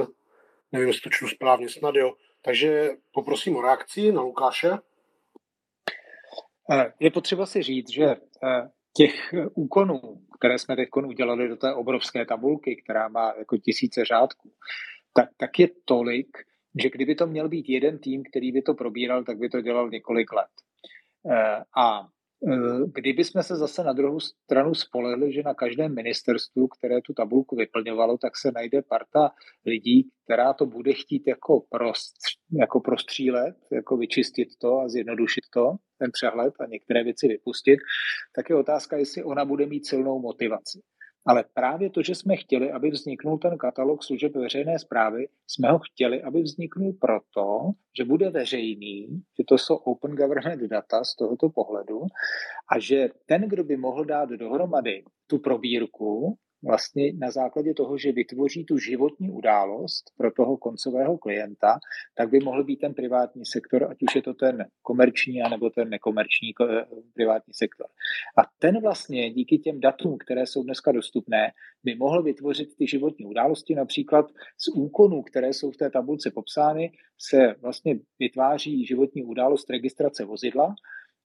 [0.72, 2.14] Nevím, jestli to čtu správně, snad jo.
[2.42, 4.72] Takže poprosím o reakci na Lukáše.
[6.72, 10.02] Eh, je potřeba si říct, že eh, těch úkonů,
[10.40, 14.52] které jsme teď udělali do té obrovské tabulky, která má jako tisíce řádků,
[15.14, 16.38] tak, tak je tolik,
[16.82, 19.90] že kdyby to měl být jeden tým, který by to probíral, tak by to dělal
[19.90, 20.50] několik let.
[21.32, 22.21] Eh, a Eh,
[22.94, 27.56] kdyby jsme se zase na druhou stranu spolehli, že na každém ministerstvu, které tu tabulku
[27.56, 29.32] vyplňovalo, tak se najde parta
[29.66, 32.14] lidí, která to bude chtít jako, prost,
[32.60, 37.80] jako prostřílet, jako vyčistit to a zjednodušit to, ten přehled a některé věci vypustit,
[38.36, 40.80] tak je otázka, jestli ona bude mít silnou motivaci.
[41.26, 45.80] Ale právě to, že jsme chtěli, aby vzniknul ten katalog služeb veřejné zprávy, jsme ho
[45.80, 49.08] chtěli, aby vzniknul proto, že bude veřejný,
[49.38, 52.02] že to jsou open government data z tohoto pohledu
[52.76, 58.12] a že ten, kdo by mohl dát dohromady tu probírku, vlastně na základě toho, že
[58.12, 61.80] vytvoří tu životní událost pro toho koncového klienta,
[62.16, 65.90] tak by mohl být ten privátní sektor, ať už je to ten komerční, anebo ten
[65.90, 67.88] nekomerční eh, privátní sektor.
[68.38, 71.52] A ten vlastně díky těm datům, které jsou dneska dostupné,
[71.84, 74.26] by mohl vytvořit ty životní události, například
[74.58, 80.76] z úkonů, které jsou v té tabulce popsány, se vlastně vytváří životní událost registrace vozidla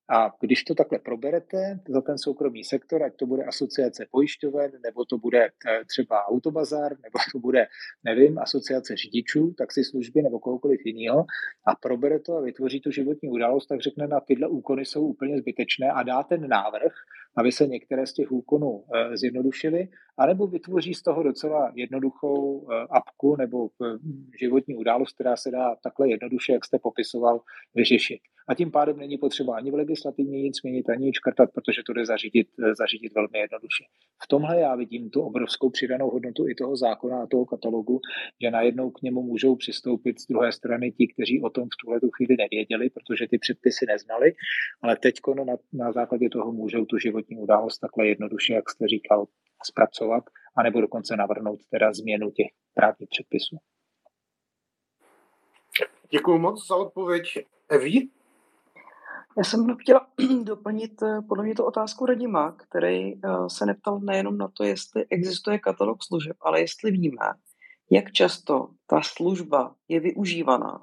[0.09, 5.05] a když to takhle proberete za ten soukromý sektor, ať to bude asociace pojišťoven, nebo
[5.05, 7.67] to bude eh, třeba autobazar, nebo to bude,
[8.05, 9.55] nevím, asociace řidičů,
[9.91, 11.25] služby nebo kohokoliv jiného,
[11.67, 15.39] a probere to a vytvoří tu životní událost, tak řekne, na tyhle úkony jsou úplně
[15.39, 16.93] zbytečné a dá ten návrh,
[17.37, 19.89] aby se některé z těch úkonů eh, zjednodušily,
[20.19, 23.69] anebo vytvoří z toho docela jednoduchou eh, apku nebo
[24.41, 27.41] životní událost, která se dá takhle jednoduše, jak jste popisoval,
[27.75, 28.21] vyřešit.
[28.49, 31.93] A tím pádem není potřeba ani v legislativně nic změnit, ani nic škrtat, protože to
[31.93, 32.49] jde zařídit,
[32.79, 33.85] zařídit velmi jednoduše.
[34.25, 38.01] V tomhle já vidím tu obrovskou přidanou hodnotu i toho zákona a toho katalogu,
[38.43, 42.01] že najednou k němu můžou přistoupit z druhé strany ti, kteří o tom v tuhle
[42.01, 44.33] tu chvíli nevěděli, protože ty předpisy neznali,
[44.83, 45.15] ale teď
[45.45, 49.27] na, na základě toho můžou tu životní událost takhle jednoduše, jak jste říkal,
[49.65, 50.25] zpracovat,
[50.57, 53.57] anebo dokonce navrhnout teda změnu těch právních předpisů.
[56.11, 57.25] Děkuji moc za odpověď.
[57.69, 58.09] Evi?
[59.39, 60.07] Já jsem chtěla
[60.43, 63.19] doplnit eh, podle mě tu otázku Radima, který eh,
[63.49, 67.33] se neptal nejenom na to, jestli existuje katalog služeb, ale jestli víme,
[67.91, 70.81] jak často ta služba je využívaná.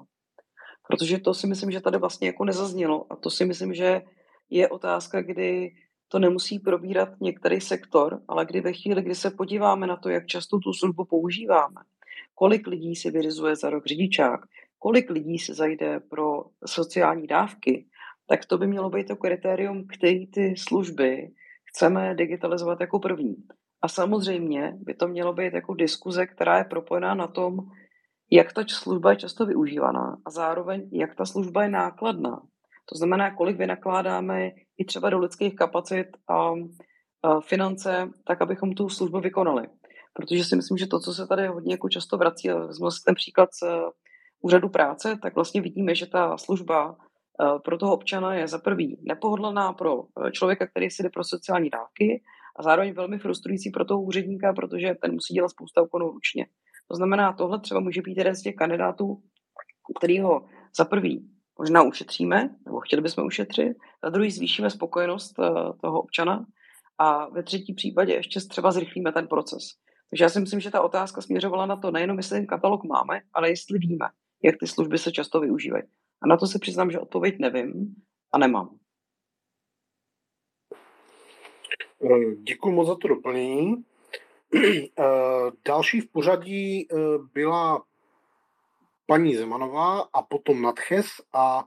[0.88, 4.02] Protože to si myslím, že tady vlastně jako nezaznělo a to si myslím, že
[4.50, 5.74] je otázka, kdy
[6.14, 10.26] to nemusí probírat některý sektor, ale kdy ve chvíli, kdy se podíváme na to, jak
[10.26, 11.80] často tu službu používáme,
[12.34, 14.40] kolik lidí si vyrizuje za rok řidičák,
[14.78, 17.86] kolik lidí se zajde pro sociální dávky,
[18.26, 21.30] tak to by mělo být to kritérium, který ty služby
[21.64, 23.36] chceme digitalizovat jako první.
[23.82, 27.58] A samozřejmě by to mělo být jako diskuze, která je propojená na tom,
[28.30, 32.42] jak ta služba je často využívaná a zároveň jak ta služba je nákladná.
[32.84, 36.52] To znamená, kolik vynakládáme i třeba do lidských kapacit a,
[37.22, 39.68] a finance, tak abychom tu službu vykonali.
[40.12, 43.14] Protože si myslím, že to, co se tady hodně jako často vrací, vezmu si ten
[43.14, 43.62] příklad z
[44.40, 46.96] úřadu práce, tak vlastně vidíme, že ta služba
[47.40, 51.24] Eh, pro toho občana je za prvý nepohodlná pro eh, člověka, který si jde pro
[51.24, 52.22] sociální dávky
[52.58, 56.46] a zároveň velmi frustrující pro toho úředníka, protože ten musí dělat spousta úkonů ručně.
[56.88, 59.22] To znamená, tohle třeba může být jeden z těch kandidátů,
[59.98, 60.46] který ho
[60.78, 65.50] za prvý možná ušetříme, nebo chtěli bychom ušetřit, za druhý zvýšíme spokojenost eh,
[65.80, 66.46] toho občana
[66.98, 69.62] a ve třetí případě ještě třeba zrychlíme ten proces.
[70.10, 73.20] Takže já si myslím, že ta otázka směřovala na to, nejenom jestli ten katalog máme,
[73.32, 74.06] ale jestli víme,
[74.42, 75.84] jak ty služby se často využívají.
[76.22, 77.94] A na to se přiznám, že odpověď nevím
[78.32, 78.76] a nemám.
[82.04, 83.74] Eh, Děkuji moc za to doplnění.
[84.98, 86.88] Eh, další v pořadí
[87.32, 87.82] byla
[89.06, 91.64] paní Zemanová a potom Nadches a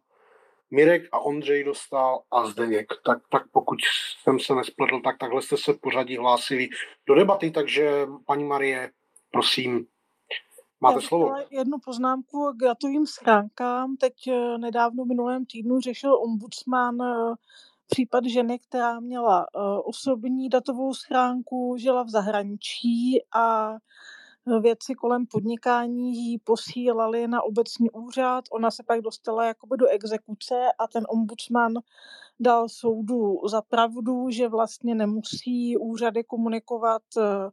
[0.71, 2.87] Mirek a Ondřej dostal a Zdeněk.
[3.05, 3.79] Tak, tak pokud
[4.23, 6.69] jsem se nespletl, tak takhle jste se pořadí hlásili
[7.07, 8.91] do debaty, takže paní Marie,
[9.31, 9.87] prosím,
[10.81, 11.33] Máte slovo.
[11.49, 13.97] jednu poznámku k datovým schránkám.
[13.97, 17.35] Teď eh, nedávno v minulém týdnu řešil ombudsman eh,
[17.87, 23.75] případ ženy, která měla eh, osobní datovou schránku, žila v zahraničí a
[24.61, 28.43] věci kolem podnikání jí posílali na obecní úřad.
[28.51, 31.73] Ona se pak dostala jakoby do exekuce a ten ombudsman
[32.39, 37.49] dal soudu za pravdu, že vlastně nemusí úřady komunikovat Eh,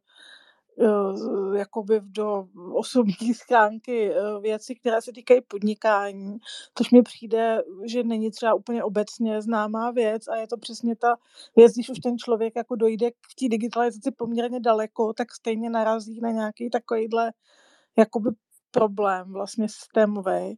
[1.57, 2.45] jakoby do
[2.75, 6.39] osobní schránky eh, věci, které se týkají podnikání,
[6.79, 11.17] což mi přijde, že není třeba úplně obecně známá věc a je to přesně ta
[11.57, 16.21] věc, když už ten člověk jako dojde k té digitalizaci poměrně daleko, tak stejně narazí
[16.21, 17.33] na nějaký takovýhle
[17.99, 18.31] jakoby
[18.75, 20.57] problém vlastně systémový.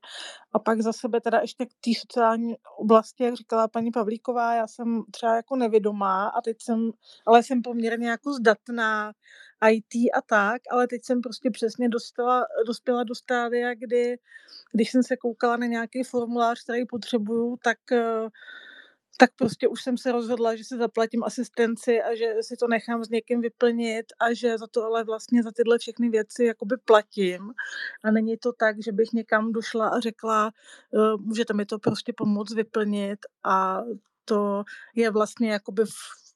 [0.53, 4.67] A pak za sebe teda ještě k té sociální oblasti, jak říkala paní Pavlíková, já
[4.67, 6.91] jsem třeba jako nevědomá a teď jsem,
[7.27, 9.13] ale jsem poměrně jako zdatná
[9.71, 14.17] IT a tak, ale teď jsem prostě přesně dostala, dospěla do stádia, kdy,
[14.73, 18.29] když jsem se koukala na nějaký formulář, který potřebuju, tak uh,
[19.17, 23.05] tak prostě už jsem se rozhodla, že si zaplatím asistenci a že si to nechám
[23.05, 27.53] s někým vyplnit a že za to ale vlastně za tyhle všechny věci jakoby platím.
[28.05, 30.51] A není to tak, že bych někam došla a řekla,
[30.91, 33.83] uh, můžete mi to prostě pomoct vyplnit a
[34.25, 34.65] to
[34.95, 35.85] je vlastně jakoby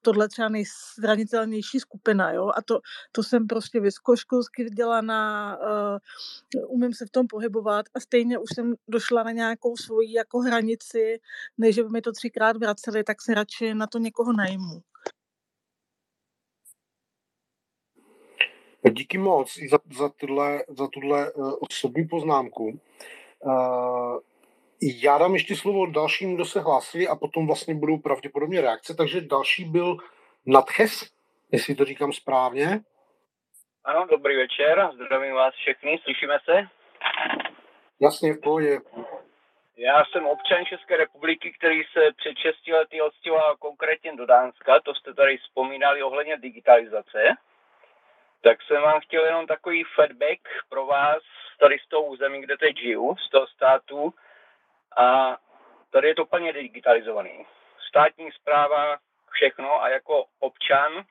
[0.02, 2.80] tohle třeba nejzranitelnější skupina, jo, a to,
[3.12, 8.74] to jsem prostě vysokoškolsky vzdělaná, uh, umím se v tom pohybovat a stejně už jsem
[8.88, 11.20] došla na nějakou svoji jako hranici,
[11.58, 14.82] než by mi to třikrát vraceli, tak se radši na to někoho najmu.
[18.92, 22.80] Díky moc za, za, tuhle, za tuhle uh, osobní poznámku.
[23.44, 24.18] Uh,
[24.82, 28.94] já dám ještě slovo dalším, kdo se hlásili a potom vlastně budou pravděpodobně reakce.
[28.94, 29.96] Takže další byl
[30.46, 31.10] Nadches,
[31.52, 32.80] jestli to říkám správně.
[33.84, 36.68] Ano, dobrý večer, zdravím vás všechny, slyšíme se?
[38.00, 38.78] Jasně, v pohodě.
[39.76, 44.94] Já jsem občan České republiky, který se před 6 lety odstěhoval konkrétně do Dánska, to
[44.94, 47.22] jste tady vzpomínali ohledně digitalizace.
[48.42, 51.22] Tak jsem vám chtěl jenom takový feedback pro vás
[51.60, 54.14] tady z toho území, kde teď žiju, z toho státu,
[54.96, 55.38] a
[55.90, 57.46] tady je to plně digitalizovaný.
[57.88, 58.98] Státní zpráva,
[59.30, 61.04] všechno a jako občan,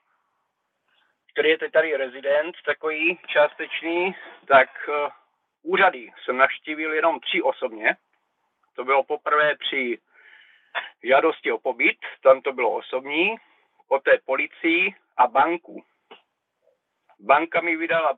[1.34, 4.16] který je teď tady rezident, takový částečný,
[4.48, 5.10] tak uh,
[5.64, 7.96] úřady jsem navštívil jenom tři osobně.
[8.76, 10.00] To bylo poprvé při
[11.04, 13.36] žádosti o pobyt, tam to bylo osobní,
[13.88, 15.84] poté policii a banku.
[17.20, 18.18] Banka mi vydala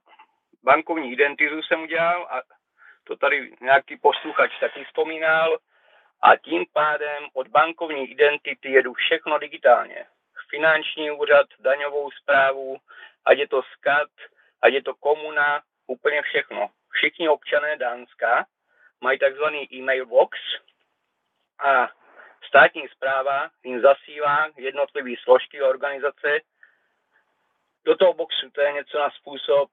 [0.64, 2.42] bankovní identitu jsem udělal a
[3.04, 5.58] to tady nějaký posluchač taky vzpomínal,
[6.22, 10.06] a tím pádem od bankovní identity jedu všechno digitálně.
[10.50, 12.78] Finanční úřad, daňovou zprávu,
[13.26, 14.10] ať je to SKAT,
[14.62, 16.70] ať je to komuna, úplně všechno.
[16.92, 18.46] Všichni občané Dánska
[19.02, 20.40] mají takzvaný e-mail box
[21.60, 21.90] a
[22.48, 26.40] státní zpráva jim zasílá jednotlivé složky organizace
[27.86, 28.50] do toho boxu.
[28.50, 29.70] To je něco na způsob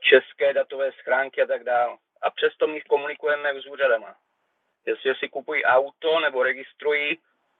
[0.00, 4.16] české datové schránky a tak dále a přesto my komunikujeme s úřadama.
[4.86, 7.18] Jestli si kupují auto nebo registrují,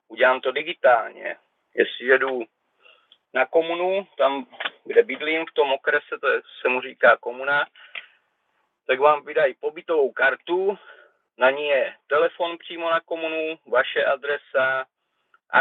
[0.08, 1.36] udělám to digitálně.
[1.74, 2.42] Jestli jedu
[3.34, 4.46] na komunu, tam,
[4.84, 7.66] kde bydlím, v tom okrese, to je, se mu říká komuna,
[8.86, 10.78] tak vám vydají pobytovou kartu,
[11.38, 14.84] na ní je telefon přímo na komunu, vaše adresa,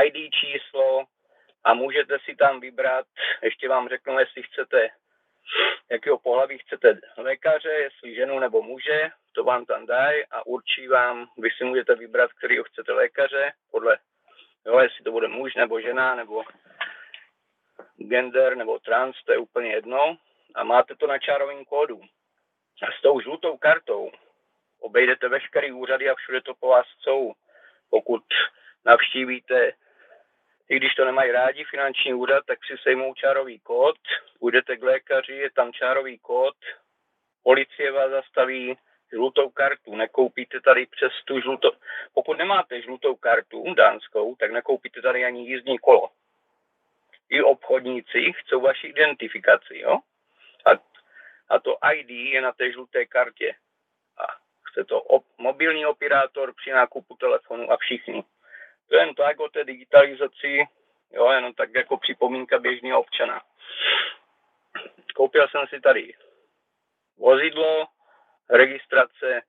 [0.04, 1.06] ID číslo
[1.64, 3.06] a můžete si tam vybrat,
[3.42, 4.90] ještě vám řeknu, jestli chcete
[5.92, 11.28] jakého pohlaví chcete lékaře, jestli ženu nebo muže, to vám tam dají a určí vám,
[11.38, 13.98] vy si můžete vybrat, kterýho chcete lékaře, podle,
[14.66, 16.44] jo, jestli to bude muž nebo žena, nebo
[17.98, 20.18] gender nebo trans, to je úplně jedno.
[20.56, 22.02] A máte to na čárovém kódu.
[22.82, 24.12] A s tou žlutou kartou
[24.80, 27.34] obejdete veškerý úřady a všude to po vás chcou.
[27.90, 28.24] Pokud
[28.86, 29.72] navštívíte
[30.70, 33.98] i když to nemají rádi finanční úřad, tak si sejmou čárový kód,
[34.40, 36.56] půjdete k lékaři, je tam čárový kód,
[37.44, 38.78] policie vás zastaví,
[39.12, 41.72] žlutou kartu, nekoupíte tady přes tu žlutou,
[42.14, 46.10] pokud nemáte žlutou kartu dánskou, tak nekoupíte tady ani jízdní kolo.
[47.30, 50.00] I obchodníci chcou vaši identifikaci, jo?
[50.66, 50.72] A,
[51.50, 53.56] a to ID je na té žluté kartě.
[54.18, 54.24] A
[54.64, 58.24] chce to op, mobilní operátor při nákupu telefonu a všichni.
[58.92, 60.68] Jen tak o té digitalizaci,
[61.12, 63.42] jo, jenom tak jako připomínka běžného občana.
[65.16, 66.14] Koupil jsem si tady
[67.18, 67.88] vozidlo,
[68.50, 69.42] registrace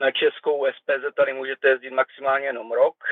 [0.00, 3.04] na českou SPZ tady můžete jezdit maximálně jenom rok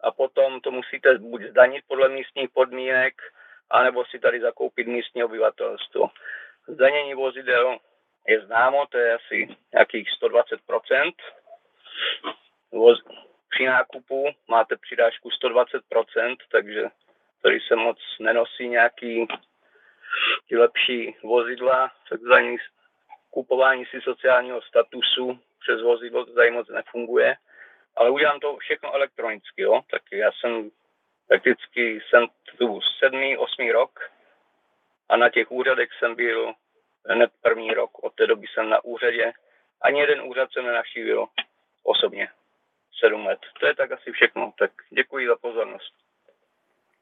[0.00, 3.22] a potom to musíte buď zdanit podle místních podmínek,
[3.70, 6.10] anebo si tady zakoupit místní obyvatelstvo.
[6.68, 7.78] Zdanění vozidel
[8.28, 11.12] je známo, to je asi nějakých 120%.
[12.72, 12.98] Voz,
[13.52, 16.84] při nákupu máte přidášku 120%, takže
[17.42, 19.26] tady se moc nenosí nějaký
[20.48, 22.56] ty lepší vozidla, takzvaný
[23.30, 27.36] kupování si sociálního statusu přes vozidlo to tady moc nefunguje,
[27.96, 30.70] ale udělám to všechno elektronicky, jo, tak já jsem
[31.28, 32.26] prakticky jsem
[32.58, 34.10] tu sedmý, osmý rok
[35.08, 36.54] a na těch úřadech jsem byl
[37.06, 38.04] hned první rok.
[38.04, 39.32] Od té doby jsem na úřadě.
[39.80, 41.26] Ani jeden úřad jsem nenavštívil
[41.82, 42.28] osobně
[43.04, 43.40] sedm let.
[43.60, 44.52] To je tak asi všechno.
[44.58, 45.94] Tak děkuji za pozornost.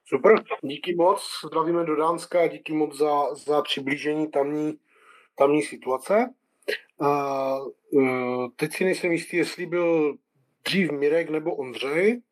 [0.05, 4.79] Super, díky moc, zdravíme do Dánska a díky moc za, za přiblížení tamní,
[5.39, 6.35] tamní situace.
[6.97, 10.17] Uh, uh, teď si nejsem jistý, jestli byl
[10.65, 12.23] dřív Mirek nebo Ondřej,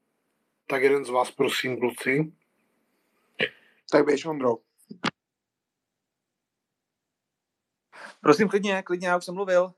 [0.66, 2.32] tak jeden z vás, prosím, kluci.
[3.90, 4.56] Tak běž, Ondro.
[8.20, 9.72] Prosím, klidně, klidně, já už jsem mluvil.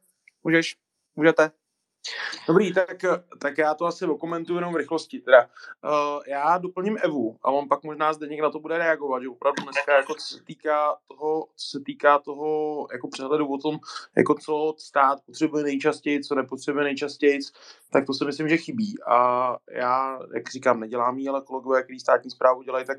[0.45, 0.77] Můžeš,
[1.17, 1.51] můžete.
[2.47, 3.05] Dobrý, tak,
[3.39, 5.21] tak já to asi okomentuju jenom v rychlosti.
[5.21, 9.23] Teda, uh, já doplním Evu a on pak možná zde někdo na to bude reagovat,
[9.23, 13.59] že opravdu dneska, jako co se týká toho, co se týká toho jako přehledu o
[13.59, 13.79] tom,
[14.17, 17.39] jako co stát potřebuje nejčastěji, co nepotřebuje nejčastěji,
[17.93, 18.95] tak to si myslím, že chybí.
[19.07, 22.99] A já, jak říkám, nedělám jí, ale kolegové, kteří státní zprávu dělají, tak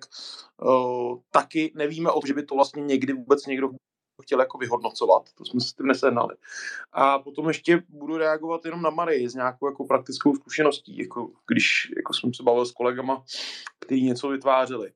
[0.61, 3.69] uh, taky nevíme, o že by to vlastně někdy vůbec někdo
[4.21, 5.33] chtěl jako vyhodnocovat.
[5.33, 6.35] To jsme s tím nesehnali.
[6.91, 11.91] A potom ještě budu reagovat jenom na Marii s nějakou jako praktickou zkušeností, jako když
[11.97, 13.23] jako jsem se bavil s kolegama,
[13.79, 14.91] kteří něco vytvářeli.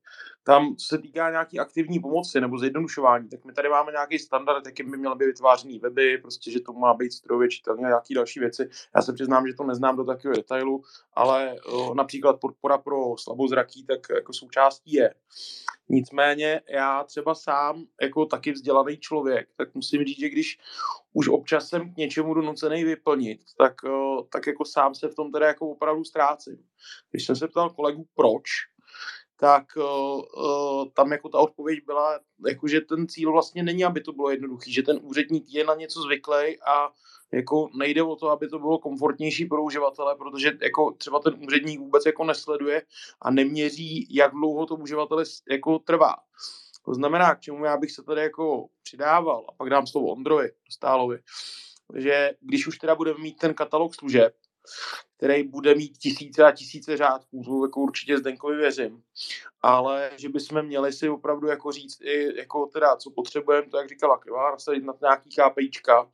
[0.46, 4.66] Tam, co se týká nějaký aktivní pomoci nebo zjednodušování, tak my tady máme nějaký standard,
[4.66, 8.14] jakým by měly být vytvářený weby, prostě, že to má být strojově čitelné a nějaké
[8.14, 8.68] další věci.
[8.96, 10.82] Já se přiznám, že to neznám do takového detailu,
[11.12, 15.14] ale o, například podpora pro slabozraký, tak jako součástí je.
[15.88, 20.58] Nicméně já třeba sám, jako taky vzdělaný člověk, tak musím říct, že když
[21.12, 23.74] už občas jsem k něčemu donucený vyplnit, tak,
[24.32, 26.58] tak jako sám se v tom teda jako opravdu ztrácím.
[27.10, 28.42] Když jsem se ptal kolegu proč,
[29.40, 34.12] tak uh, tam jako ta odpověď byla, jako že ten cíl vlastně není, aby to
[34.12, 36.88] bylo jednoduchý, že ten úředník je na něco zvyklý a
[37.32, 41.80] jako nejde o to, aby to bylo komfortnější pro uživatele, protože jako třeba ten úředník
[41.80, 42.82] vůbec jako nesleduje
[43.22, 46.14] a neměří, jak dlouho to uživatele jako trvá.
[46.84, 50.50] To znamená, k čemu já bych se tady jako přidával, a pak dám slovo Ondrovi,
[50.70, 51.18] Stálovi,
[51.96, 54.34] že když už teda budeme mít ten katalog služeb,
[55.16, 59.02] který bude mít tisíce a tisíce řádků, to jako určitě Zdenkovi věřím,
[59.62, 63.88] ale že bychom měli si opravdu jako říct i jako teda, co potřebujeme, to jak
[63.88, 66.10] říkala Kriva, nastavit na nějaký KPIčka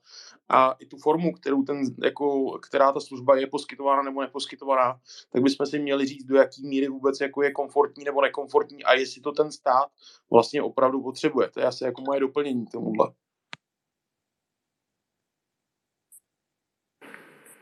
[0.49, 5.01] a i tu formu, kterou ten, jako, která ta služba je poskytována nebo neposkytovaná,
[5.33, 8.95] tak bychom si měli říct, do jaký míry vůbec jako je komfortní nebo nekomfortní a
[8.95, 9.89] jestli to ten stát
[10.31, 11.51] vlastně opravdu potřebuje.
[11.51, 13.12] To je asi jako moje doplnění tomuhle.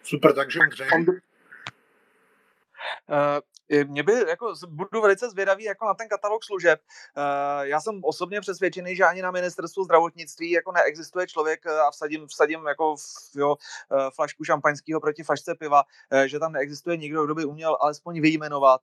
[0.02, 0.60] Super, takže.
[3.08, 6.80] Uh, mě by, jako, budu velice zvědavý jako na ten katalog služeb.
[7.16, 12.26] Uh, já jsem osobně přesvědčený, že ani na ministerstvu zdravotnictví jako neexistuje člověk a vsadím,
[12.26, 13.56] vsadím jako v, jo,
[14.14, 15.82] flašku šampaňského proti flašce piva,
[16.26, 18.80] že tam neexistuje nikdo, kdo by uměl alespoň vyjmenovat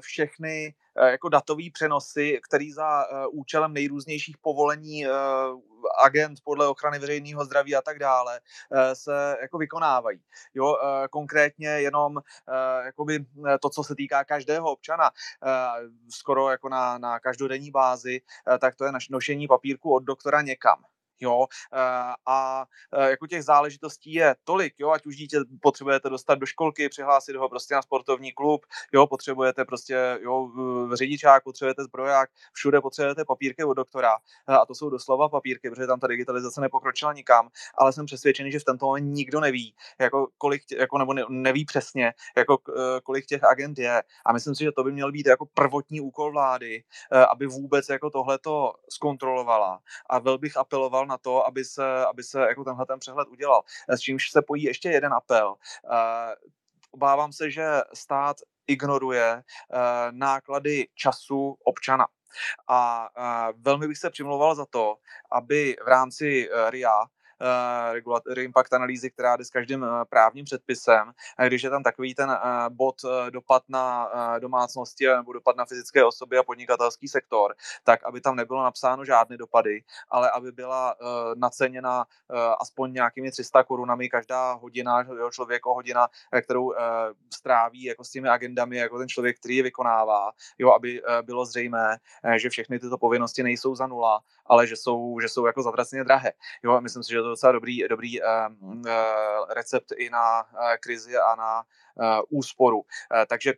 [0.00, 5.12] všechny jako datový přenosy, který za uh, účelem nejrůznějších povolení uh,
[6.04, 8.40] agent podle ochrany veřejného zdraví a tak dále
[8.72, 10.20] eh, se jako vykonávají.
[10.54, 13.24] Jo, eh, konkrétně jenom eh, jakoby
[13.60, 15.10] to, co se týká každého občana,
[16.10, 18.20] skoro jako na, na každodenní bázi,
[18.60, 20.84] tak to je nošení papírku od doktora někam
[21.22, 21.78] jo, eh,
[22.26, 26.88] a eh, jako těch záležitostí je tolik, jo, ať už dítě potřebujete dostat do školky,
[26.88, 30.50] přihlásit ho prostě na sportovní klub, jo, potřebujete prostě, jo,
[30.92, 34.16] řidičák, potřebujete zbroják, všude potřebujete papírky od doktora.
[34.48, 38.52] Eh, a to jsou doslova papírky, protože tam ta digitalizace nepokročila nikam, ale jsem přesvědčený,
[38.52, 42.58] že v tomto nikdo neví, jako kolik, jako nebo neví přesně, jako
[43.02, 44.02] kolik těch agent je.
[44.26, 46.84] A myslím si, že to by měl být jako prvotní úkol vlády,
[47.30, 49.80] aby vůbec jako tohleto zkontrolovala.
[50.10, 53.62] A vel bych apeloval na to, aby se, aby se jako tenhle ten přehled udělal.
[53.88, 55.54] S čímž se pojí ještě jeden apel.
[55.92, 56.34] Eh,
[56.90, 58.36] obávám se, že stát
[58.66, 62.06] ignoruje eh, náklady času občana.
[62.68, 64.96] A eh, velmi bych se přimlouval za to,
[65.32, 67.04] aby v rámci RIA
[67.42, 71.12] uh, regulatory impact analýzy, která jde s každým uh, právním předpisem.
[71.38, 72.36] A když je tam takový ten uh,
[72.68, 72.96] bod
[73.30, 74.08] dopad na
[74.38, 77.54] domácnosti nebo dopad na fyzické osoby a podnikatelský sektor,
[77.84, 80.94] tak aby tam nebylo napsáno žádné dopady, ale aby byla
[81.34, 82.06] naceněna
[82.60, 86.08] aspoň nějakými 300 korunami každá hodina, člověko hodina,
[86.42, 86.74] kterou
[87.34, 91.96] stráví jako s těmi agendami, jako ten člověk, který je vykonává, jo, aby bylo zřejmé,
[92.36, 96.32] že všechny tyto povinnosti nejsou za nula, ale že jsou, že jsou jako zatraceně drahé.
[96.62, 98.26] Jo, myslím si, že to docela dobrý, dobrý uh,
[98.60, 98.84] uh,
[99.50, 101.62] recept i na uh, krizi a na
[102.28, 102.84] úsporu.
[103.28, 103.54] Takže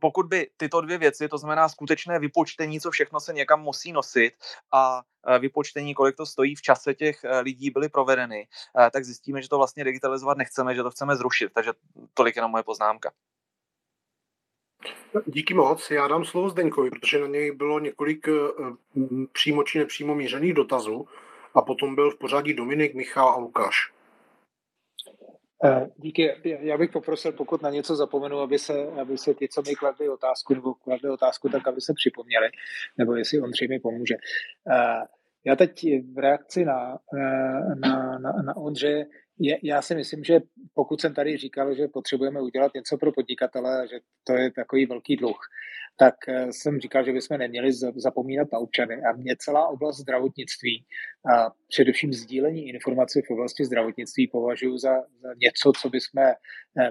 [0.00, 4.32] pokud by tyto dvě věci, to znamená skutečné vypočtení, co všechno se někam musí nosit
[4.72, 5.02] a
[5.38, 8.48] vypočtení, kolik to stojí v čase těch lidí, byly provedeny,
[8.92, 11.52] tak zjistíme, že to vlastně digitalizovat nechceme, že to chceme zrušit.
[11.54, 11.72] Takže
[12.14, 13.12] tolik jenom moje poznámka.
[15.26, 15.90] Díky moc.
[15.90, 18.28] Já dám slovo Zdeňkovi, protože na něj bylo několik
[19.32, 21.08] přímo či nepřímo mířených dotazů
[21.56, 23.92] a potom byl v pořadí Dominik, Michal a Lukáš.
[25.64, 26.34] Eh, díky.
[26.44, 30.08] Já bych poprosil, pokud na něco zapomenu, aby se, aby se ti, co mi kladli
[30.08, 32.48] otázku, nebo kladli otázku, tak aby se připomněli,
[32.98, 34.14] nebo jestli Ondřej mi pomůže.
[34.70, 35.02] Eh,
[35.44, 35.84] já teď
[36.14, 39.06] v reakci na, eh, na, na, na Ondřeje,
[39.62, 40.40] já si myslím, že
[40.74, 45.16] pokud jsem tady říkal, že potřebujeme udělat něco pro podnikatele, že to je takový velký
[45.16, 45.38] dluh.
[45.98, 48.94] Tak eh, jsem říkal, že bychom neměli zapomínat na občany.
[48.94, 50.84] A mě celá oblast zdravotnictví
[51.34, 54.94] a především sdílení informací v oblasti zdravotnictví považuji za,
[55.42, 56.34] něco, co bychom eh,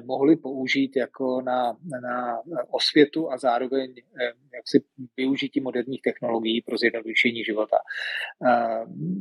[0.05, 2.41] mohli použít jako na, na
[2.71, 3.93] osvětu a zároveň
[4.55, 4.83] jaksi
[5.17, 7.77] využití moderních technologií pro zjednodušení života.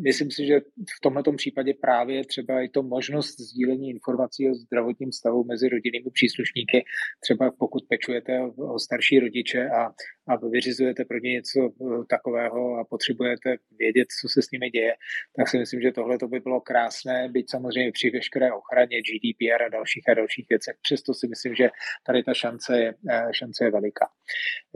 [0.02, 0.60] Myslím si, že
[0.96, 6.10] v tomto případě právě třeba i to možnost sdílení informací o zdravotním stavu mezi rodinnými
[6.10, 6.84] příslušníky,
[7.20, 9.94] třeba pokud pečujete o starší rodiče a,
[10.28, 14.94] a vyřizujete pro ně něco eh, takového a potřebujete vědět, co se s nimi děje,
[15.36, 19.62] tak si myslím, že tohle to by bylo krásné, byť samozřejmě při veškeré ochraně GDPR
[19.62, 20.76] a dalších a dalších věcech.
[20.82, 21.68] Přesto si myslím, že
[22.06, 24.06] tady ta šance je, eh, šance je veliká.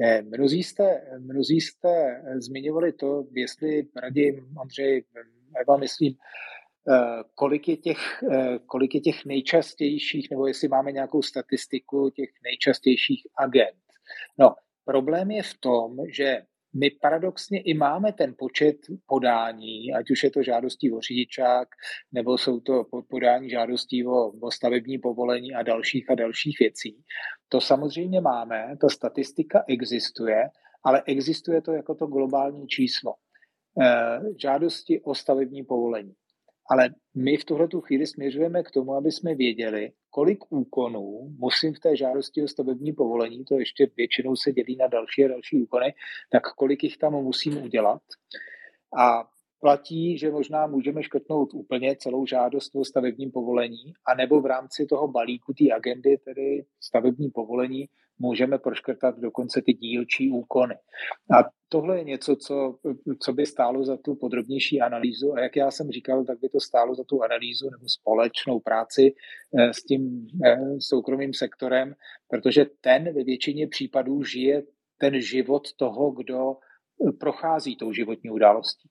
[0.03, 5.05] Eh, mnozí jste, mnozí jste zmiňovali to, jestli raději, Ondřej,
[5.63, 6.15] Eva, myslím,
[7.35, 7.99] kolik je, těch,
[8.67, 13.89] kolik je těch nejčastějších, nebo jestli máme nějakou statistiku těch nejčastějších agent.
[14.39, 14.55] No,
[14.89, 16.43] problém je v tom, že
[16.81, 21.69] my paradoxně i máme ten počet podání, ať už je to žádostí o řidičák,
[22.13, 27.03] nebo jsou to podání žádostí o, o stavební povolení a dalších a dalších věcí.
[27.49, 30.49] To samozřejmě máme, ta statistika existuje,
[30.85, 33.15] ale existuje to jako to globální číslo.
[33.83, 36.15] Eh, žádosti o stavební povolení.
[36.71, 41.81] Ale my v tuhle chvíli směřujeme k tomu, aby jsme věděli, kolik úkonů musím v
[41.81, 45.95] té žádosti o stavební povolení, to ještě většinou se dělí na další a další úkony,
[46.33, 48.03] tak kolik jich tam musím udělat.
[48.99, 49.29] A
[49.61, 55.09] platí, že možná můžeme škrtnout úplně celou žádost o stavebním povolení, anebo v rámci toho
[55.09, 60.75] balíku té agendy, tedy stavební povolení, můžeme proškrtat dokonce ty dílčí úkony.
[61.39, 62.79] A tohle je něco, co,
[63.23, 66.61] co by stálo za tu podrobnější analýzu a jak já jsem říkal, tak by to
[66.61, 69.15] stálo za tu analýzu nebo společnou práci
[69.59, 71.95] eh, s tím eh, soukromým sektorem,
[72.29, 74.63] protože ten ve většině případů žije
[75.01, 76.57] ten život toho, kdo
[77.21, 78.89] prochází tou životní událostí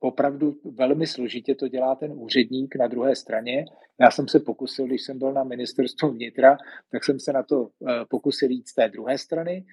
[0.00, 3.64] opravdu velmi složitě to dělá ten úředník na druhé straně.
[4.00, 6.58] Já jsem se pokusil, když jsem byl na ministerstvu vnitra,
[6.92, 9.64] tak jsem se na to eh, pokusil jít z té druhé strany.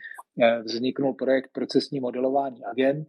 [0.42, 3.08] Eh, vzniknul projekt procesní modelování agent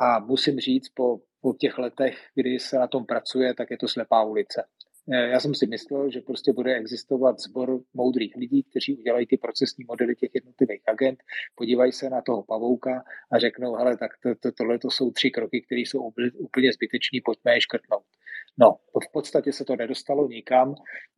[0.00, 3.88] a musím říct, po, po těch letech, kdy se na tom pracuje, tak je to
[3.88, 4.64] slepá ulice.
[5.12, 9.36] Eh, já jsem si myslel, že prostě bude existovat sbor moudrých lidí, kteří udělají ty
[9.36, 11.18] procesní modely těch jednotlivých agent,
[11.54, 15.30] podívají se na toho pavouka a řeknou, hele, tak to, to, tohle to jsou tři
[15.30, 18.04] kroky, které jsou úplně zbytečný, pojďme je škrtnout.
[18.58, 18.76] No,
[19.08, 20.74] v podstatě se to nedostalo nikam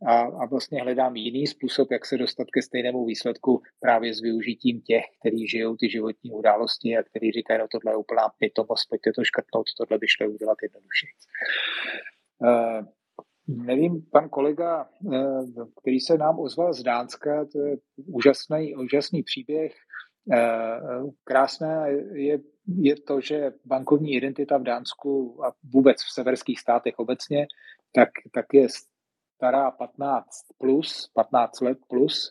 [0.07, 4.81] a, a vlastně hledám jiný způsob, jak se dostat ke stejnému výsledku právě s využitím
[4.81, 9.13] těch, kteří žijou ty životní události a kteří říkají, no tohle je úplná pitomost, pojďte
[9.13, 11.07] to škrtnout, tohle by šlo udělat jednoduše.
[12.39, 12.96] Uh,
[13.49, 15.19] Nevím, pan kolega, eh,
[15.81, 19.75] který se nám ozval z Dánska, to je úžasný, úžasný příběh.
[20.33, 20.81] Eh,
[21.25, 22.39] krásné je,
[22.79, 27.47] je to, že bankovní identita v Dánsku a vůbec v severských státech obecně,
[27.93, 28.67] tak, tak je
[29.37, 30.29] stará 15
[30.59, 32.31] plus, 15 let plus.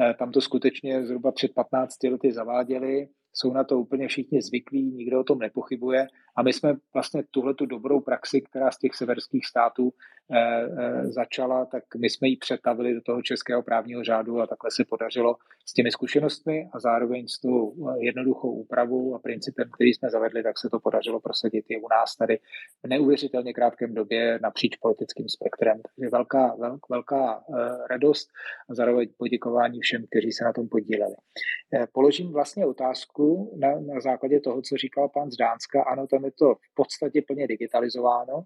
[0.00, 4.82] Eh, tam to skutečně zhruba před 15 lety zaváděli jsou na to úplně všichni zvyklí,
[4.82, 6.06] nikdo o tom nepochybuje
[6.36, 9.92] a my jsme vlastně tuhle tu dobrou praxi, která z těch severských států
[10.30, 14.70] e, e, začala, tak my jsme ji přetavili do toho českého právního řádu a takhle
[14.70, 15.36] se podařilo
[15.66, 20.58] s těmi zkušenostmi a zároveň s tou jednoduchou úpravou a principem, který jsme zavedli, tak
[20.58, 22.38] se to podařilo prosadit i u nás tady
[22.84, 25.80] v neuvěřitelně krátkém době napříč politickým spektrem.
[25.96, 27.44] Takže velká, velk, velká
[27.90, 28.28] radost
[28.70, 31.14] a zároveň poděkování všem, kteří se na tom podíleli.
[31.92, 35.82] Položím vlastně otázku na, na základě toho, co říkal pan z Dánska.
[35.82, 38.42] Ano, tam je to v podstatě plně digitalizováno.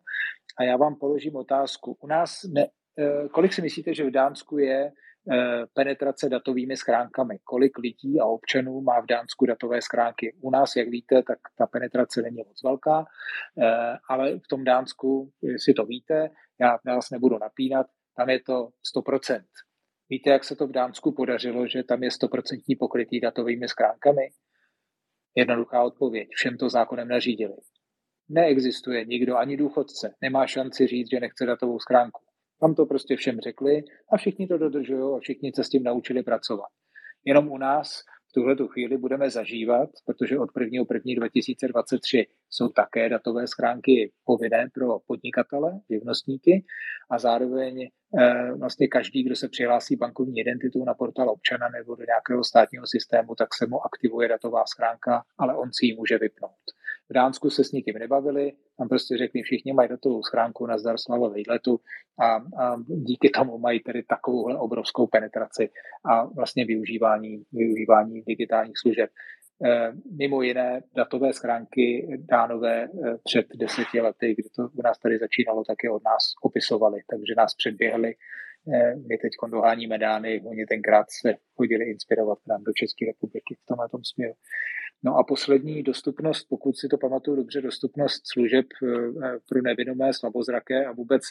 [0.58, 1.96] A já vám položím otázku.
[2.00, 2.66] U nás, ne,
[2.98, 4.92] eh, kolik si myslíte, že v Dánsku je
[5.32, 7.38] eh, penetrace datovými schránkami?
[7.44, 10.36] Kolik lidí a občanů má v Dánsku datové schránky?
[10.40, 13.04] U nás, jak víte, tak ta penetrace není moc velká,
[13.62, 16.30] eh, ale v tom Dánsku, jestli to víte,
[16.60, 17.86] já vás nebudu napínat,
[18.16, 19.44] tam je to 100%.
[20.10, 24.28] Víte, jak se to v Dánsku podařilo, že tam je 100% pokrytý datovými schránkami?
[25.36, 26.28] Jednoduchá odpověď.
[26.34, 27.54] Všem to zákonem nařídili.
[28.28, 32.20] Neexistuje nikdo, ani důchodce, nemá šanci říct, že nechce datovou schránku.
[32.60, 33.82] Tam to prostě všem řekli
[34.12, 36.68] a všichni to dodržují a všichni se s tím naučili pracovat.
[37.24, 38.00] Jenom u nás
[38.30, 40.84] v tuhle chvíli budeme zažívat, protože od 1.
[40.92, 41.14] 1.
[41.16, 46.64] 2023 jsou také datové schránky povinné pro podnikatele, živnostníky
[47.10, 52.04] a zároveň eh, vlastně každý, kdo se přihlásí bankovní identitu na portál občana nebo do
[52.04, 56.64] nějakého státního systému, tak se mu aktivuje datová schránka, ale on si ji může vypnout.
[57.10, 60.98] V Dánsku se s nikým nebavili, tam prostě řekli, všichni mají datovou schránku na zdar
[60.98, 61.80] slava výletu
[62.20, 62.34] a,
[62.64, 65.70] a díky tomu mají tedy takovouhle obrovskou penetraci
[66.10, 69.10] a vlastně využívání, využívání digitálních služeb.
[70.18, 72.88] mimo jiné datové schránky dánové
[73.24, 77.54] před deseti lety, kdy to u nás tady začínalo, taky od nás opisovali, takže nás
[77.54, 78.14] předběhli.
[79.08, 83.66] My teď doháníme Dány, oni tenkrát se chodili inspirovat k nám do České republiky v
[83.66, 84.34] tomhle tom směru.
[85.02, 88.88] No a poslední dostupnost, pokud si to pamatuju dobře, dostupnost služeb eh,
[89.48, 91.22] pro nevědomé, slabozraké a vůbec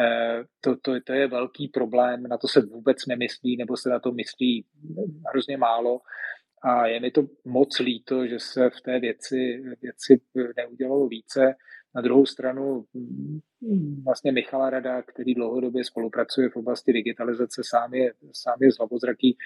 [0.00, 4.00] eh, to, to, to je velký problém, na to se vůbec nemyslí, nebo se na
[4.00, 4.66] to myslí
[5.30, 6.00] hrozně málo.
[6.62, 10.20] A je mi to moc líto, že se v té věci, věci
[10.56, 11.54] neudělalo více.
[11.94, 18.12] Na druhou stranu mm, vlastně Michala Rada, který dlouhodobě spolupracuje v oblasti digitalizace, sám je,
[18.32, 19.36] sám je zlobozraký,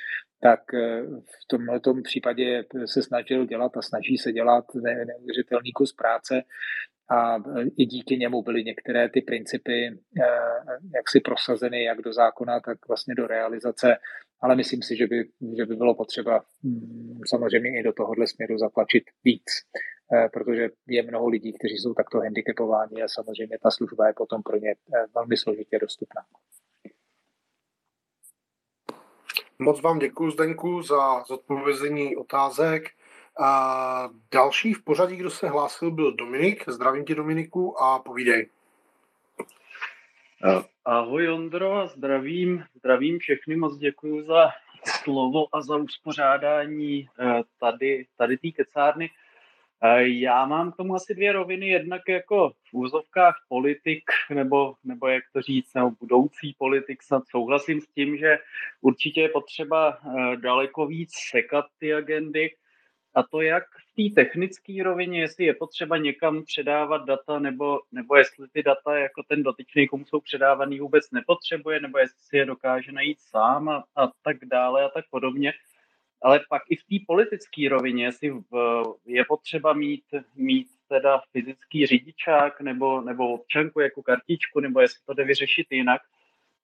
[0.41, 4.65] tak eh, v tomhle případě se snažil dělat a snaží se dělat
[5.07, 6.43] neuvěřitelný kus práce
[7.09, 10.25] a eh, i díky němu byly některé ty principy eh,
[10.95, 13.97] jak si prosazeny jak do zákona, tak vlastně do realizace,
[14.41, 15.25] ale myslím si, že by,
[15.57, 19.45] že by bylo potřeba mm, samozřejmě i do tohohle směru zatlačit víc.
[20.33, 24.57] Protože je mnoho lidí, kteří jsou takto handicapováni a samozřejmě ta služba je potom pro
[24.57, 24.75] ně
[25.15, 26.23] velmi složitě dostupná.
[29.59, 32.85] Moc vám děkuji, Zdenku, za zodpovězení otázek.
[33.41, 36.65] A další v pořadí, kdo se hlásil, byl Dominik.
[36.69, 38.49] Zdravím tě, Dominiku, a povídej.
[40.45, 44.51] Eh, ahoj Ondro, zdravím, zdravím všechny, moc děkuji za
[45.03, 47.09] slovo a za uspořádání
[47.61, 49.11] tady, tady té kecárny.
[50.01, 51.69] Já mám k tomu asi dvě roviny.
[51.69, 57.81] Jednak jako v úzovkách politik, nebo, nebo jak to říct, nebo budoucí politik, snad souhlasím
[57.81, 58.39] s tím, že
[58.81, 62.51] určitě je potřeba eh, daleko víc sekat ty agendy.
[63.15, 68.17] A to jak v té technické rovině, jestli je potřeba někam předávat data, nebo, nebo
[68.17, 72.45] jestli ty data jako ten dotyčný, komu jsou předávaný, vůbec nepotřebuje, nebo jestli si je
[72.45, 75.53] dokáže najít sám a, a tak dále a tak podobně
[76.25, 80.05] ale pak i v té politické rovině, jestli v, je potřeba mít,
[80.35, 86.03] mít teda fyzický řidičák nebo, nebo občanku jako kartičku, nebo jestli to jde vyřešit jinak.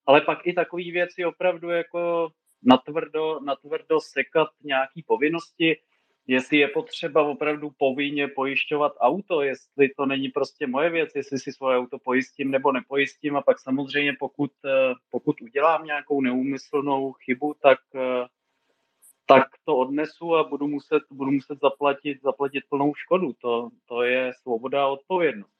[0.05, 2.29] Ale pak i takové věci opravdu jako
[2.63, 5.77] natvrdo, natvrdo sekat nějaký povinnosti,
[6.27, 11.51] jestli je potřeba opravdu povinně pojišťovat auto, jestli to není prostě moje věc, jestli si
[11.51, 14.51] svoje auto pojistím nebo nepojistím a pak samozřejmě pokud,
[15.11, 17.79] pokud udělám nějakou neúmyslnou chybu, tak
[19.33, 23.33] tak to odnesu a budu muset, budu muset zaplatit, zaplatit plnou škodu.
[23.41, 25.51] To, to je svoboda a odpovědnost.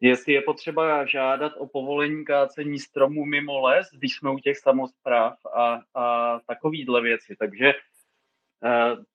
[0.00, 5.34] Jestli je potřeba žádat o povolení kácení stromů mimo les, když jsme u těch samozpráv
[5.56, 7.36] a, a takovýhle věci.
[7.38, 7.74] Takže eh,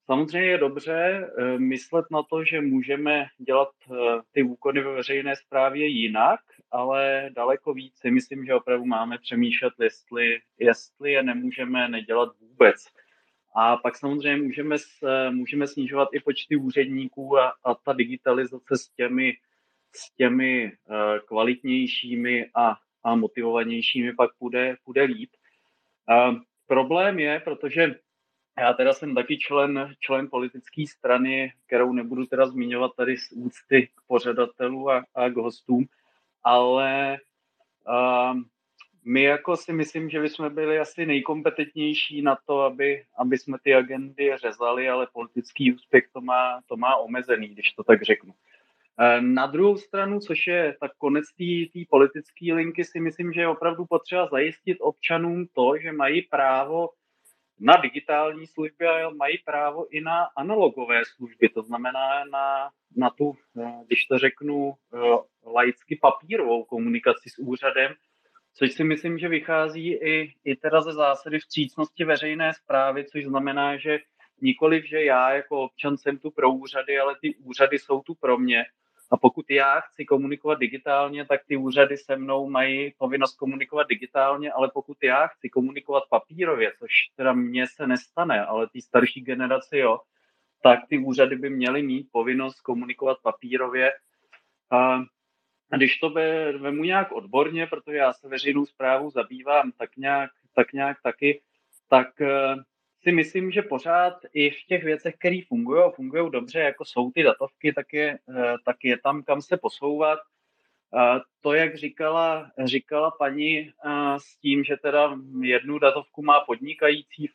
[0.05, 3.95] samozřejmě je dobře eh, myslet na to, že můžeme dělat eh,
[4.31, 6.39] ty úkony ve veřejné správě jinak,
[6.71, 12.75] ale daleko víc si myslím, že opravdu máme přemýšlet, jestli, jestli je nemůžeme nedělat vůbec.
[13.55, 14.75] A pak samozřejmě můžeme,
[15.29, 19.33] můžeme snižovat i počty úředníků a, a ta digitalizace s těmi,
[19.95, 20.71] s těmi
[21.27, 25.29] kvalitnějšími a, a motivovanějšími pak půjde, půjde líp.
[26.09, 27.95] Uh, problém je, protože
[28.59, 33.87] já teda jsem taky člen, člen politické strany, kterou nebudu teda zmiňovat tady z úcty
[33.87, 35.85] k pořadatelů a, a k hostům,
[36.43, 37.17] ale
[37.87, 38.41] uh,
[39.05, 43.75] my jako si myslím, že bychom byli asi nejkompetentnější na to, aby, aby jsme ty
[43.75, 48.33] agendy řezali, ale politický úspěch to má, to má omezený, když to tak řeknu.
[48.99, 51.25] E, na druhou stranu, což je tak konec
[51.73, 56.89] té politické linky, si myslím, že je opravdu potřeba zajistit občanům to, že mají právo
[57.59, 63.33] na digitální služby a mají právo i na analogové služby, to znamená na, na tu,
[63.59, 64.97] e, když to řeknu, e,
[65.49, 67.93] laicky papírovou komunikaci s úřadem,
[68.53, 73.77] což si myslím, že vychází i, i teda ze zásady vstřícnosti veřejné zprávy, což znamená,
[73.77, 73.99] že
[74.41, 78.37] nikoliv, že já jako občan jsem tu pro úřady, ale ty úřady jsou tu pro
[78.37, 78.65] mě.
[79.11, 84.51] A pokud já chci komunikovat digitálně, tak ty úřady se mnou mají povinnost komunikovat digitálně,
[84.51, 89.77] ale pokud já chci komunikovat papírově, což teda mně se nestane, ale ty starší generaci
[89.77, 89.99] jo,
[90.63, 93.93] tak ty úřady by měly mít povinnost komunikovat papírově.
[94.71, 94.99] A
[95.75, 96.09] když to
[96.59, 101.41] vemu nějak odborně, protože já se veřejnou zprávou zabývám tak nějak, tak nějak taky,
[101.89, 102.55] tak eh,
[103.05, 107.23] si myslím, že pořád i v těch věcech, které fungují fungují dobře, jako jsou ty
[107.23, 110.19] datovky, tak je, eh, tak je tam kam se posouvat.
[111.41, 113.69] To, jak říkala, říkala paní eh,
[114.17, 117.29] s tím, že teda jednu datovku má podnikající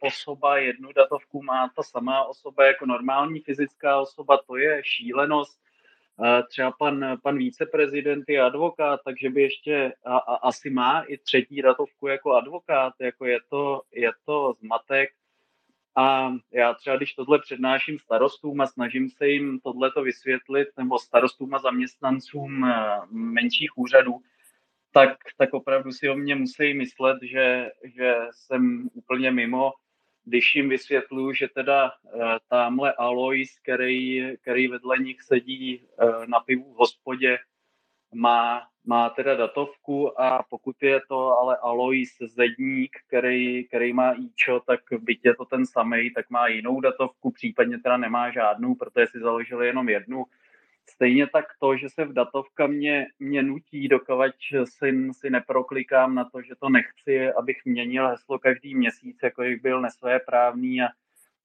[0.00, 5.65] osoba, jednu datovku má ta samá osoba jako normální fyzická osoba, to je šílenost
[6.48, 11.62] třeba pan, pan víceprezident je advokát, takže by ještě a, a, asi má i třetí
[11.62, 15.10] datovku jako advokát, jako je to, je to zmatek.
[15.98, 21.54] A já třeba když tohle přednáším starostům a snažím se jim tohleto vysvětlit, nebo starostům
[21.54, 24.20] a zaměstnancům eh, menších úřadů,
[24.92, 29.72] tak, tak opravdu si o mě musí myslet, že, že jsem úplně mimo,
[30.26, 36.40] když jim vysvětluju, že teda uh, tamhle Alois, který, který vedle nich sedí uh, na
[36.40, 37.38] pivu v hospodě,
[38.14, 44.60] má, má teda datovku a pokud je to ale Alois Zedník, který, který má IČO,
[44.66, 49.06] tak byť je to ten samý, tak má jinou datovku, případně teda nemá žádnou, protože
[49.06, 50.24] si založili jenom jednu.
[50.90, 54.34] Stejně tak to, že se v datovka mě, mě nutí, dokovat
[54.64, 59.62] si, si neproklikám na to, že to nechci, abych měnil heslo každý měsíc, jako bych
[59.62, 60.88] byl nesvéprávný a,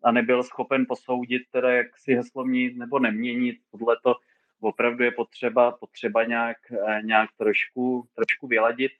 [0.03, 3.57] a nebyl schopen posoudit, teda jak si heslo měnit nebo neměnit.
[3.72, 4.15] Podle to
[4.59, 8.91] opravdu je potřeba, potřeba nějak, eh, nějak trošku, trošku vyladit.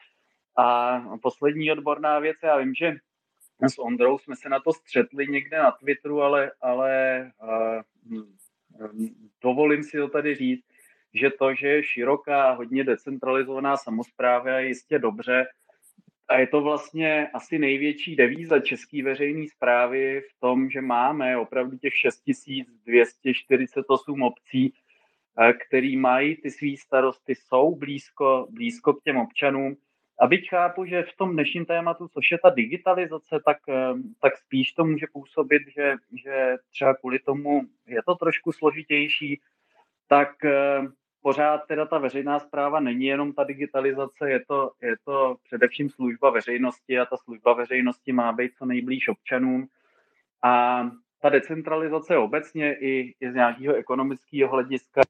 [0.58, 2.96] A poslední odborná věc, já vím, že
[3.70, 8.24] s Ondrou jsme se na to střetli někde na Twitteru, ale, ale uh,
[9.44, 10.66] dovolím si to tady říct,
[11.14, 15.48] že to, že je široká, hodně decentralizovaná samozpráva je jistě dobře,
[16.32, 21.78] a je to vlastně asi největší devíza české veřejné zprávy v tom, že máme opravdu
[21.78, 24.74] těch 6248 obcí,
[25.68, 29.78] který mají ty svý starosty, jsou blízko, blízko k těm občanům.
[30.22, 33.58] A byť chápu, že v tom dnešním tématu, což je ta digitalizace, tak,
[34.22, 39.42] tak spíš to může působit, že, že třeba kvůli tomu je to trošku složitější,
[40.08, 40.30] tak
[41.22, 46.30] pořád teda ta veřejná zpráva není jenom ta digitalizace, je to, je to především služba
[46.30, 49.68] veřejnosti a ta služba veřejnosti má být co nejblíž občanům.
[50.44, 50.84] A
[51.22, 55.02] ta decentralizace obecně i, i z nějakého ekonomického hlediska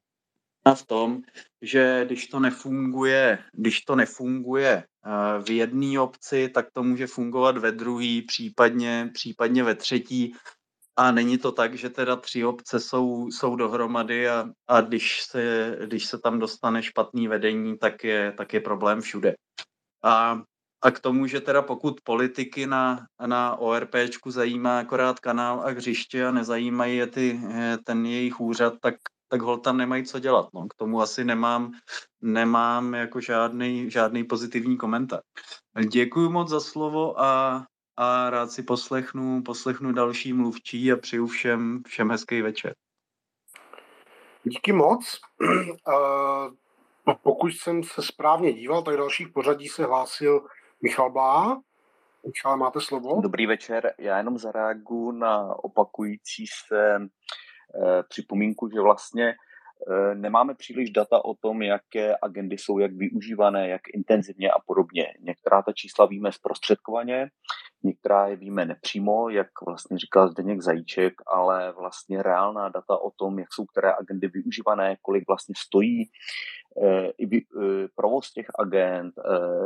[0.74, 1.20] v tom,
[1.62, 7.58] že když to nefunguje, když to nefunguje eh, v jedné obci, tak to může fungovat
[7.58, 10.34] ve druhé, případně, případně ve třetí.
[10.96, 15.76] A není to tak, že teda tři obce jsou, jsou dohromady a, a když, se,
[15.86, 19.34] když se tam dostane špatný vedení, tak je, tak je problém všude.
[20.04, 20.42] A,
[20.82, 26.26] a k tomu, že teda pokud politiky na, na ORPčku zajímá akorát kanál a hřiště
[26.26, 27.40] a nezajímají je ty,
[27.84, 28.94] ten jejich úřad, tak
[29.32, 30.48] tak hol tam nemají co dělat.
[30.54, 30.68] No.
[30.68, 31.72] K tomu asi nemám,
[32.20, 35.20] nemám jako žádný, žádný pozitivní komentář.
[35.88, 37.64] Děkuji moc za slovo a,
[37.96, 42.74] a rád si poslechnu, poslechnu další mluvčí a přeju všem, všem hezký večer.
[44.44, 45.20] Díky moc.
[47.22, 50.46] Pokud jsem se správně díval, tak další v pořadí se hlásil
[50.82, 51.60] Michal Blá.
[52.26, 53.20] Michal, máte slovo?
[53.22, 53.94] Dobrý večer.
[53.98, 57.08] Já jenom zareaguju na opakující se
[58.08, 63.80] připomínku, že vlastně eh, nemáme příliš data o tom, jaké agendy jsou jak využívané, jak
[63.94, 65.06] intenzivně a podobně.
[65.20, 67.28] Některá ta čísla víme zprostředkovaně,
[67.82, 73.38] některá je víme nepřímo, jak vlastně říkal Zdeněk Zajíček, ale vlastně reálná data o tom,
[73.38, 76.04] jak jsou které agendy využívané, kolik vlastně stojí
[76.82, 77.46] eh, i
[77.96, 79.14] provoz těch agent,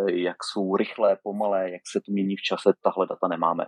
[0.08, 3.66] jak jsou rychlé, pomalé, jak se to mění v čase, tahle data nemáme.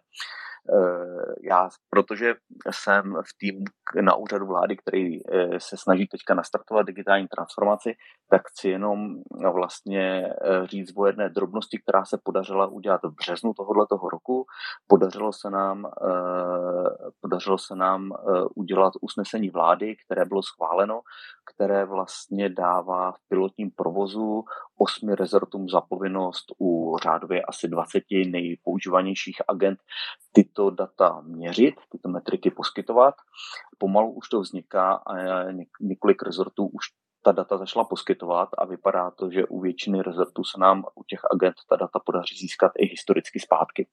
[0.74, 2.34] Eh, já, protože
[2.70, 3.64] jsem v týmu
[4.00, 7.96] na úřadu vlády, který eh, se snaží teďka nastartovat digitální transformaci,
[8.30, 9.22] tak chci jenom
[9.52, 14.46] vlastně eh, říct o jedné drobnosti, která se podařila udělat v březnu tohoto roku.
[14.86, 15.90] Podařilo se nám,
[17.20, 18.12] podařilo se nám
[18.54, 21.00] udělat usnesení vlády, které bylo schváleno,
[21.54, 24.44] které vlastně dává v pilotním provozu
[24.78, 29.78] osmi rezortům za povinnost u řádově asi 20 nejpoužívanějších agent
[30.32, 33.14] tyto data měřit, tyto metriky poskytovat.
[33.78, 35.16] Pomalu už to vzniká a
[35.80, 36.84] několik rezortů už
[37.28, 41.20] ta data začala poskytovat a vypadá to, že u většiny rezortů se nám u těch
[41.34, 43.88] agent ta data podaří získat i historicky zpátky.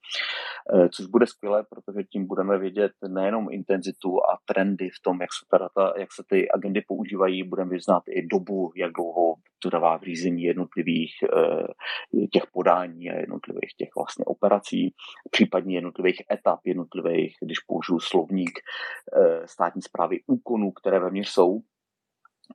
[0.74, 5.30] Eh, což bude skvělé, protože tím budeme vědět nejenom intenzitu a trendy v tom, jak
[5.34, 9.70] se, ta data, jak se ty agendy používají, budeme vyznat i dobu, jak dlouho to
[9.70, 14.94] dává v řízení jednotlivých eh, těch podání a jednotlivých těch vlastně operací,
[15.32, 21.62] případně jednotlivých etap, jednotlivých, když použiju slovník eh, státní zprávy úkonů, které ve mně jsou,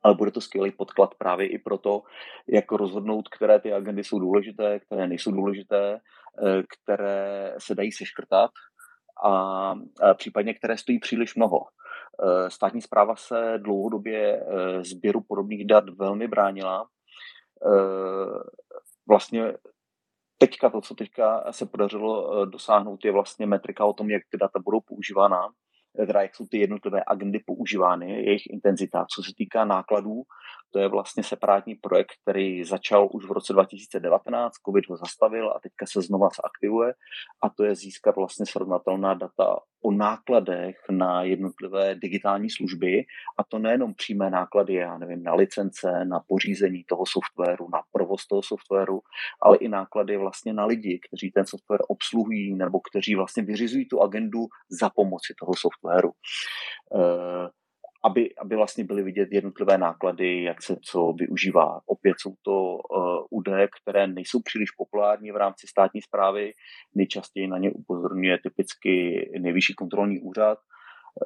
[0.02, 2.02] ale bude to skvělý podklad právě i pro to,
[2.48, 6.00] jak rozhodnout, které ty agendy jsou důležité, které nejsou důležité,
[6.46, 8.50] eh, které se dají seškrtat
[9.24, 9.74] a
[10.14, 11.60] případně které stojí příliš mnoho.
[11.66, 16.86] Eh, státní zpráva se dlouhodobě eh, sběru podobných dat velmi bránila.
[19.08, 19.54] Vlastně
[20.38, 24.58] teďka to, co teďka se podařilo dosáhnout, je vlastně metrika o tom, jak ty data
[24.58, 25.48] budou používána
[25.96, 29.06] teda jak jsou ty jednotlivé agendy používány, jejich intenzita.
[29.14, 30.22] Co se týká nákladů,
[30.72, 35.60] to je vlastně separátní projekt, který začal už v roce 2019, COVID ho zastavil a
[35.62, 36.94] teďka se znova zaktivuje
[37.42, 43.04] a to je získat vlastně srovnatelná data o nákladech na jednotlivé digitální služby
[43.38, 48.26] a to nejenom přímé náklady, já nevím, na licence, na pořízení toho softwaru, na provoz
[48.26, 49.00] toho softwaru,
[49.42, 54.00] ale i náklady vlastně na lidi, kteří ten software obsluhují nebo kteří vlastně vyřizují tu
[54.02, 54.46] agendu
[54.80, 56.10] za pomoci toho softwaru.
[56.94, 57.48] Eh,
[58.04, 61.80] aby, aby vlastně byly vidět jednotlivé náklady, jak se co využívá.
[61.86, 62.78] Opět jsou to uh,
[63.30, 66.52] údaje, které nejsou příliš populární v rámci státní zprávy.
[66.94, 70.58] Nejčastěji na ně upozorňuje typicky nejvyšší kontrolní úřad.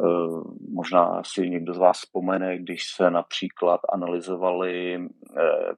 [0.01, 0.45] Uh,
[0.75, 5.07] možná si někdo z vás vzpomene, když se například analyzovaly uh,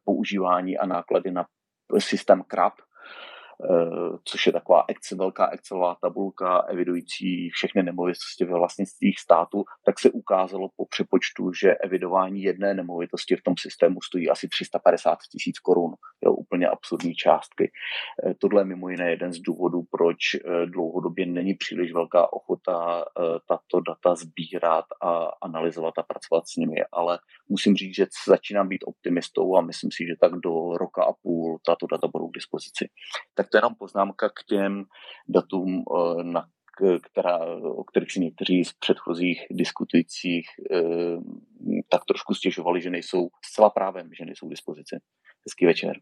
[0.05, 1.47] používání a náklady na
[1.99, 2.73] systém CRAP,
[4.25, 10.11] což je taková Excel, velká Excelová tabulka evidující všechny nemovitosti ve vlastnictvích státu, tak se
[10.11, 15.95] ukázalo po přepočtu, že evidování jedné nemovitosti v tom systému stojí asi 350 tisíc korun.
[16.25, 17.71] Jo, úplně absurdní částky.
[18.27, 23.05] Eh, tohle je mimo jiné jeden z důvodů, proč eh, dlouhodobě není příliš velká ochota
[23.49, 27.19] tato data sbírat a analyzovat a pracovat s nimi, ale
[27.49, 31.59] musím říct, že začínám být optimistou a myslím si, že tak do roka a půl
[31.67, 32.89] tato data budou k dispozici.
[33.35, 34.85] Tak tak to je jenom poznámka k těm
[35.29, 36.49] datům, eh, na
[37.03, 40.81] která, o kterých si někteří z předchozích diskutujících eh,
[41.89, 44.97] tak trošku stěžovali, že nejsou zcela právem, že nejsou k dispozici.
[45.47, 46.01] Hezký večer.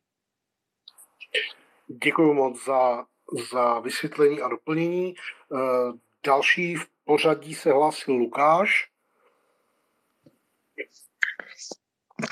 [2.04, 3.04] Děkuji moc za,
[3.52, 5.14] za vysvětlení a doplnění.
[5.14, 5.92] Eh,
[6.26, 8.93] další v pořadí se hlásil Lukáš.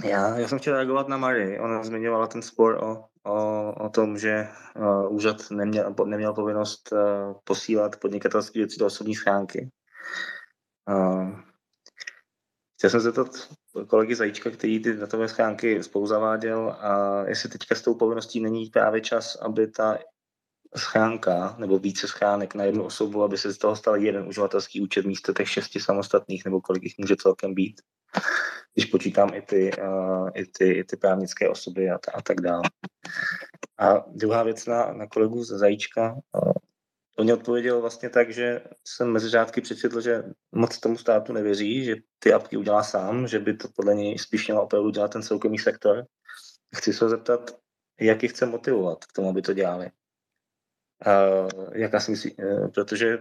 [0.04, 1.60] Já, já jsem chtěl reagovat na Marii.
[1.60, 6.98] Ona zmiňovala ten spor o o, o tom, že uh, úřad neměl, neměl povinnost uh,
[7.44, 9.70] posílat podnikatelské věci do osobní schránky.
[10.88, 11.40] Uh,
[12.78, 13.28] chtěl jsem zeptat
[13.88, 18.66] kolegy Zajíčka, který ty datové schránky spolu zaváděl, a jestli teďka s tou povinností není
[18.66, 19.98] právě čas, aby ta
[20.76, 25.06] schránka nebo více schránek na jednu osobu, aby se z toho stal jeden uživatelský účet
[25.06, 27.80] místo těch šesti samostatných, nebo kolik jich může celkem být
[28.74, 32.62] když počítám i ty, uh, i ty, i ty právnické osoby a, a tak dále.
[33.78, 36.12] A druhá věc na, na kolegu ze Zajíčka.
[36.12, 36.52] Uh,
[37.18, 41.84] on mě odpověděl vlastně tak, že jsem mezi řádky přečetl, že moc tomu státu nevěří,
[41.84, 45.22] že ty apky udělá sám, že by to podle něj spíš měl opravdu dělat ten
[45.22, 46.06] soukromý sektor.
[46.76, 47.50] Chci se zeptat,
[48.00, 49.90] jak je chce motivovat k tomu, aby to dělali.
[51.06, 53.18] Uh, jaká si myslí, uh, protože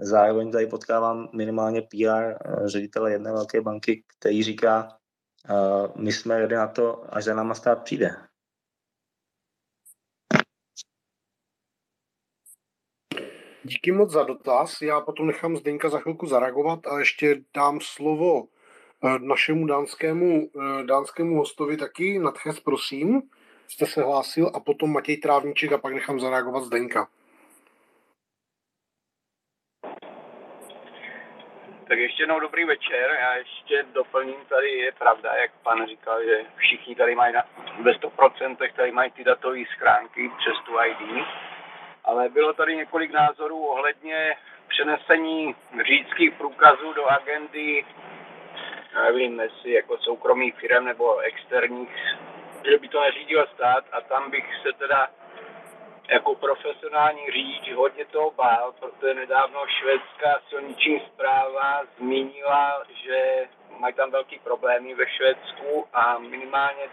[0.00, 2.36] Zároveň tady potkávám minimálně PR eh,
[2.68, 4.98] ředitele jedné velké banky, který říká,
[5.50, 8.16] uh, my jsme ready na to, až za náma stát přijde.
[13.64, 14.82] Díky moc za dotaz.
[14.82, 18.44] Já potom nechám Zdeňka za chvilku zareagovat a ještě dám slovo
[19.04, 20.50] eh, našemu dánskému,
[20.86, 22.18] dánskému hostovi taky.
[22.18, 23.22] Nadches, prosím,
[23.68, 27.08] jste se hlásil a potom Matěj Trávníček a pak nechám zareagovat Zdeňka.
[31.88, 33.16] Tak ještě jednou dobrý večer.
[33.20, 37.44] Já ještě doplním tady, je pravda, jak pan říkal, že všichni tady mají na,
[37.82, 41.26] ve 100% tady mají ty datové schránky přes tu ID.
[42.04, 44.36] Ale bylo tady několik názorů ohledně
[44.68, 45.54] přenesení
[45.86, 47.84] řidičských průkazů do agendy,
[48.94, 51.96] nevím, jestli jako soukromých firm nebo externích,
[52.70, 55.08] že by to neřídil stát a tam bych se teda
[56.08, 63.48] jako profesionální řidič hodně toho bál, protože nedávno švédská silniční zpráva zmínila, že
[63.78, 66.88] mají tam velký problémy ve Švédsku a minimálně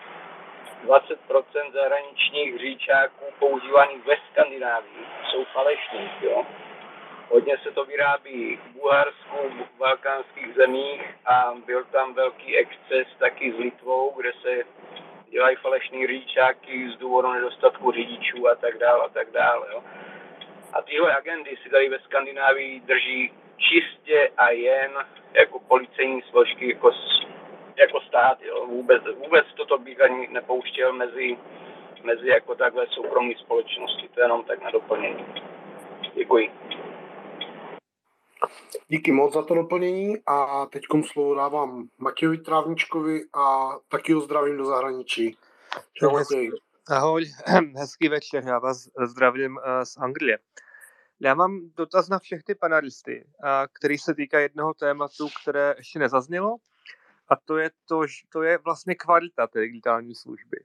[0.86, 6.10] 20% zahraničních řidičáků používaných ve Skandinávii jsou falešní.
[6.22, 6.46] Jo?
[7.30, 13.54] Hodně se to vyrábí v Bulharsku, v balkánských zemích a byl tam velký exces taky
[13.54, 14.64] s Litvou, kde se
[15.36, 19.68] dělají falešný řidičáky z důvodu nedostatku řidičů a tak dále a tak dále.
[19.72, 19.84] Jo.
[20.74, 24.91] A tyhle agendy si tady ve Skandinávii drží čistě a jen
[25.34, 26.91] jako policejní složky, jako,
[27.76, 28.41] jako stát.
[28.41, 28.66] Jo.
[28.66, 31.38] Vůbec, vůbec toto bych ani nepouštěl mezi,
[32.03, 34.07] mezi jako takhle soukromí společnosti.
[34.07, 35.26] To je jenom tak na doplnění.
[36.14, 36.52] Děkuji.
[38.88, 44.57] Díky moc za to doplnění a teď slovo dávám Matějovi Trávničkovi a taky ho zdravím
[44.57, 45.38] do zahraničí.
[45.93, 46.51] Čau, Matěj.
[46.89, 47.26] Ahoj,
[47.77, 50.38] hezký večer, já vás zdravím eh, z Anglie.
[51.19, 53.27] Já mám dotaz na všechny panelisty,
[53.73, 56.55] který se týká jednoho tématu, které ještě nezaznělo,
[57.30, 60.57] a to je, to, to je vlastně kvalita té digitální služby.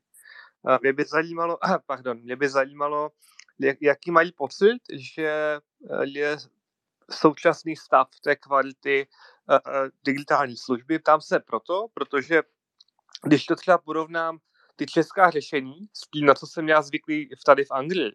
[0.82, 3.10] Mě by zajímalo, pardon, mě by zajímalo,
[3.80, 6.36] jaký mají pocit, že eh, je
[7.12, 9.06] současný stav té kvality
[9.50, 9.58] uh,
[10.04, 10.98] digitální služby.
[10.98, 12.42] Ptám se proto, protože
[13.24, 14.38] když to třeba porovnám
[14.76, 18.12] ty česká řešení s tím, na co jsem já zvyklý tady v Anglii,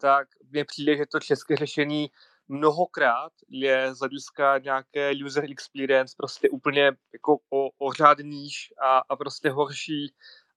[0.00, 2.10] tak mně přijde, že to české řešení
[2.48, 8.98] mnohokrát je z hlediska nějaké user experience prostě úplně jako o, o řád níž a,
[9.08, 10.14] a prostě horší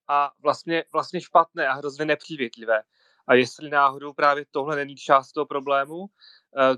[0.07, 2.83] a vlastně, vlastně špatné a hrozně nepřívětivé.
[3.27, 6.11] A jestli náhodou právě tohle není část toho problému, eh,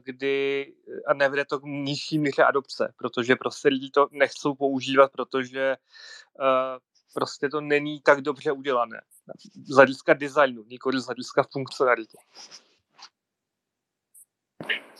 [0.03, 0.73] kdy
[1.07, 5.77] a nevede to k nižší míře adopce, protože prostě lidi to nechcou používat, protože
[6.39, 6.45] uh,
[7.13, 9.01] prostě to není tak dobře udělané.
[9.63, 12.17] Z hlediska designu, nikoli z hlediska funkcionality.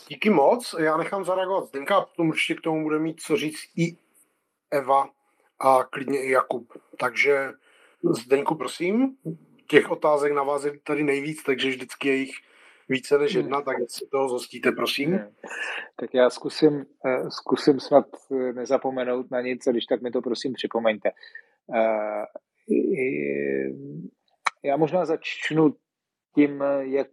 [0.07, 3.97] Díky moc, já nechám zareagovat Zdenka, potom určitě k tomu bude mít co říct i
[4.71, 5.09] Eva
[5.59, 6.73] a klidně i Jakub.
[6.99, 7.51] Takže
[8.03, 9.17] Zdenku, prosím,
[9.67, 12.35] těch otázek na vás je tady nejvíc, takže vždycky je jich
[12.89, 15.19] více než jedna, tak si toho zhostíte, prosím.
[15.95, 20.21] Tak já zkusím, eh, zkusím snad eh, nezapomenout na nic, a když tak mi to
[20.21, 21.09] prosím připomeňte.
[21.75, 22.25] Eh,
[24.63, 25.75] já možná začnu
[26.35, 27.07] tím, jak,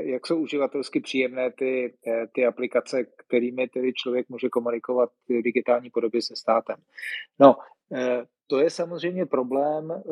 [0.00, 1.94] jak jsou uživatelsky příjemné ty,
[2.34, 6.76] ty aplikace, kterými tedy člověk může komunikovat v digitální podobě se státem.
[7.40, 7.56] No,
[8.46, 10.02] to je samozřejmě problém.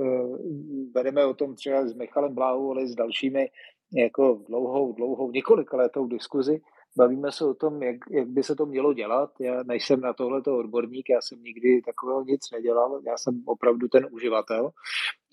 [0.95, 3.49] Vedeme o tom třeba s Michalem Bláhou, ale s dalšími
[3.93, 6.61] jako dlouhou, dlouhou, několika letou diskuzi.
[6.97, 9.31] Bavíme se o tom, jak, jak by se to mělo dělat.
[9.41, 14.09] Já nejsem na tohleto odborník, já jsem nikdy takového nic nedělal, já jsem opravdu ten
[14.11, 14.71] uživatel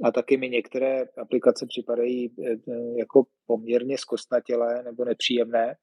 [0.03, 2.55] a taky mi některé aplikace připadají eh,
[2.97, 5.75] jako poměrně zkostnatělé nebo nepříjemné.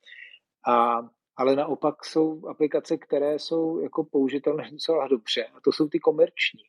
[0.69, 1.01] A,
[1.37, 6.61] ale naopak jsou aplikace, které jsou jako použitelné docela dobře a to jsou ty komerční.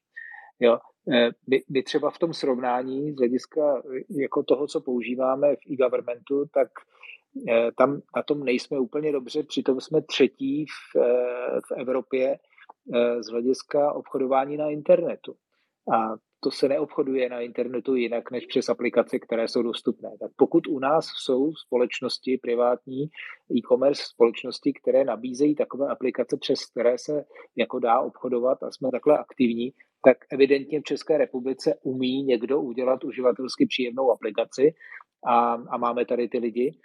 [0.62, 0.78] Jo.
[1.14, 6.46] Eh, my, my třeba v tom srovnání z hlediska jako toho, co používáme v e-governmentu,
[6.54, 6.70] tak
[7.50, 12.38] Eh, tam na tom nejsme úplně dobře, přitom jsme třetí v, eh, v Evropě
[12.94, 15.36] eh, z hlediska obchodování na internetu.
[15.94, 20.10] A to se neobchoduje na internetu jinak než přes aplikace, které jsou dostupné.
[20.20, 23.10] Tak pokud u nás jsou společnosti privátní,
[23.58, 27.26] e-commerce společnosti, které nabízejí takové aplikace, přes které se
[27.56, 33.04] jako dá obchodovat a jsme takhle aktivní, tak evidentně v České republice umí někdo udělat
[33.04, 34.74] uživatelsky příjemnou aplikaci
[35.26, 36.80] a, a máme tady ty lidi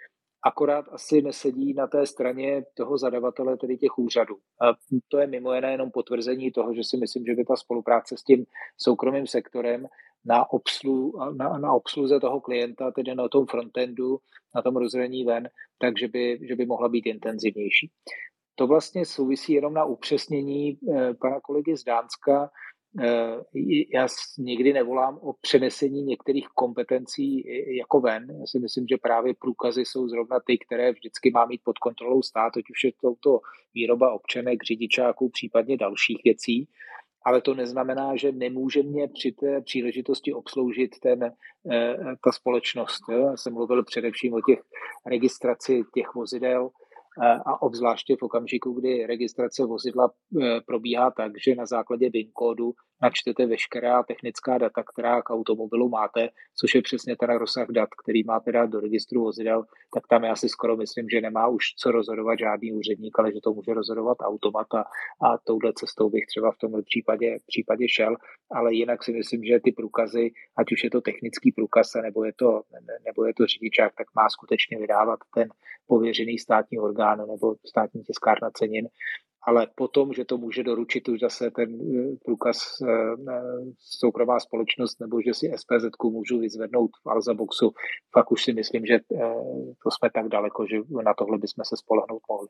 [0.47, 4.35] akorát asi nesedí na té straně toho zadavatele, tedy těch úřadů.
[4.35, 4.65] A
[5.07, 8.23] to je mimo jiné jenom potvrzení toho, že si myslím, že by ta spolupráce s
[8.23, 8.45] tím
[8.77, 9.87] soukromým sektorem
[10.25, 14.17] na, obslu, na, na obsluze toho klienta, tedy na tom frontendu,
[14.55, 15.49] na tom rozhraní ven,
[15.81, 17.91] takže by, že by mohla být intenzivnější.
[18.55, 22.49] To vlastně souvisí jenom na upřesnění eh, pana kolegy z Dánska,
[23.93, 24.07] já
[24.37, 27.43] nikdy nevolám o přenesení některých kompetencí
[27.77, 28.27] jako ven.
[28.39, 32.21] Já si myslím, že právě průkazy jsou zrovna ty, které vždycky má mít pod kontrolou
[32.21, 33.39] stát, ať už je to, to
[33.73, 36.67] výroba občanek, řidičáků, případně dalších věcí.
[37.25, 43.01] Ale to neznamená, že nemůže mě při té příležitosti obsloužit ten, eh, ta společnost.
[43.11, 44.59] Já jsem mluvil především o těch
[45.05, 46.69] registraci těch vozidel,
[47.45, 52.71] a obzvláště v okamžiku, kdy registrace vozidla e, probíhá tak, že na základě BIN kódu
[53.01, 56.29] načtete veškerá technická data, která k automobilu máte,
[56.59, 59.63] což je přesně ten rozsah dat, který máte dát do registru vozidel,
[59.93, 63.39] tak tam já si skoro myslím, že nemá už co rozhodovat žádný úředník, ale že
[63.43, 64.81] to může rozhodovat automat a,
[65.25, 68.15] a touhle cestou bych třeba v tomhle případě, případě šel,
[68.51, 72.33] ale jinak si myslím, že ty průkazy, ať už je to technický průkaz, nebo je
[72.35, 72.61] to,
[73.05, 75.49] nebo je to řidičák, tak má skutečně vydávat ten
[75.87, 78.87] pověřený státní orgán nebo státní tiskárna cenin,
[79.47, 82.91] ale potom, že to může doručit už zase ten eh, průkaz eh,
[83.29, 83.41] eh,
[83.79, 87.71] soukromá společnost, nebo že si SPZ můžu vyzvednout v Alzaboxu,
[88.13, 88.99] pak už si myslím, že
[89.83, 92.47] to jsme tak daleko, že na tohle bychom se spolehnout mohli.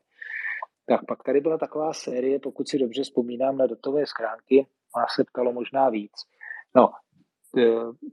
[0.86, 4.66] Tak pak tady byla taková série, pokud si dobře vzpomínám na datové schránky,
[4.96, 6.12] ona se ptalo možná víc.
[6.76, 6.88] No,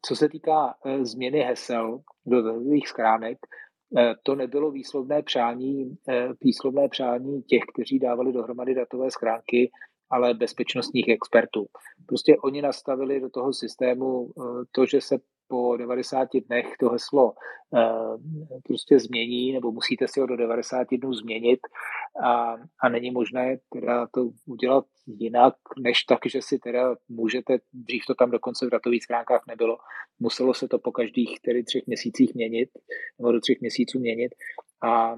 [0.06, 3.65] co se týká změny hesel do datových schránek, Eh,
[4.24, 9.72] to nebylo výslovné přání, eh, výslovné přání těch, kteří dávali dohromady datové schránky,
[10.10, 11.66] ale bezpečnostních expertů.
[12.06, 14.41] Prostě oni nastavili do toho systému eh,
[14.72, 15.18] to, že se
[15.48, 17.34] po 90 dnech to heslo
[18.64, 21.60] prostě změní, nebo musíte si ho do 90 dnů změnit.
[22.24, 28.04] A, a není možné teda to udělat jinak, než tak, že si teda můžete, dřív
[28.08, 29.78] to tam dokonce v datových stránkách nebylo,
[30.20, 32.70] muselo se to po každých tedy třech měsících měnit,
[33.20, 34.36] nebo do třech měsíců měnit.
[34.84, 35.16] A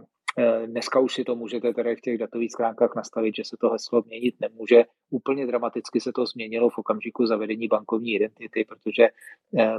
[0.66, 4.04] Dneska už si to můžete tady v těch datových schránkách nastavit, že se to heslo
[4.06, 4.84] měnit nemůže.
[5.10, 9.12] Úplně dramaticky se to změnilo v okamžiku zavedení bankovní identity, protože e,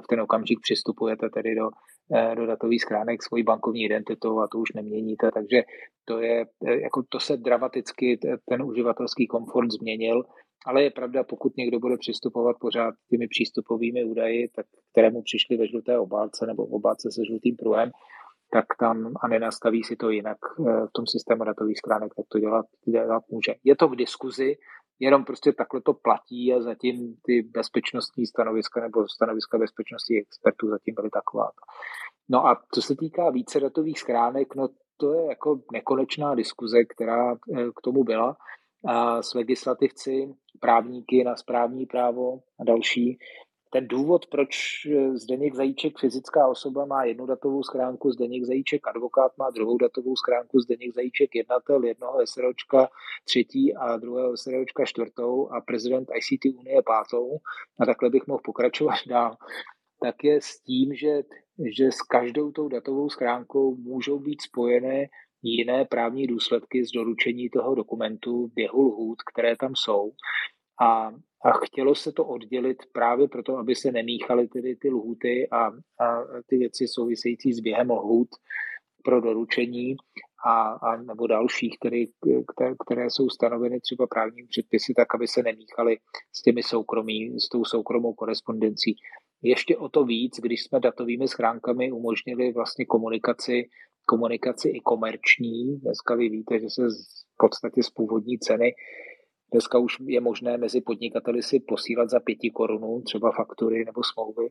[0.01, 1.71] v ten okamžik přistupujete tedy do,
[2.15, 5.63] e, do datových schránek svojí bankovní identitou a to už neměníte, takže
[6.05, 6.47] to je,
[6.83, 8.19] jako to se dramaticky
[8.49, 10.25] ten uživatelský komfort změnil
[10.67, 15.67] ale je pravda, pokud někdo bude přistupovat pořád těmi přístupovými údaji, tak kterému přišli ve
[15.67, 17.91] žluté obálce nebo v obálce se žlutým pruhem,
[18.53, 22.67] tak tam a nenastaví si to jinak v tom systému datových schránek, tak to dělat,
[22.87, 23.55] dělat může.
[23.65, 24.57] Je to v diskuzi,
[24.99, 30.95] jenom prostě takhle to platí a zatím ty bezpečnostní stanoviska nebo stanoviska bezpečnosti expertů zatím
[30.95, 31.51] byly taková.
[32.29, 37.37] No a co se týká více datových schránek, no to je jako nekonečná diskuze, která
[37.77, 38.37] k tomu byla
[38.87, 43.19] a s legislativci, právníky na správní právo a další.
[43.71, 44.49] Ten důvod, proč
[45.15, 50.61] Zdeněk Zajíček, fyzická osoba, má jednu datovou schránku, Zdeněk Zajíček, advokát, má druhou datovou schránku,
[50.61, 52.89] Zdeněk Zajíček, jednatel, jednoho SROčka
[53.25, 57.39] třetí a druhého SROčka čtvrtou a prezident ICT Unie pátou.
[57.81, 59.37] A takhle bych mohl pokračovat dál.
[60.03, 61.23] Tak je s tím, že,
[61.79, 65.07] že s každou tou datovou schránkou můžou být spojené
[65.43, 70.13] jiné právní důsledky z doručení toho dokumentu, běhu lhůt, které tam jsou.
[70.83, 71.11] A,
[71.45, 75.67] a chtělo se to oddělit právě proto, aby se nemíchaly tedy ty lhůty a,
[76.05, 78.29] a ty věci související s během lhůt
[79.05, 79.97] pro doručení
[80.47, 82.05] a, a nebo dalších, které,
[82.85, 85.97] které jsou stanoveny třeba právními předpisy, tak aby se nemíchaly
[86.33, 88.97] s těmi soukromí, s tou soukromou korespondencí.
[89.43, 93.69] Ještě o to víc, když jsme datovými schránkami umožnili vlastně komunikaci
[94.09, 95.77] komunikaci i komerční.
[95.77, 98.75] Dneska vy víte, že se v podstatě z původní ceny
[99.53, 104.49] Dneska už je možné mezi podnikateli si posílat za pěti korunů třeba faktury nebo smlouvy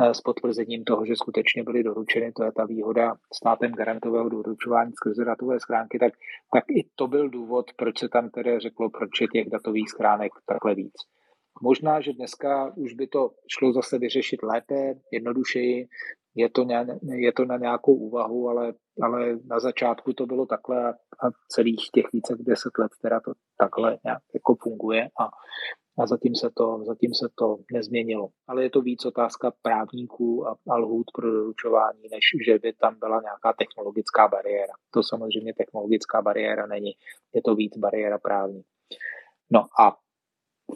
[0.00, 2.32] eh, s potvrzením toho, že skutečně byly doručeny.
[2.32, 5.98] To je ta výhoda státem garantového doručování skrze datové schránky.
[5.98, 6.12] Tak,
[6.54, 10.32] tak i to byl důvod, proč se tam tedy řeklo, proč je těch datových schránek
[10.46, 10.94] takhle víc.
[11.62, 15.88] Možná, že dneska už by to šlo zase vyřešit lépe, jednodušeji,
[16.34, 20.92] je to, ně, je to na nějakou úvahu, ale, ale na začátku to bylo takhle
[20.92, 20.94] a,
[21.48, 25.24] celých těch více jak deset let teda to takhle nějak jako funguje a,
[26.02, 28.28] a zatím, se to, zatím se to nezměnilo.
[28.48, 32.98] Ale je to víc otázka právníků a, a lhůt pro doručování, než že by tam
[32.98, 34.72] byla nějaká technologická bariéra.
[34.90, 36.92] To samozřejmě technologická bariéra není,
[37.34, 38.62] je to víc bariéra právní.
[39.50, 39.96] No a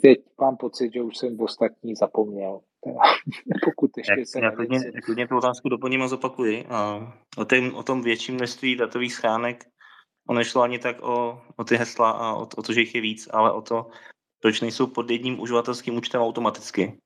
[0.03, 2.61] teď mám pocit, že už jsem ostatní zapomněl.
[3.65, 6.65] pokud ještě se Já klidně, klidně tu otázku doplním a zopakuji.
[6.69, 9.65] A o, tém, o tom větším množství datových schránek
[10.29, 13.01] ono nešlo ani tak o, o ty hesla a o, o to, že jich je
[13.01, 13.87] víc, ale o to,
[14.41, 16.99] proč nejsou pod jedním uživatelským účtem automaticky.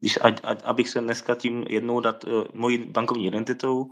[0.00, 3.86] Když, a, a, abych se dneska tím jednou dat, eh, mojí bankovní identitou,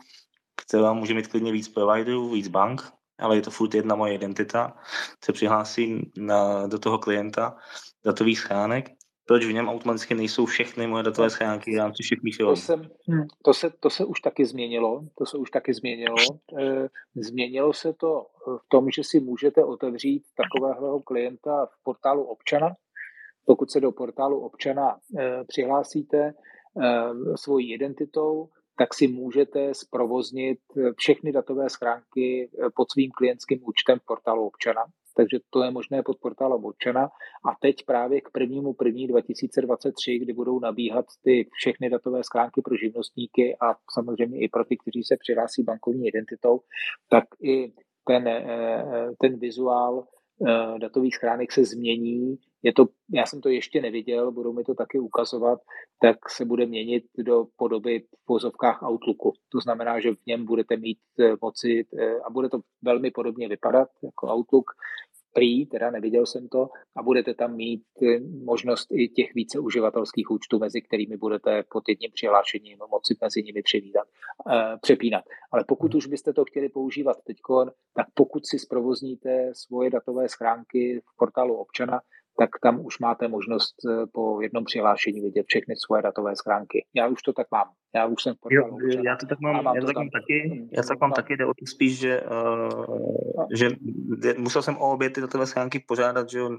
[0.66, 4.76] která může mít klidně víc providerů, víc bank, ale je to furt jedna moje identita,
[5.24, 7.56] se přihlásí na, do toho klienta
[8.04, 8.90] datových schránek,
[9.26, 12.82] proč v něm automaticky nejsou všechny moje datové schránky v rámci všech mých to, jsem,
[13.10, 15.04] hm, to, se, to se už taky změnilo.
[15.18, 16.16] To se už taky změnilo.
[16.60, 22.74] E, změnilo se to v tom, že si můžete otevřít takového klienta v portálu občana.
[23.46, 26.34] Pokud se do portálu občana e, přihlásíte
[27.34, 28.48] svojí identitou,
[28.78, 30.58] tak si můžete zprovoznit
[30.96, 34.84] všechny datové schránky pod svým klientským účtem v portálu občana
[35.16, 37.08] takže to je možné pod portálem občana.
[37.44, 42.76] A teď právě k prvnímu první 2023, kdy budou nabíhat ty všechny datové schránky pro
[42.76, 46.60] živnostníky a samozřejmě i pro ty, kteří se přihlásí bankovní identitou,
[47.08, 47.72] tak i
[48.06, 50.04] ten, eh, ten vizuál
[50.46, 52.36] eh, datových schránek se změní.
[52.64, 55.58] Je to, já jsem to ještě neviděl, budou mi to taky ukazovat,
[56.00, 59.32] tak se bude měnit do podoby v vozovkách Outlooku.
[59.48, 61.86] To znamená, že v něm budete mít eh, moci
[62.26, 64.64] a bude to velmi podobně vypadat jako Outlook,
[65.32, 70.30] prý, teda neviděl jsem to, a budete tam mít eh, možnost i těch více uživatelských
[70.30, 74.08] účtů, mezi kterými budete pod jedním přihlášením moci mezi nimi převídat,
[74.82, 75.24] přepínat.
[75.52, 77.36] Ale pokud už byste to chtěli používat teď,
[77.96, 82.00] tak pokud si zprovozníte svoje datové schránky v portálu občana,
[82.38, 86.86] tak tam už máte možnost eh, po jednom přihlášení vidět všechny svoje datové schránky.
[86.94, 87.68] Já už to tak mám.
[87.94, 90.88] Já už jsem jo, já to tak mám, já to tak mám taky, já to
[90.88, 93.68] tak mám taky, jde o to spíš, že, uh, že
[94.38, 96.50] musel jsem o obě ty datové schránky požádat, že jo,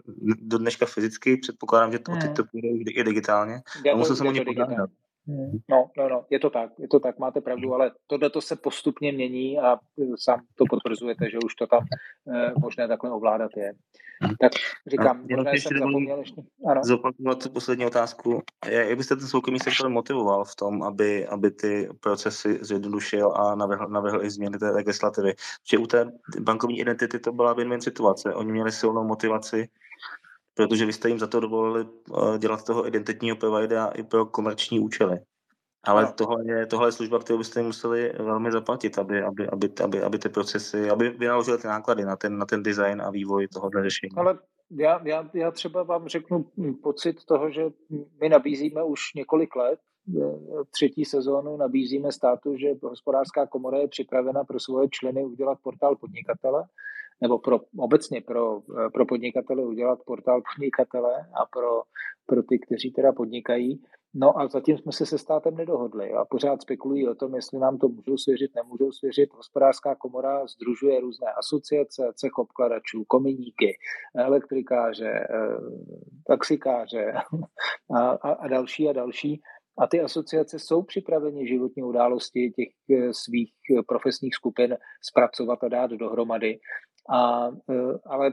[0.41, 2.21] do dneška fyzicky, předpokládám, že to, hmm.
[2.21, 3.61] ty to půjde i digitálně,
[3.93, 4.89] a musel jsem o ně požádat.
[5.27, 5.57] Hmm.
[5.69, 8.55] No, no, no, je to tak, je to tak, máte pravdu, ale tohle to se
[8.55, 9.77] postupně mění a
[10.15, 11.85] sám to potvrzujete, že už to tam
[12.35, 13.73] eh, možné takhle ovládat je.
[14.41, 14.51] Tak
[14.87, 16.41] říkám, možná jsem zapomněl ještě.
[16.67, 16.81] Ano.
[16.83, 18.41] Zopakovat tu poslední otázku.
[18.69, 23.87] Jak byste ten soukromý sektor motivoval v tom, aby, aby ty procesy zjednodušil a navrhl,
[23.87, 25.33] navrhl i změny té legislativy?
[25.69, 28.33] Že u té bankovní identity to byla win-win situace.
[28.33, 29.69] Oni měli silnou motivaci
[30.55, 34.79] protože vy jste jim za to dovolili eh, dělat toho identitního providera i pro komerční
[34.79, 35.19] účely.
[35.83, 36.13] Ale no.
[36.13, 40.17] tohle, je, tohle je služba, kterou byste museli velmi zaplatit, aby, aby, aby, aby, aby
[40.19, 44.11] ty procesy, aby vynaložili ty náklady na ten, na ten design a vývoj tohohle řešení.
[44.17, 44.39] Ale
[44.71, 46.45] já, já, já třeba vám řeknu
[46.83, 47.61] pocit toho, že
[48.21, 49.79] my nabízíme už několik let
[50.71, 56.63] třetí sezónu nabízíme státu, že hospodářská komora je připravena pro svoje členy udělat portál podnikatele,
[57.21, 58.61] nebo pro, obecně pro,
[58.93, 61.81] pro podnikatele udělat portál podnikatele a pro,
[62.25, 63.81] pro ty, kteří teda podnikají.
[64.17, 67.77] No a zatím jsme se se státem nedohodli a pořád spekulují o tom, jestli nám
[67.77, 69.33] to můžou svěřit, nemůžou svěřit.
[69.33, 73.77] Hospodářská komora združuje různé asociace, cech obkladačů, kominíky,
[74.15, 75.57] elektrikáře, eh,
[76.27, 77.13] taxikáře
[77.95, 79.41] a, a, a další a další.
[79.77, 83.53] A ty asociace jsou připraveni životní události těch eh, svých
[83.87, 86.59] profesních skupin zpracovat a dát dohromady.
[87.09, 87.75] A, e,
[88.05, 88.31] ale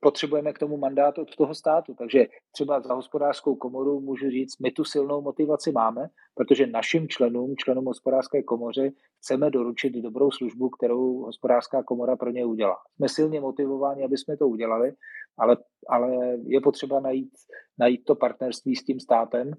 [0.00, 1.94] potřebujeme k tomu mandát od toho státu.
[1.94, 7.54] Takže třeba za hospodářskou komoru můžu říct, my tu silnou motivaci máme, protože našim členům,
[7.56, 12.76] členům hospodářské komoře, chceme doručit dobrou službu, kterou hospodářská komora pro ně udělá.
[12.96, 14.92] Jsme silně motivováni, aby jsme to udělali,
[15.38, 15.56] ale,
[15.88, 17.30] ale je potřeba najít,
[17.78, 19.52] najít to partnerství s tím státem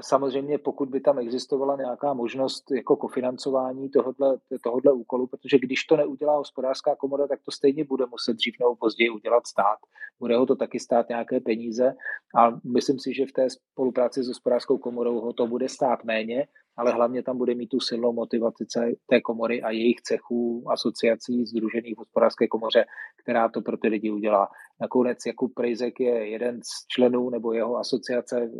[0.00, 5.96] samozřejmě, pokud by tam existovala nějaká možnost jako kofinancování tohohle, tohohle úkolu, protože když to
[5.96, 9.78] neudělá hospodářská komora, tak to stejně bude muset dřív nebo později udělat stát.
[10.20, 11.94] Bude ho to taky stát nějaké peníze
[12.36, 16.46] a myslím si, že v té spolupráci s hospodářskou komorou ho to bude stát méně,
[16.76, 18.64] ale hlavně tam bude mít tu silnou motivaci
[19.06, 22.84] té komory a jejich cechů, asociací združených v hospodářské komoře,
[23.22, 24.48] která to pro ty lidi udělá.
[24.80, 28.50] Nakonec Jakub Prejzek je jeden z členů nebo jeho asociace,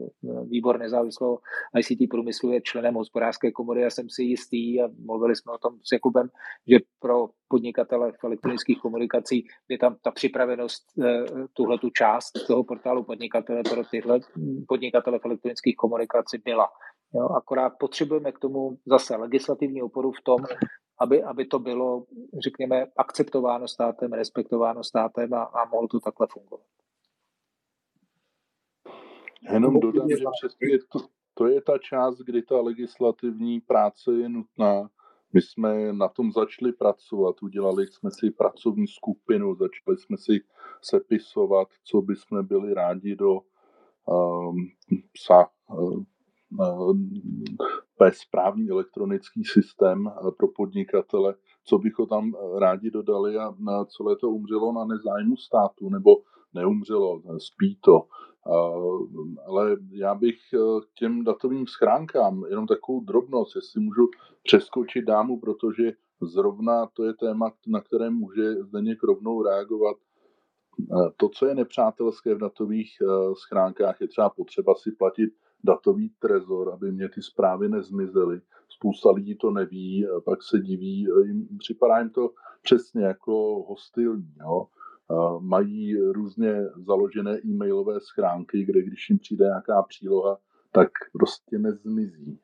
[0.44, 1.38] výbor nezávislého
[1.78, 5.78] ICT průmyslu je členem hospodářské komory a jsem si jistý a mluvili jsme o tom
[5.82, 6.28] s Jakubem,
[6.68, 12.64] že pro podnikatele v elektronických komunikací je tam ta připravenost eh, tuhle tu část toho
[12.64, 14.20] portálu podnikatele pro tyhle
[14.68, 16.68] podnikatele v elektronických komunikací byla.
[17.14, 20.44] Jo, akorát potřebujeme k tomu zase legislativní oporu v tom,
[20.98, 22.04] aby, aby to bylo,
[22.44, 26.66] řekněme, akceptováno státem, respektováno státem a, a mohlo to takhle fungovat.
[29.50, 30.98] Jenom dodám, že přesně to,
[31.34, 34.90] to je ta část, kdy ta legislativní práce je nutná.
[35.32, 40.40] My jsme na tom začali pracovat, udělali jsme si pracovní skupinu, začali jsme si
[40.82, 43.40] sepisovat, co by jsme byli rádi do
[44.06, 44.56] um,
[45.12, 45.48] psa,
[45.78, 46.06] um,
[48.10, 53.54] správný elektronický systém eh, pro podnikatele, co bychom tam eh, rádi dodali a
[53.84, 56.10] celé to umřelo na nezájmu státu, nebo
[56.54, 58.06] neumřelo, spí to.
[59.46, 60.38] Ale já bych
[60.80, 64.08] k těm datovým schránkám jenom takovou drobnost, jestli můžu
[64.42, 69.96] přeskočit dámu, protože zrovna to je téma, na které může Zdeněk rovnou reagovat.
[71.16, 72.90] To, co je nepřátelské v datových
[73.34, 75.30] schránkách, je třeba potřeba si platit
[75.64, 78.40] datový trezor, aby mě ty zprávy nezmizely.
[78.68, 82.30] Spousta lidí to neví, pak se diví, jim, připadá jim to
[82.62, 84.34] přesně jako hostilní.
[84.40, 84.66] Jo?
[85.40, 90.38] Mají různě založené e-mailové schránky, kde když jim přijde nějaká příloha,
[90.72, 92.40] tak prostě nezmizí.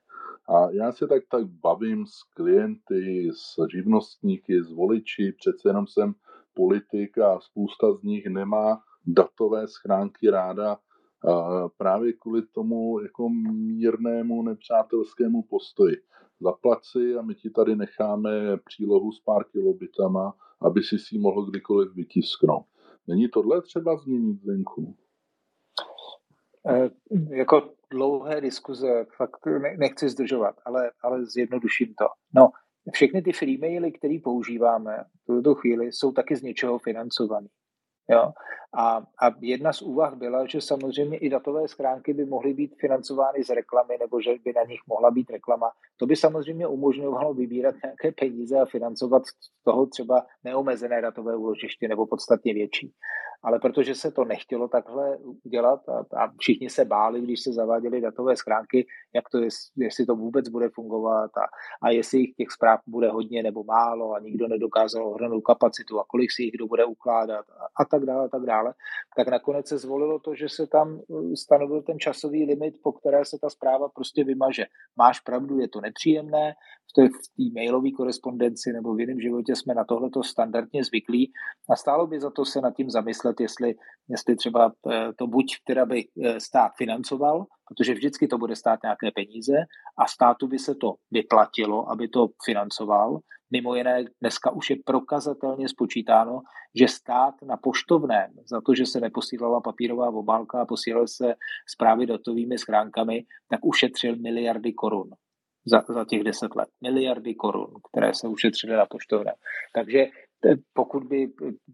[0.48, 6.14] A já se tak, tak bavím s klienty, s živnostníky, s voliči, přece jenom jsem
[6.54, 10.78] politik a spousta z nich nemá datové schránky ráda,
[11.76, 15.96] právě kvůli tomu jako mírnému nepřátelskému postoji.
[16.40, 21.46] Zaplať si a my ti tady necháme přílohu s pár kilobitama, aby si si mohl
[21.50, 22.66] kdykoliv vytisknout.
[23.06, 24.96] Není tohle třeba změnit venku?
[26.68, 26.90] E,
[27.36, 29.46] jako dlouhé diskuze, fakt
[29.78, 32.06] nechci zdržovat, ale, ale zjednoduším to.
[32.34, 32.48] No,
[32.92, 37.48] všechny ty free maily, které používáme v tuto chvíli, jsou taky z něčeho financované.
[38.10, 38.32] Jo?
[38.74, 43.44] A, a jedna z úvah byla, že samozřejmě i datové schránky by mohly být financovány
[43.44, 45.70] z reklamy, nebo že by na nich mohla být reklama.
[45.96, 49.32] To by samozřejmě umožňovalo vybírat nějaké peníze a financovat z
[49.64, 52.94] toho třeba neomezené datové úložiště nebo podstatně větší
[53.42, 58.00] ale protože se to nechtělo takhle udělat a, a všichni se báli, když se zaváděly
[58.00, 61.46] datové schránky, jak to je, jestli to vůbec bude fungovat a,
[61.82, 66.04] a jestli jich těch zpráv bude hodně nebo málo a nikdo nedokázal ohrnout kapacitu a
[66.08, 68.57] kolik si jich kdo bude ukládat a, a tak dále, a tak dále,
[69.16, 73.24] tak nakonec se zvolilo to, že se tam uh, stanovil ten časový limit, po které
[73.24, 74.64] se ta zpráva prostě vymaže.
[74.96, 76.54] Máš pravdu, je to nepříjemné,
[76.90, 81.32] v té, v té mailové korespondenci nebo v jiném životě jsme na tohleto standardně zvyklí
[81.70, 83.74] a stálo by za to se nad tím zamyslet, jestli,
[84.08, 88.80] jestli třeba eh, to buď teda by eh, stát financoval, protože vždycky to bude stát
[88.82, 89.56] nějaké peníze
[89.98, 93.18] a státu by se to vyplatilo, aby to financoval.
[93.50, 96.40] Mimo jiné, dneska už je prokazatelně spočítáno,
[96.74, 101.34] že stát na poštovném za to, že se neposílala papírová obálka a posílaly se
[101.68, 105.10] zprávy datovými schránkami, tak ušetřil miliardy korun
[105.66, 106.68] za, za těch deset let.
[106.82, 109.32] Miliardy korun, které se ušetřily na poštovné.
[109.74, 110.06] Takže
[110.72, 111.28] pokud by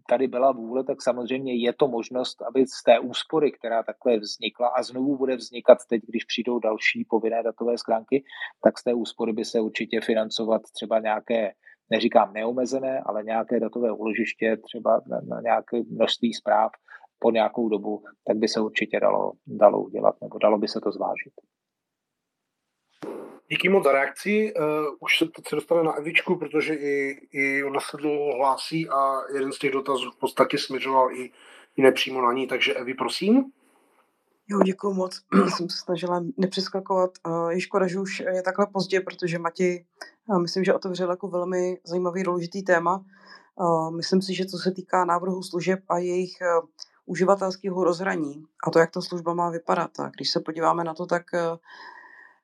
[0.09, 4.67] tady byla vůle, tak samozřejmě je to možnost, aby z té úspory, která takhle vznikla
[4.67, 8.23] a znovu bude vznikat teď, když přijdou další povinné datové schránky,
[8.63, 11.51] tak z té úspory by se určitě financovat třeba nějaké,
[11.89, 16.71] neříkám neomezené, ale nějaké datové úložiště, třeba na, na nějaké množství zpráv
[17.19, 20.91] po nějakou dobu, tak by se určitě dalo, dalo udělat, nebo dalo by se to
[20.91, 21.33] zvážit.
[23.51, 24.53] Díky moc za reakci.
[24.53, 24.63] Uh,
[24.99, 29.13] už se teď se dostane na Evičku, protože i, i ona se dlouho hlásí a
[29.33, 31.31] jeden z těch dotazů v podstatě směřoval i,
[31.75, 32.47] i nepřímo na ní.
[32.47, 33.51] Takže Evi, prosím.
[34.47, 35.21] Jo, děkuji moc.
[35.55, 37.11] Jsem se snažila nepřeskakovat.
[37.27, 39.85] Uh, je škoda, že už je takhle pozdě, protože Matěj,
[40.29, 43.05] uh, myslím, že otevřel jako velmi zajímavý, důležitý téma.
[43.55, 46.33] Uh, myslím si, že co se týká návrhu služeb a jejich
[47.05, 49.99] uživatelského rozhraní a to, jak ta služba má vypadat.
[49.99, 51.23] A když se podíváme na to, tak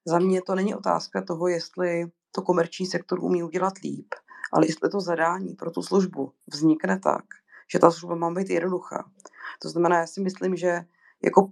[0.06, 4.08] za mě to není otázka toho, jestli to komerční sektor umí udělat líp,
[4.54, 7.26] ale jestli to zadání pro tu službu vznikne tak,
[7.72, 9.06] že ta služba má být jednoduchá.
[9.62, 10.82] To znamená, já si myslím, že
[11.24, 11.52] jako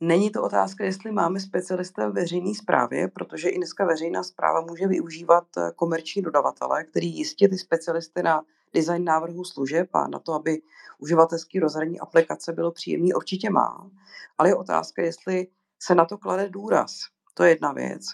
[0.00, 4.86] není to otázka, jestli máme specialisty v veřejné správě, protože i dneska veřejná zpráva může
[4.86, 8.42] využívat eh, komerční dodavatele, který jistě ty specialisty na
[8.74, 10.62] design návrhu služeb a na to, aby
[10.98, 13.90] uživatelský rozhraní aplikace bylo příjemný, určitě má.
[14.38, 15.46] Ale je otázka, jestli
[15.78, 17.00] se na to klade důraz.
[17.34, 18.06] To je jedna věc.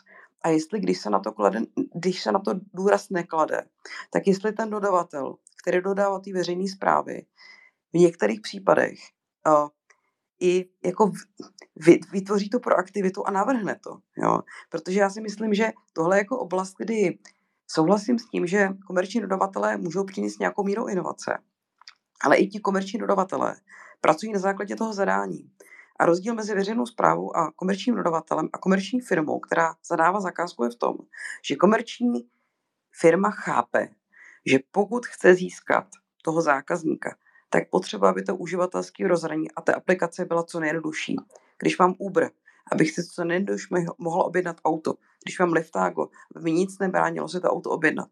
[0.43, 1.61] A jestli, když se na to, klade,
[1.95, 3.65] když se na to důraz neklade,
[4.11, 7.27] tak jestli ten dodavatel, který dodává ty veřejné zprávy,
[7.93, 8.99] v některých případech
[9.47, 9.69] uh,
[10.41, 11.13] i jako
[12.13, 13.99] vytvoří tu proaktivitu a navrhne to.
[14.23, 14.41] Jo?
[14.69, 17.19] Protože já si myslím, že tohle je jako oblast, kdy
[17.67, 21.39] souhlasím s tím, že komerční dodavatelé můžou přinést nějakou mírou inovace,
[22.21, 23.57] ale i ti komerční dodavatelé
[24.01, 25.51] pracují na základě toho zadání.
[25.99, 30.71] A rozdíl mezi veřejnou zprávou a komerčním dodavatelem a komerční firmou, která zadává zakázku, je
[30.71, 30.97] v tom,
[31.45, 32.29] že komerční
[33.01, 33.89] firma chápe,
[34.47, 35.87] že pokud chce získat
[36.23, 37.17] toho zákazníka,
[37.51, 41.17] tak potřeba, aby to uživatelské rozhraní a té aplikace byla co nejjednodušší.
[41.59, 42.31] Když mám Uber,
[42.73, 44.95] abych si co nejjednodušší mohl objednat auto.
[45.25, 46.09] Když mám Liftago,
[46.43, 48.09] mi nic nebránilo si to auto objednat.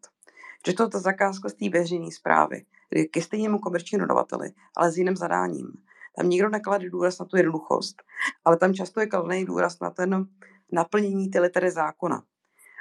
[0.67, 2.65] Že to ta zakázka z té veřejné zprávy,
[3.11, 5.67] ke stejnému komerčnímu dodavateli, ale s jiným zadáním.
[6.15, 8.03] Tam nikdo neklade důraz na tu jednoduchost,
[8.45, 10.27] ale tam často je kladený důraz na ten
[10.71, 12.23] naplnění ty litery zákona.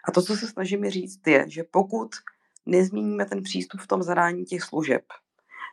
[0.09, 2.09] A to, co se snažím říct, je, že pokud
[2.66, 5.02] nezměníme ten přístup v tom zadání těch služeb,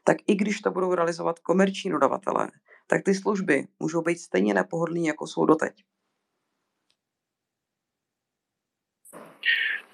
[0.07, 2.51] tak i když to budou realizovat komerční dodavatelé,
[2.87, 5.73] tak ty služby můžou být stejně nepohodlné, jako jsou doteď.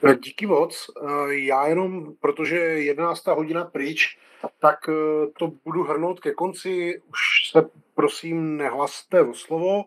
[0.03, 0.89] No, díky moc.
[0.89, 3.27] Eh, já jenom, protože je 11.
[3.27, 4.17] hodina pryč,
[4.59, 7.01] tak eh, to budu hrnout ke konci.
[7.09, 9.83] Už se prosím nehlaste o slovo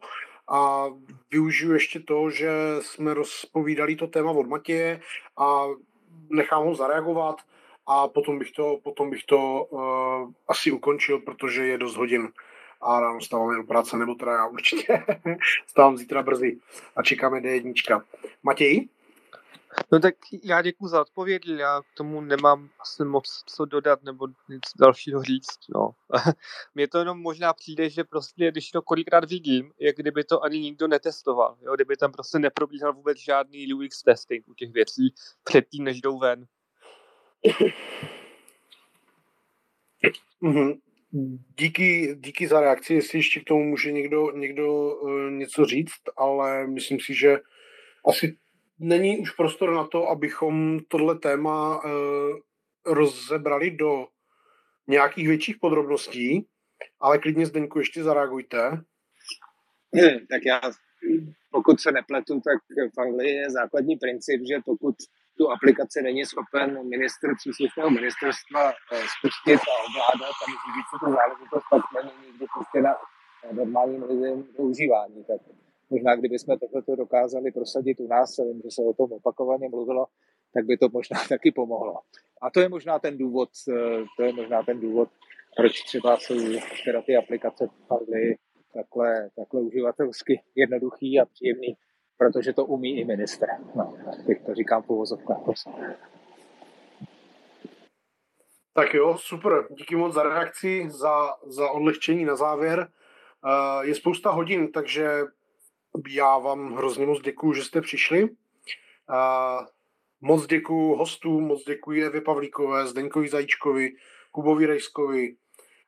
[0.49, 0.87] a
[1.31, 5.01] využiju ještě to, že jsme rozpovídali to téma od Matěje
[5.39, 5.67] a
[6.31, 7.37] nechám ho zareagovat
[7.87, 12.33] a potom bych to, potom bych to uh, asi ukončil, protože je dost hodin
[12.81, 15.05] a ráno stáváme do práce, nebo teda já určitě
[15.67, 16.59] stávám zítra brzy
[16.97, 18.03] a čekáme D1.
[18.43, 18.89] Matěj?
[19.93, 24.27] No tak já děkuji za odpověď, já k tomu nemám asi moc co dodat nebo
[24.49, 25.59] nic dalšího říct.
[25.75, 25.91] No.
[26.75, 30.61] Mně to jenom možná přijde, že prostě, když to kolikrát vidím, jak kdyby to ani
[30.61, 31.75] nikdo netestoval, jo?
[31.75, 36.47] kdyby tam prostě neprobíhal vůbec žádný UX testing u těch věcí předtím, než jdou ven.
[40.43, 40.79] Mm-hmm.
[41.59, 46.67] Díky, díky za reakci, jestli ještě k tomu může někdo, někdo uh, něco říct, ale
[46.67, 47.39] myslím si, že
[48.07, 48.37] asi
[48.79, 51.91] není už prostor na to, abychom tohle téma uh,
[52.87, 54.07] rozebrali do
[54.87, 56.47] nějakých větších podrobností,
[57.01, 58.71] ale klidně Zdeňku ještě zareagujte.
[59.95, 60.61] Hmm, tak já,
[61.51, 62.59] pokud se nepletu, tak
[62.97, 64.95] v Anglii je základní princip, že pokud
[65.39, 68.75] tu aplikaci není schopen minister příslušného ministerstva eh,
[69.15, 72.93] spustit a ovládat a řídit si tu záležitost, tak není nikdy puštěna
[73.53, 75.25] normálním lidem do užívání.
[75.25, 75.41] Tak
[75.91, 80.07] možná kdybychom tohle dokázali prosadit u nás, vím, že se o tom opakovaně mluvilo,
[80.55, 81.95] tak by to možná taky pomohlo.
[82.43, 85.09] A to je možná ten důvod, eh, to je možná ten důvod,
[85.57, 86.35] proč třeba jsou
[86.85, 87.89] teda ty aplikace v
[88.75, 91.77] takhle, takhle uživatelsky jednoduchý a příjemný,
[92.19, 93.47] protože to umí i ministr.
[93.75, 93.97] No,
[94.27, 95.39] teď to říkám po vozovkách.
[98.73, 99.67] Tak jo, super.
[99.71, 102.89] Díky moc za reakci, za, za odlehčení na závěr.
[103.45, 105.09] Uh, je spousta hodin, takže
[106.09, 108.23] já vám hrozně moc děkuju, že jste přišli.
[108.23, 108.29] Uh,
[110.21, 113.93] moc děkuju hostům, moc děkuji Evě Pavlíkové, Zdeňkovi Zajíčkovi,
[114.33, 115.37] Kubovi Rejskovi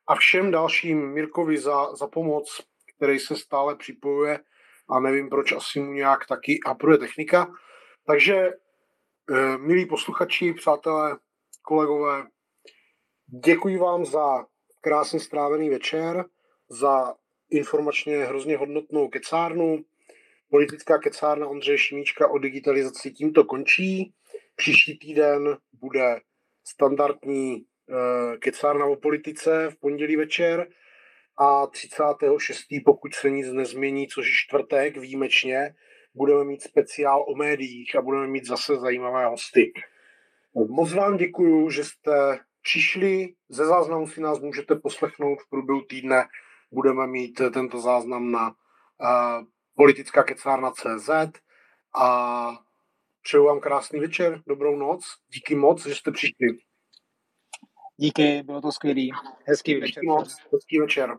[0.07, 2.61] a všem dalším Mirkovi za, za pomoc,
[2.95, 4.39] který se stále připojuje
[4.89, 7.51] a nevím, proč asi mu nějak taky apruje technika.
[8.05, 11.17] Takže, eh, milí posluchači, přátelé,
[11.61, 12.27] kolegové,
[13.45, 14.45] Děkuji vám za
[14.81, 16.25] krásně strávený večer,
[16.69, 17.13] za
[17.49, 19.83] informačně hrozně hodnotnou kecárnu.
[20.49, 24.13] Politická kecárna Ondřeje Šimíčka o digitalizaci tímto končí.
[24.55, 26.19] Příští týden bude
[26.67, 30.67] standardní uh, kecárna o politice v pondělí večer
[31.37, 32.65] a 36.
[32.85, 35.75] pokud se nic nezmění, což je čtvrtek výjimečně,
[36.15, 39.73] budeme mít speciál o médiích a budeme mít zase zajímavé hosty.
[40.69, 43.33] Moc vám děkuju, že jste přišli.
[43.49, 46.25] Ze záznamu si nás můžete poslechnout v průběhu týdne.
[46.71, 49.45] Budeme mít tento záznam na uh,
[49.75, 51.09] politická kecárna CZ
[51.95, 52.49] a
[53.21, 55.05] přeju vám krásný večer, dobrou noc.
[55.33, 56.47] Díky moc, že jste přišli.
[57.97, 59.11] Díky, bylo to skvělý.
[59.45, 59.87] Hezký večer.
[59.87, 61.17] Díky moc, hezký večer.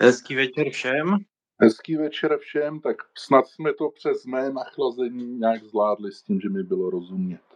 [0.00, 1.16] Hezký večer všem.
[1.60, 6.48] Hezký večer všem, tak snad jsme to přes mé nachlazení nějak zvládli s tím, že
[6.48, 7.53] mi bylo rozumět.